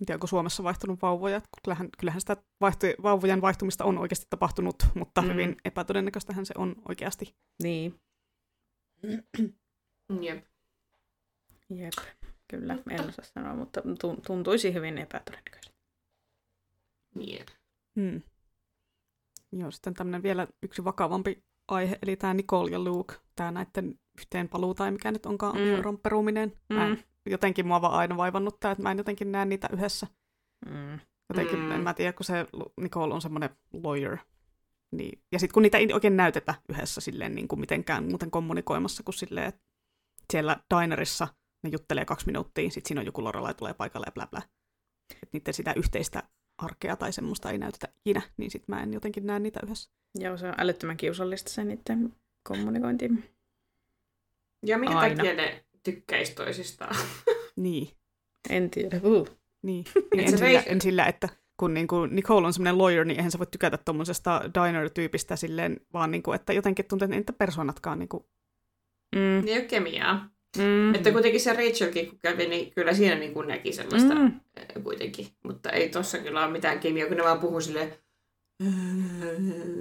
En 0.00 0.06
tiedä, 0.06 0.16
onko 0.16 0.26
Suomessa 0.26 0.62
vaihtunut 0.62 1.02
vauvoja. 1.02 1.40
Kyllähän, 1.64 1.88
kyllähän 1.98 2.20
sitä 2.20 2.36
vaihtu, 2.60 2.86
vauvojen 3.02 3.40
vaihtumista 3.40 3.84
on 3.84 3.98
oikeasti 3.98 4.26
tapahtunut, 4.30 4.76
mutta 4.94 5.20
Mm. 5.22 5.26
mm. 5.28 5.32
hyvin 5.32 5.56
epätodennäköistähän 5.64 6.46
se 6.46 6.54
on 6.58 6.76
oikeasti. 6.88 7.34
niin, 7.62 8.00
Jep. 10.20 10.44
jep, 11.70 11.92
kyllä, 12.50 12.78
en 12.90 13.08
osaa 13.08 13.24
sanoa, 13.24 13.54
mutta 13.54 13.80
tun- 13.80 14.20
tuntuisi 14.26 14.74
hyvin 14.74 14.98
epätodennäköiseltä. 14.98 15.69
Jep. 17.16 17.48
Mm. 17.94 18.22
Joo, 19.52 19.70
sitten 19.70 19.94
tämmöinen 19.94 20.22
vielä 20.22 20.46
yksi 20.62 20.84
vakavampi 20.84 21.44
aihe, 21.68 21.98
eli 22.02 22.16
tämä 22.16 22.34
Nicole 22.34 22.70
ja 22.70 22.78
Luke, 22.78 23.14
tämä 23.36 23.50
näiden 23.50 23.98
yhteen 24.18 24.48
paluu 24.48 24.74
tai 24.74 24.90
mikä 24.90 25.12
nyt 25.12 25.26
onkaan 25.26 25.56
Mm. 25.56 25.90
mm. 25.90 25.98
peruminen. 25.98 26.52
Mä 26.72 26.86
en, 26.86 26.92
Mm. 26.92 27.02
jotenkin 27.26 27.66
mua 27.66 27.82
vaan 27.82 27.94
aina 27.94 28.16
vaivannut 28.16 28.60
tämä, 28.60 28.72
että 28.72 28.82
mä 28.82 28.90
en 28.90 28.98
jotenkin 28.98 29.32
näe 29.32 29.44
niitä 29.44 29.68
yhdessä. 29.72 30.06
Mm. 30.66 31.00
Jotenkin, 31.28 31.58
Mm. 31.58 31.64
mm. 31.64 31.72
en 31.72 31.80
mä 31.80 31.94
tiedä, 31.94 32.12
kun 32.12 32.24
se 32.24 32.46
Nicole 32.80 33.14
on 33.14 33.22
semmoinen 33.22 33.50
lawyer. 33.72 34.18
Niin. 34.90 35.22
Ja 35.32 35.38
sitten 35.38 35.54
kun 35.54 35.62
niitä 35.62 35.78
ei 35.78 35.92
oikein 35.92 36.16
näytetä 36.16 36.54
yhdessä 36.68 37.00
silleen 37.00 37.34
niin 37.34 37.48
kuin 37.48 37.60
mitenkään 37.60 38.04
muuten 38.08 38.30
kommunikoimassa, 38.30 39.02
kun 39.02 39.14
silleen, 39.14 39.46
että 39.46 39.60
siellä 40.32 40.56
dinerissa 40.80 41.28
ne 41.62 41.70
juttelee 41.72 42.04
kaksi 42.04 42.26
minuuttia, 42.26 42.70
sitten 42.70 42.88
siinä 42.88 43.00
on 43.00 43.06
joku 43.06 43.24
Lorelai 43.24 43.54
tulee 43.54 43.74
paikalle 43.74 44.06
ja 44.06 44.12
bla 44.12 44.26
bla. 44.26 44.42
Että 45.12 45.28
niiden 45.32 45.54
sitä 45.54 45.72
yhteistä 45.76 46.22
arkea 46.64 46.96
tai 46.96 47.12
semmoista 47.12 47.50
ei 47.50 47.58
näytetä 47.58 47.88
ikinä, 48.04 48.22
niin 48.36 48.50
sitten 48.50 48.74
mä 48.76 48.82
en 48.82 48.92
jotenkin 48.92 49.26
näe 49.26 49.38
niitä 49.38 49.60
yhdessä. 49.64 49.90
Joo, 50.18 50.36
se 50.36 50.48
on 50.48 50.54
älyttömän 50.58 50.96
kiusallista 50.96 51.50
se 51.50 51.64
niiden 51.64 52.12
kommunikointi. 52.42 53.10
Ja 54.66 54.78
minkä 54.78 54.98
Aina. 54.98 55.16
takia 55.16 55.34
ne 55.34 55.64
tykkäisi 55.82 56.34
toisistaan? 56.34 56.96
Niin. 57.56 57.88
En 58.50 58.70
tiedä. 58.70 59.00
Uh. 59.02 59.28
Niin, 59.62 59.84
niin 60.16 60.30
se 60.30 60.36
en, 60.36 60.38
sillä, 60.38 60.62
en 60.66 60.80
sillä, 60.80 61.06
että 61.06 61.28
kun 61.56 61.74
niin 61.74 61.86
kuin 61.86 62.16
Nicole 62.16 62.46
on 62.46 62.52
semmoinen 62.52 62.78
lawyer, 62.78 63.04
niin 63.04 63.16
eihän 63.16 63.30
sä 63.30 63.38
voi 63.38 63.46
tykätä 63.46 63.78
tuommoisesta 63.84 64.40
diner-tyypistä 64.54 65.36
silleen, 65.36 65.80
vaan 65.92 66.10
niin 66.10 66.22
kuin, 66.22 66.34
että 66.34 66.52
jotenkin 66.52 66.84
tuntuu, 66.84 67.04
että 67.04 67.16
niitä 67.16 67.32
persoonatkaan 67.32 67.98
niin 67.98 68.08
kuin, 68.08 68.24
Mm. 69.16 69.48
Ei 69.48 69.58
ole 69.58 69.64
kemiaa. 69.64 70.28
Mm. 70.58 70.94
Että 70.94 71.12
kuitenkin 71.12 71.40
se 71.40 71.52
Rachelkin, 71.52 72.08
kun 72.08 72.18
kävi, 72.22 72.46
niin 72.46 72.72
kyllä 72.72 72.94
siinä 72.94 73.14
niin 73.14 73.34
kuin 73.34 73.48
näki 73.48 73.72
sellaista 73.72 74.14
Mm. 74.14 74.20
mm. 74.20 74.82
kuitenkin. 74.82 75.26
Mutta 75.44 75.70
ei 75.70 75.88
tossa 75.88 76.18
kyllä 76.18 76.44
ole 76.44 76.52
mitään 76.52 76.80
kemiaa, 76.80 77.08
kun 77.08 77.16
ne 77.16 77.22
vaan 77.22 77.40
puhuu 77.40 77.60
silleen... 77.60 77.94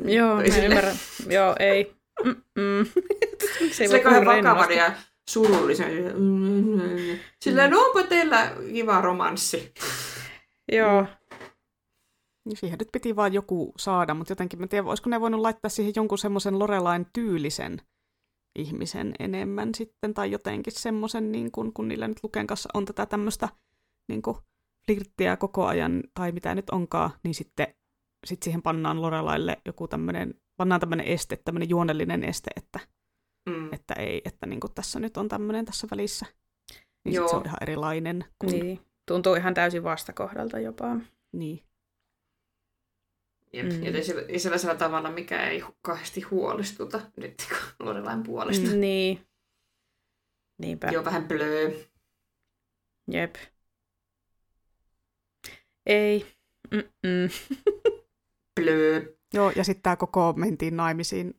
Joo, 0.05 0.35
mä 0.35 0.65
ymmärrän. 0.65 0.95
Joo, 1.29 1.55
ei. 1.59 1.93
Mm-mm. 2.25 2.85
Se 3.71 3.99
kauhean 3.99 4.25
vakavan 4.25 4.71
ja 4.71 4.91
surullisen. 5.29 5.91
Silleen, 7.41 7.71
no 7.71 7.79
onko 7.79 8.03
teillä 8.03 8.51
kiva 8.73 9.01
romanssi? 9.01 9.73
Joo, 10.71 11.05
niin 12.45 12.57
siihen 12.57 12.79
nyt 12.79 12.89
piti 12.91 13.15
vaan 13.15 13.33
joku 13.33 13.73
saada, 13.77 14.13
mutta 14.13 14.31
jotenkin 14.31 14.59
mä 14.59 14.67
tiedän, 14.67 14.87
olisiko 14.87 15.09
ne 15.09 15.21
voinut 15.21 15.41
laittaa 15.41 15.69
siihen 15.69 15.93
jonkun 15.95 16.17
semmoisen 16.17 16.59
Lorelain 16.59 17.07
tyylisen 17.13 17.81
ihmisen 18.55 19.13
enemmän 19.19 19.76
sitten, 19.76 20.13
tai 20.13 20.31
jotenkin 20.31 20.73
semmoisen, 20.73 21.31
niin 21.31 21.51
kun, 21.51 21.73
kun 21.73 21.88
niillä 21.88 22.07
nyt 22.07 22.23
Luken 22.23 22.47
kanssa 22.47 22.69
on 22.73 22.85
tätä 22.85 23.05
tämmöistä 23.05 23.49
niin 24.07 24.21
flirttiä 24.85 25.38
koko 25.38 25.65
ajan, 25.65 26.03
tai 26.13 26.31
mitä 26.31 26.55
nyt 26.55 26.69
onkaan, 26.69 27.11
niin 27.23 27.35
sitten 27.35 27.67
sit 28.26 28.43
siihen 28.43 28.61
pannaan 28.61 29.01
Lorelaille 29.01 29.57
joku 29.65 29.88
tämmöinen, 29.88 30.34
pannaan 30.57 30.81
tämmöinen 30.81 31.05
este, 31.05 31.38
tämmöinen 31.45 31.69
juonellinen 31.69 32.23
este, 32.23 32.51
että 32.55 32.80
Mm. 33.49 33.73
että 33.73 33.93
ei, 33.93 34.21
että 34.26 34.45
niin 34.47 34.59
tässä 34.76 34.99
nyt 34.99 35.17
on 35.17 35.27
tämmöinen 35.27 35.65
tässä 35.65 35.88
välissä. 35.91 36.26
Niin 37.05 37.15
Joo. 37.15 37.27
se 37.27 37.35
on 37.35 37.45
ihan 37.45 37.57
erilainen. 37.61 38.26
Kuin, 38.39 38.59
Niin. 38.59 38.80
Tuntuu 39.05 39.35
ihan 39.35 39.53
täysin 39.53 39.84
vastakohdalta 39.84 40.59
jopa. 40.59 40.95
niin. 41.31 41.63
Jep. 43.53 43.65
Mm. 43.65 43.84
Ja 44.30 44.39
sellaisella 44.39 44.76
tavalla, 44.76 45.11
mikä 45.11 45.49
ei 45.49 45.63
kauheasti 45.81 46.21
huolestuta 46.21 47.01
nyt 47.15 47.47
Lorelain 47.80 48.23
puolesta. 48.23 48.69
Mm. 48.69 48.80
Niin. 48.80 49.27
Niinpä. 50.57 50.88
Joo, 50.88 51.05
vähän 51.05 51.27
blöö. 51.27 51.71
Jep. 53.11 53.35
Ei. 55.85 56.26
Mm-mm. 56.71 57.30
Blöö. 58.61 59.01
Joo, 59.34 59.51
ja 59.55 59.63
sitten 59.63 59.84
tämä 59.84 59.95
koko 59.95 60.34
mentiin 60.34 60.77
naimisiin 60.77 61.38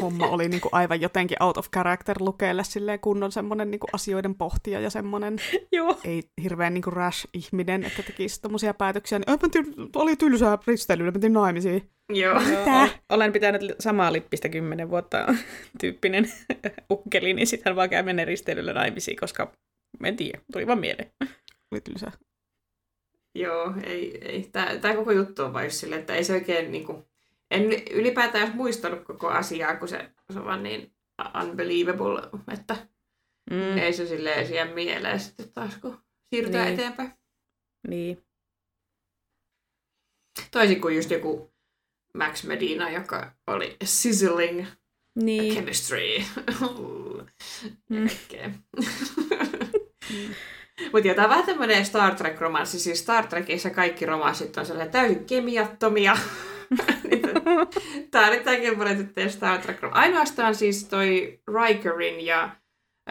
homma 0.00 0.26
oli 0.26 0.48
niinku 0.48 0.68
aivan 0.72 1.00
jotenkin 1.00 1.42
out 1.42 1.58
of 1.58 1.70
character 1.70 2.16
lukeelle 2.20 2.64
silleen 2.64 3.00
kunnon 3.00 3.32
semmoinen 3.32 3.70
niinku 3.70 3.86
asioiden 3.92 4.34
pohtija 4.34 4.80
ja 4.80 4.90
semmoinen 4.90 5.36
Joo. 5.72 5.98
ei 6.04 6.22
hirveän 6.42 6.74
niinku 6.74 6.90
rash 6.90 7.28
ihminen, 7.34 7.84
että 7.84 8.02
tekisi 8.02 8.40
tommosia 8.40 8.74
päätöksiä. 8.74 9.18
Niin, 9.18 9.30
"Ai, 9.30 9.36
mä 9.42 9.48
ty- 9.48 9.90
oli 9.96 10.16
tylsää 10.16 10.58
risteilyllä, 10.66 11.10
mentiin 11.10 11.32
naimisiin. 11.32 11.90
Joo. 12.12 12.40
Joo, 12.42 12.88
olen 13.08 13.32
pitänyt 13.32 13.62
samaa 13.80 14.12
lippistä 14.12 14.48
kymmenen 14.48 14.90
vuotta 14.90 15.18
tyyppinen 15.80 16.32
ukkeli, 16.92 17.34
niin 17.34 17.46
sitten 17.46 17.70
hän 17.70 17.76
vaan 17.76 17.90
käy 17.90 18.02
mennä 18.02 18.24
risteilyllä 18.24 18.72
naimisiin, 18.72 19.16
koska 19.16 19.52
en 20.04 20.16
tiedä, 20.16 20.38
tuli 20.52 20.66
vaan 20.66 20.78
mieleen. 20.80 21.10
Oli 21.72 21.80
tylsää. 21.80 22.12
Joo, 23.34 23.74
ei, 23.84 24.18
ei. 24.28 24.48
Tämä, 24.52 24.76
tämä 24.80 24.94
koko 24.94 25.12
juttu 25.12 25.42
on 25.42 25.52
vain 25.52 25.70
silleen, 25.70 26.00
että 26.00 26.14
ei 26.14 26.24
se 26.24 26.32
oikein 26.32 26.72
niinku... 26.72 27.04
En 27.50 27.62
ylipäätään 27.90 28.44
edes 28.44 28.54
muistanut 28.56 29.04
koko 29.04 29.28
asiaa, 29.28 29.76
kun 29.76 29.88
se, 29.88 30.10
se 30.32 30.38
on 30.38 30.44
vaan 30.44 30.62
niin 30.62 30.92
unbelievable, 31.42 32.22
että 32.52 32.76
Mm, 33.50 33.78
ei 33.78 33.92
se 33.92 34.06
silleen 34.06 34.46
siihen 34.46 34.74
mieleen 34.74 35.20
sitten 35.20 35.52
taas, 35.52 35.76
kun 35.76 35.98
siirrytään 36.30 36.64
Niin. 36.66 36.74
eteenpäin. 36.74 37.12
niin. 37.88 38.24
Toisin 40.50 40.80
kuin 40.80 40.96
just 40.96 41.10
joku 41.10 41.52
Max 42.14 42.44
Medina, 42.44 42.90
joka 42.90 43.32
oli 43.46 43.76
sizzling 43.84 44.66
Niin. 45.22 45.54
chemistry. 45.54 46.00
Mm. 47.88 48.08
Mutta 50.92 51.22
on 51.22 51.30
vähän 51.30 51.46
tämmöinen 51.46 51.86
Star 51.86 52.14
Trek-romanssi. 52.14 52.78
Siis 52.78 52.98
Star 53.00 53.26
Trekissa 53.26 53.70
kaikki 53.70 54.06
romanssit 54.06 54.56
on 54.56 54.66
sellaisia 54.66 54.92
täysin 54.92 55.24
kemiattomia. 55.24 56.16
Tämä 58.10 58.26
on 58.26 58.32
nyt 58.32 58.44
tämäkin 58.44 58.78
monen 58.78 59.12
Star 59.28 59.58
trek 59.58 59.78
Ainoastaan 59.90 60.54
siis 60.54 60.84
toi 60.84 61.40
Rikerin 61.62 62.26
ja 62.26 62.42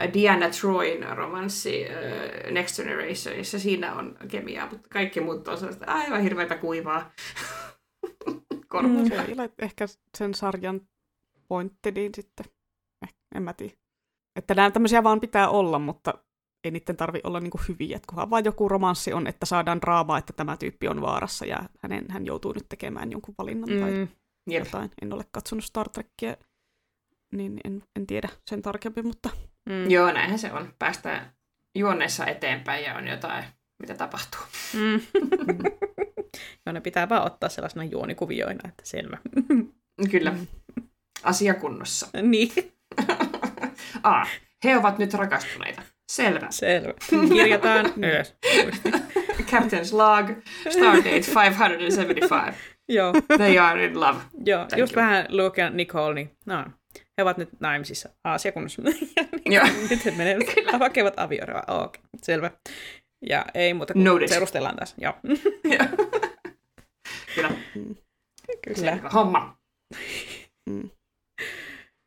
äh, 0.02 0.14
Diana 0.14 0.50
Troin 0.50 1.18
romanssi 1.18 1.86
äh, 1.90 2.52
Next 2.52 2.76
Generationissa, 2.78 3.60
siinä 3.60 3.96
on 3.96 4.18
kemiaa, 4.28 4.70
mutta 4.70 4.90
kaikki 4.90 5.22
muut 5.22 5.48
on 5.48 5.58
sellaista 5.58 5.86
aivan 5.86 6.22
hirveätä 6.22 6.58
kuivaa. 6.58 7.12
Korvaa. 8.68 9.02
Mm. 9.02 9.08
Se 9.08 9.16
ei 9.16 9.34
ole 9.34 9.50
ehkä 9.60 9.86
sen 10.18 10.34
sarjan 10.34 10.82
pointti, 11.48 11.92
niin 11.92 12.12
sitten 12.16 12.46
eh, 13.04 13.14
en 13.36 13.44
mä 13.44 13.54
tiedä. 13.54 13.74
Että 14.36 14.56
nämä 14.56 14.72
tämmöisiä 14.72 15.04
vaan 15.04 15.20
pitää 15.20 15.50
olla, 15.50 15.80
mutta 15.80 16.14
ei 16.66 16.72
niiden 16.72 16.98
tarvi 16.98 17.20
olla 17.24 17.40
niinku 17.40 17.60
hyviä. 17.68 17.98
Et 17.98 18.06
kunhan 18.06 18.30
vaan 18.30 18.46
joku 18.46 18.70
romanssi 18.70 19.14
on, 19.14 19.28
että 19.28 19.46
saadaan 19.46 19.82
draamaa, 19.82 20.18
että 20.18 20.34
tämä 20.34 20.58
tyyppi 20.58 20.88
on 20.88 21.02
vaarassa 21.02 21.46
ja 21.46 21.60
hänen, 21.82 22.06
hän 22.10 22.26
joutuu 22.26 22.54
nyt 22.54 22.66
tekemään 22.70 23.12
jonkun 23.12 23.36
valinnan 23.38 23.70
mm. 23.70 23.80
tai 23.80 24.08
Jep. 24.50 24.66
jotain. 24.66 24.92
En 25.02 25.14
ole 25.14 25.26
katsonut 25.32 25.64
Star 25.64 25.90
Trekkiä, 25.90 26.38
niin 27.32 27.60
en, 27.64 27.84
en 27.96 28.08
tiedä 28.08 28.30
sen 28.50 28.62
tarkemmin, 28.62 29.08
mutta 29.08 29.30
mm, 29.70 29.90
Joo, 29.90 30.12
näinhän 30.12 30.40
se 30.40 30.54
on. 30.54 30.74
Päästään 30.80 31.34
juonneessa 31.76 32.26
eteenpäin 32.26 32.84
ja 32.84 32.96
on 32.96 33.08
jotain, 33.08 33.44
mitä 33.80 33.96
tapahtuu. 33.96 34.42
mm. 34.74 35.02
Joo, 36.66 36.74
ne 36.74 36.82
pitää 36.82 37.10
vaan 37.10 37.26
ottaa 37.26 37.50
sellaisena 37.50 37.84
juonikuvioina, 37.84 38.70
että 38.70 38.86
selvä. 38.86 39.18
Kyllä. 40.12 40.32
Mm. 40.32 40.48
Asia 41.24 41.54
kunnossa. 41.54 42.08
niin, 42.22 42.52
ah, 44.04 44.30
he 44.64 44.78
ovat 44.78 44.98
nyt 44.98 45.14
rakastuneita. 45.14 45.82
Selvä. 46.12 46.48
selvä. 46.50 46.94
Kirjataan 47.34 47.86
ylös. 48.04 48.36
Captain's 49.42 49.92
log, 49.94 50.30
stardate 50.70 51.10
575. 51.10 52.58
Joo, 52.90 53.14
They 53.38 53.58
are 53.60 53.86
in 53.86 54.00
love. 54.00 54.20
joo. 54.46 54.66
Thank 54.66 54.78
just 54.80 54.94
you. 54.94 55.02
vähän 55.02 55.26
Luke 55.30 55.62
ja 55.62 55.70
Nicole, 55.70 56.14
niin 56.14 56.32
no, 56.46 56.66
he 57.18 57.24
ovat 57.24 57.38
nyt 57.38 57.50
naimisissa 57.60 58.10
asiakunnassa. 58.24 58.82
Joo. 59.46 59.66
nyt 59.90 60.06
he 60.06 60.12
menevät, 60.12 60.48
hakevat 60.80 61.14
avioeroa. 61.20 61.64
Oh, 61.68 61.84
Okei, 61.84 62.02
selvä. 62.24 62.52
Ja 63.30 63.46
ei 63.54 63.74
muuta 63.74 63.94
kuin 63.94 64.04
Noted. 64.04 64.30
perustellaan 64.30 64.76
taas. 64.76 64.96
Joo, 64.98 65.14
Kyllä. 67.36 67.50
kyllä. 68.64 68.92
Selvä 68.92 69.10
homma. 69.10 69.58
Mm. 70.70 70.90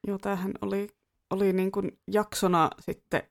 Joo, 0.07 0.19
tämähän 0.19 0.53
oli, 0.63 0.89
oli 1.31 1.53
niin 1.53 1.73
kuin 1.73 1.99
jaksona 2.11 2.71
sitten 2.81 3.23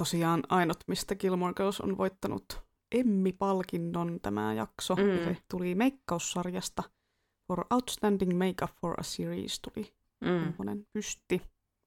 tosiaan 0.00 0.42
ainut, 0.48 0.78
mistä 0.86 1.14
Gilmore 1.16 1.54
Girls 1.54 1.80
on 1.80 1.98
voittanut 1.98 2.60
Emmy-palkinnon 2.92 4.18
tämä 4.22 4.54
jakso. 4.54 4.94
Mm. 4.96 5.24
Se 5.24 5.36
tuli 5.50 5.74
meikkaussarjasta. 5.74 6.82
For 7.46 7.64
Outstanding 7.70 8.32
Makeup 8.38 8.70
for 8.80 8.94
a 9.00 9.02
Series 9.02 9.60
tuli 9.60 9.92
Mm. 10.20 10.52
pysti. 10.92 11.42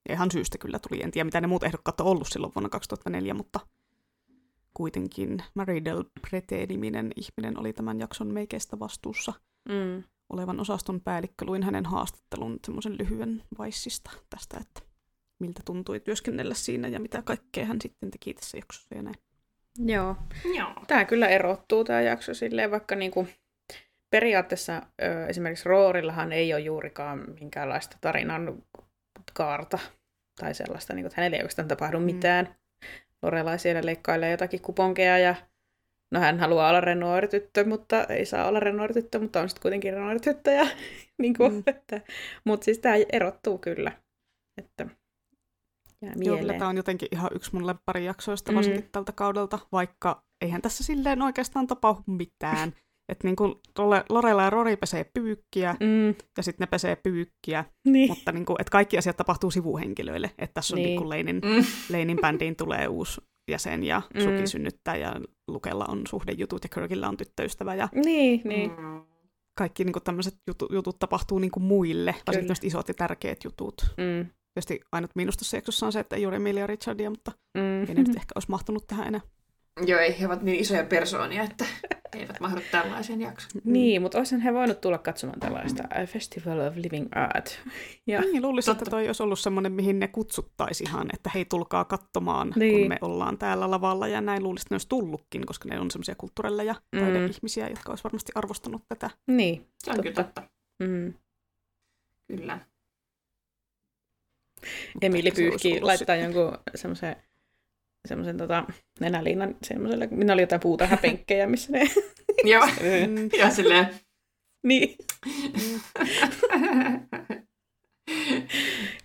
Ja 0.09 0.13
ihan 0.15 0.31
syystä 0.31 0.57
kyllä 0.57 0.79
tuli. 0.79 1.03
En 1.03 1.11
tiedä, 1.11 1.23
mitä 1.23 1.41
ne 1.41 1.47
muut 1.47 1.63
ehdokkaat 1.63 1.99
on 2.01 2.07
ollut 2.07 2.27
silloin 2.27 2.53
vuonna 2.55 2.69
2004, 2.69 3.33
mutta 3.33 3.59
kuitenkin 4.73 5.43
Maridel 5.55 6.03
Prete-niminen 6.21 7.11
ihminen 7.15 7.59
oli 7.59 7.73
tämän 7.73 7.99
jakson 7.99 8.27
meikeistä 8.33 8.79
vastuussa 8.79 9.33
Mm. 9.69 10.03
olevan 10.29 10.59
osaston 10.59 11.01
päällikkö. 11.01 11.45
Luin 11.45 11.63
hänen 11.63 11.85
haastattelun 11.85 12.59
semmoisen 12.65 12.97
lyhyen 12.97 13.43
vaissista 13.57 14.11
tästä, 14.29 14.57
että 14.61 14.81
miltä 15.43 15.61
tuntui 15.65 15.99
työskennellä 15.99 16.53
siinä 16.53 16.87
ja 16.87 16.99
mitä 16.99 17.21
kaikkea 17.21 17.65
hän 17.65 17.81
sitten 17.81 18.11
teki 18.11 18.33
tässä 18.33 18.57
jaksossa 18.57 18.95
ja 18.95 19.01
näin. 19.01 19.15
Joo. 19.85 20.15
Joo. 20.57 20.73
Tämä 20.87 21.05
kyllä 21.05 21.27
erottuu 21.27 21.83
tämä 21.83 22.01
jakso 22.01 22.33
silleen, 22.33 22.71
vaikka 22.71 22.95
niinku 22.95 23.27
periaatteessa 24.09 24.81
ö, 25.03 25.25
esimerkiksi 25.27 25.69
Roorillahan 25.69 26.31
ei 26.31 26.53
ole 26.53 26.61
juurikaan 26.61 27.25
minkäänlaista 27.39 27.97
tarinan 28.01 28.63
kaarta 29.33 29.79
tai 30.39 30.53
sellaista, 30.53 30.93
niin 30.93 31.03
kuin, 31.03 31.07
että 31.07 31.21
hänelle 31.21 31.35
ei 31.37 31.41
oikeastaan 31.41 31.67
tapahdu 31.67 31.99
Mm. 31.99 32.05
mitään. 32.05 32.55
Lorelai 33.21 33.59
siellä 33.59 33.81
leikkailee 33.85 34.31
jotakin 34.31 34.61
kuponkeja 34.61 35.17
ja 35.17 35.35
no 36.11 36.19
hän 36.19 36.39
haluaa 36.39 36.69
olla 36.69 36.81
Renoir-tyttö, 36.81 37.65
mutta 37.65 38.03
ei 38.03 38.25
saa 38.25 38.47
olla 38.47 38.59
Renoir-tyttö, 38.59 39.19
mutta 39.19 39.41
on 39.41 39.49
sitten 39.49 39.61
kuitenkin 39.61 39.93
Renoir-tyttö. 39.93 40.51
Ja, 40.51 40.67
niin 41.21 41.33
kuin, 41.37 41.53
Mm. 41.53 41.63
että, 41.67 42.01
mutta 42.45 42.65
siis 42.65 42.79
tämä 42.79 42.95
erottuu 43.11 43.57
kyllä. 43.57 43.91
Että 44.57 44.85
kyllä 46.39 46.53
tämä 46.53 46.69
on 46.69 46.77
jotenkin 46.77 47.07
ihan 47.11 47.29
yksi 47.35 47.49
mun 47.53 47.67
lempparijaksoista 47.67 48.51
Mm. 48.51 48.55
varsinkin 48.55 48.89
tältä 48.91 49.11
kaudelta, 49.11 49.59
vaikka 49.71 50.23
eihän 50.41 50.61
tässä 50.61 50.83
silleen 50.83 51.21
oikeastaan 51.21 51.67
tapahdu 51.67 52.03
mitään. 52.07 52.73
Että 53.09 53.27
niin 53.27 53.35
kuin 53.35 53.55
Lorella 54.09 54.43
ja 54.43 54.49
Rory 54.49 54.77
pesee 54.77 55.03
pyykkiä 55.13 55.75
Mm, 55.79 56.07
ja 56.37 56.43
sitten 56.43 56.63
ne 56.63 56.67
pesee 56.67 56.95
pyykkiä, 56.95 57.65
niin. 57.87 58.09
mutta 58.09 58.31
niin 58.31 58.45
kuin, 58.45 58.55
että 58.59 58.71
kaikki 58.71 58.97
asiat 58.97 59.17
tapahtuu 59.17 59.51
sivuhenkilöille. 59.51 60.31
Että 60.37 60.53
tässä 60.53 60.75
on 60.75 60.81
Niin. 60.81 60.87
niin. 60.87 60.99
niin 60.99 61.09
Leinin, 61.09 61.35
Mm. 61.45 61.63
Leinin 61.91 62.17
bändiin 62.21 62.55
tulee 62.55 62.87
uusi 62.87 63.21
jäsen 63.51 63.83
ja 63.83 64.01
Mm. 64.13 64.21
Suki 64.21 64.47
synnyttää 64.47 64.95
ja 64.95 65.15
Lukella 65.47 65.85
on 65.87 66.01
suhdejutut 66.09 66.63
ja 66.63 66.69
Kirkillä 66.69 67.09
on 67.09 67.17
tyttöystävä 67.17 67.75
ja 67.75 67.89
Niin, 68.05 68.41
niin. 68.45 68.71
Mm. 68.71 69.01
kaikki 69.57 69.83
niin 69.83 69.93
tämmöiset 70.03 70.35
jutut, 70.47 70.71
jutut 70.71 70.99
tapahtuu 70.99 71.39
niin 71.39 71.51
kuin 71.51 71.63
muille, 71.63 72.11
Kyllä. 72.13 72.23
varsinkin 72.27 72.55
isot 72.67 72.87
ja 72.87 72.93
tärkeät 72.93 73.43
jutut. 73.43 73.75
Mm, 73.97 74.29
Tietysti 74.53 74.79
ainut 74.91 75.11
miinus 75.15 75.37
tässä 75.37 75.57
jaksossa 75.57 75.85
on 75.85 75.91
se, 75.93 75.99
että 75.99 76.15
ei 76.15 76.25
ole 76.25 76.35
Emilia 76.35 76.67
Richardia, 76.67 77.09
mutta 77.09 77.31
mm. 77.57 77.79
ei 77.81 77.85
ne 77.87 77.93
nyt 77.93 78.15
ehkä 78.15 78.31
olisi 78.35 78.49
mahtunut 78.51 78.87
tähän 78.87 79.07
enää. 79.07 79.21
Joo, 79.87 79.99
ei, 79.99 80.19
he 80.19 80.25
ovat 80.25 80.41
niin 80.41 80.59
isoja 80.59 80.83
persoonia, 80.83 81.43
että 81.43 81.65
he 82.13 82.19
eivät 82.19 82.39
mahdu 82.39 82.61
tällaiseen 82.71 83.21
jaksoon. 83.21 83.61
Niin, 83.65 84.01
mutta 84.01 84.17
olisihan 84.17 84.41
he 84.41 84.53
voinut 84.53 84.81
tulla 84.81 84.97
katsomaan 84.97 85.39
tällaista 85.39 85.83
A 85.83 86.05
Festival 86.05 86.59
of 86.59 86.75
Living 86.75 87.07
Art. 87.15 87.59
Ja, 88.07 88.21
Niin, 88.21 88.41
luulisin, 88.41 88.71
Totta. 88.71 88.83
että 88.83 88.89
toi 88.91 89.07
olisi 89.07 89.23
ollut 89.23 89.39
semmoinen, 89.39 89.71
mihin 89.71 89.99
ne 89.99 90.07
kutsuttaisi 90.07 90.83
ihan, 90.83 91.07
että 91.13 91.29
hei, 91.33 91.45
tulkaa 91.45 91.85
katsomaan, 91.85 92.53
Niin. 92.55 92.79
kun 92.79 92.89
me 92.89 92.97
ollaan 93.01 93.37
täällä 93.37 93.71
lavalla, 93.71 94.07
ja 94.07 94.21
näin 94.21 94.43
luulisin, 94.43 94.65
että 94.65 94.73
ne 94.73 94.75
olisi 94.75 94.89
tullutkin, 94.89 95.45
koska 95.45 95.69
ne 95.69 95.79
on 95.79 95.91
semmoisia 95.91 96.15
kulttuurelleja 96.17 96.75
Mm. 96.95 96.99
taideihmisiä, 97.01 97.67
jotka 97.69 97.91
olisi 97.91 98.03
varmasti 98.03 98.31
arvostanut 98.35 98.81
tätä. 98.87 99.09
niin, 99.27 99.67
Se 99.83 99.91
on 99.91 100.01
kyllä 100.01 100.15
totta. 100.15 100.43
Mm. 100.83 101.13
Kyllä. 102.27 102.59
Emili 105.01 105.31
ollut 105.39 105.81
laittaa 105.81 106.15
jonkun 106.15 106.57
semmoisen 106.75 107.15
semmoisen 108.07 108.37
tota, 108.37 108.63
nenäliinan 108.99 109.55
semmoiselle, 109.63 110.07
minä 110.11 110.33
oli 110.33 110.41
jotain 110.41 110.61
puutarhapenkkejä, 110.61 111.47
missä 111.47 111.71
ne... 111.71 111.89
Joo. 112.51 112.67
Ja 113.39 113.49
silleen... 113.49 113.87
niin, 114.63 114.95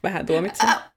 vähän 0.03 0.27
tuomitsen. 0.27 0.69
Ä- 0.69 0.91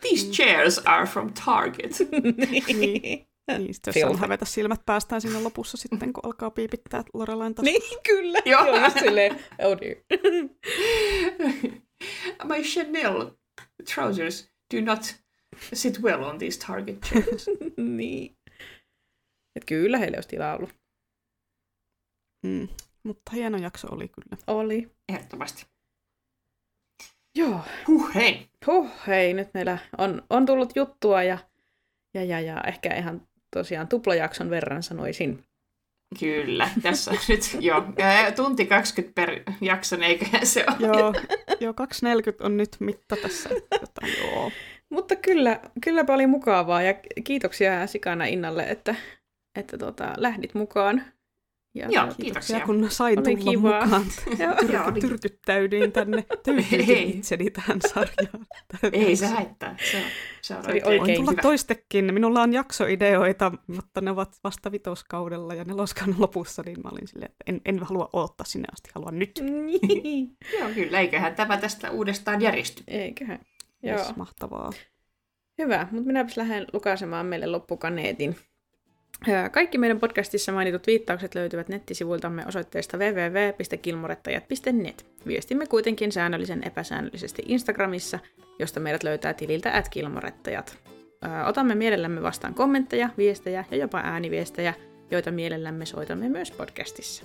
These 0.00 0.26
chairs 0.30 0.78
are 0.84 1.06
from 1.06 1.32
Target. 1.44 1.92
Niin. 2.78 3.26
Niin, 3.58 3.74
sit 3.74 3.86
jos 3.86 3.96
saa 4.00 4.16
hävetä 4.16 4.44
silmät 4.44 4.80
päästään 4.86 5.20
sinne 5.20 5.40
lopussa 5.40 5.76
sitten, 5.76 6.12
kun 6.12 6.26
alkaa 6.26 6.50
piipittää 6.50 7.02
Lorelain 7.14 7.54
taskussa. 7.54 7.78
niin, 7.88 8.00
kyllä. 8.02 8.38
Joo. 8.44 8.66
Joo, 8.66 8.84
just 8.84 8.98
silleen, 8.98 9.34
oh 9.64 9.76
dear. 9.80 9.96
My 12.44 12.62
Chanel 12.62 13.30
trousers 13.94 14.50
do 14.74 14.80
not 14.80 15.14
sit 15.72 16.00
well 16.00 16.22
on 16.22 16.38
these 16.38 16.58
Target 16.66 17.00
chairs. 17.00 17.46
niin. 17.96 18.36
Et 19.56 19.64
kyllä 19.66 19.98
heille 19.98 20.16
olisi 20.16 20.28
tilaa 20.28 20.56
ollut. 20.56 20.74
Mm. 22.46 22.68
Mutta 23.02 23.32
hieno 23.32 23.58
jakso 23.58 23.88
oli 23.90 24.08
kyllä. 24.08 24.36
Oli. 24.46 24.90
Ehdottomasti. 25.08 25.66
Joo. 27.34 27.60
Huh, 27.86 28.14
hei. 28.14 28.48
Huh, 28.66 28.90
hei, 29.06 29.34
nyt 29.34 29.54
meillä 29.54 29.78
on, 29.98 30.22
on 30.30 30.46
tullut 30.46 30.76
juttua 30.76 31.22
ja, 31.22 31.38
ja, 32.14 32.24
ja, 32.24 32.40
ja 32.40 32.60
ehkä 32.66 32.94
ihan 32.94 33.28
tosiaan 33.50 33.88
tuplajakson 33.88 34.50
verran 34.50 34.82
sanoisin. 34.82 35.44
Kyllä, 36.20 36.68
tässä 36.82 37.10
on 37.10 37.16
nyt 37.28 37.56
jo 37.60 37.84
tunti 38.36 38.66
20 38.66 39.14
per 39.14 39.42
jakson, 39.60 40.02
eikä 40.02 40.26
se 40.42 40.64
ole. 40.68 40.96
Joo, 40.96 41.14
joo 41.60 41.72
2.40 41.72 42.44
on 42.44 42.56
nyt 42.56 42.76
mitta 42.80 43.16
tässä. 43.22 43.50
Jotain, 43.80 44.12
joo. 44.18 44.52
Mutta 44.90 45.16
kyllä, 45.16 45.60
kylläpä 45.84 46.14
oli 46.14 46.26
mukavaa 46.26 46.82
ja 46.82 46.94
kiitoksia 47.24 47.86
Sikana 47.86 48.24
Innalle, 48.24 48.62
että, 48.62 48.94
että 49.58 49.78
tota, 49.78 50.14
lähdit 50.16 50.54
mukaan. 50.54 51.04
Ja, 51.74 51.88
Joo, 51.90 52.04
Kiitoksia, 52.04 52.24
kiitoksia. 52.24 52.60
kun 52.60 52.90
sain 52.90 53.18
Oli 53.18 53.36
tulla 53.36 53.50
kivaa. 53.50 53.84
mukaan. 53.84 54.02
Tyr- 54.62 55.00
tyrkyttäydyin 55.00 55.92
tänne. 55.92 56.22
Tyydytin 56.44 56.98
itseni 56.98 57.50
tähän 57.50 57.78
sarjaan. 57.92 58.46
Ei 58.92 59.16
se 59.16 59.26
haittaa. 59.26 59.74
Se 59.90 59.96
on, 59.96 60.02
se 60.42 60.54
on 60.56 60.62
Se 60.64 60.68
oikein, 60.70 61.00
oikein 61.00 61.16
tulla 61.16 61.30
hyvä. 61.30 61.42
toistekin. 61.42 62.14
Minulla 62.14 62.42
on 62.42 62.52
jaksoideoita, 62.52 63.52
mutta 63.66 64.00
ne 64.00 64.10
ovat 64.10 64.36
vasta 64.44 64.72
vitoskaudella 64.72 65.54
ja 65.54 65.64
neloskauden 65.64 66.14
lopussa, 66.22 66.62
niin 66.66 66.80
mä 66.84 66.88
olin 66.92 67.08
silleen, 67.08 67.30
että 67.30 67.44
en, 67.46 67.60
en 67.64 67.78
halua 67.78 68.10
odottaa 68.12 68.44
sinne 68.46 68.68
asti, 68.72 68.90
haluan 68.94 69.18
nyt. 69.18 69.40
Niin. 69.42 70.36
Joo, 70.60 70.68
kyllä. 70.74 71.00
Eiköhän 71.00 71.34
tämä 71.34 71.56
tästä 71.56 71.90
uudestaan 71.90 72.40
järjesty. 72.40 72.82
Eiköhän. 72.88 73.38
Joo. 73.82 73.98
Yes, 73.98 74.16
mahtavaa. 74.16 74.70
Hyvä, 75.58 75.88
mutta 75.90 76.06
minäpäs 76.06 76.36
lähden 76.36 76.66
lukaisemaan 76.72 77.26
meille 77.26 77.46
loppukaneetin. 77.46 78.36
Kaikki 79.52 79.78
meidän 79.78 80.00
podcastissa 80.00 80.52
mainitut 80.52 80.86
viittaukset 80.86 81.34
löytyvät 81.34 81.68
nettisivuiltamme 81.68 82.46
osoitteesta 82.46 82.98
www.kilmorettajat.net. 82.98 85.06
Viestimme 85.26 85.66
kuitenkin 85.66 86.12
säännöllisen 86.12 86.62
epäsäännöllisesti 86.66 87.42
Instagramissa, 87.46 88.18
josta 88.58 88.80
meidät 88.80 89.02
löytää 89.02 89.34
tililtä 89.34 89.76
at 89.76 89.88
kilmorettajat. 89.88 90.78
Otamme 91.46 91.74
mielellämme 91.74 92.22
vastaan 92.22 92.54
kommentteja, 92.54 93.08
viestejä 93.18 93.64
ja 93.70 93.76
jopa 93.76 94.00
ääniviestejä, 94.04 94.74
joita 95.10 95.30
mielellämme 95.30 95.86
soitamme 95.86 96.28
myös 96.28 96.50
podcastissa. 96.50 97.24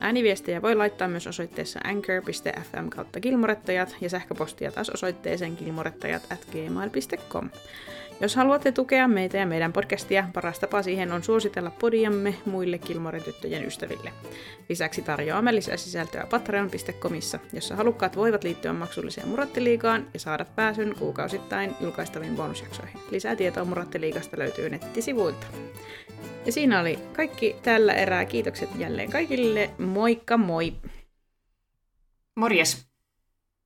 Ääniviestejä 0.00 0.62
voi 0.62 0.74
laittaa 0.74 1.08
myös 1.08 1.26
osoitteessa 1.26 1.80
anchor.fm 1.84 2.88
kautta 2.88 3.20
kilmorettajat 3.20 3.96
ja 4.00 4.08
sähköpostia 4.08 4.72
taas 4.72 4.90
osoitteeseen 4.90 5.56
kilmorettajat. 5.56 6.22
Jos 8.22 8.36
haluatte 8.36 8.72
tukea 8.72 9.08
meitä 9.08 9.38
ja 9.38 9.46
meidän 9.46 9.72
podcastia, 9.72 10.28
paras 10.32 10.58
tapa 10.58 10.82
siihen 10.82 11.12
on 11.12 11.22
suositella 11.22 11.70
podiamme 11.70 12.34
muille 12.46 12.78
Kilmore-tyttöjen 12.78 13.64
ystäville. 13.64 14.12
Lisäksi 14.68 15.02
tarjoamme 15.02 15.54
lisää 15.54 15.76
sisältöä 15.76 16.26
patreon.comissa, 16.30 17.38
jossa 17.52 17.76
halukkaat 17.76 18.16
voivat 18.16 18.44
liittyä 18.44 18.72
maksulliseen 18.72 19.28
Murattiliigaan 19.28 20.06
ja 20.14 20.20
saada 20.20 20.44
pääsyn 20.44 20.94
kuukausittain 20.98 21.74
julkaistaviin 21.80 22.36
bonusjaksoihin. 22.36 23.00
Lisää 23.10 23.36
tietoa 23.36 23.64
Murattiliigasta 23.64 24.38
löytyy 24.38 24.70
nettisivuilta. 24.70 25.46
Ja 26.46 26.52
siinä 26.52 26.80
oli 26.80 26.98
kaikki 27.12 27.56
tällä 27.62 27.92
erää. 27.92 28.24
Kiitokset 28.24 28.68
jälleen 28.78 29.10
kaikille. 29.10 29.70
Moikka 29.78 30.36
moi! 30.36 30.72
Morjes. 32.36 32.91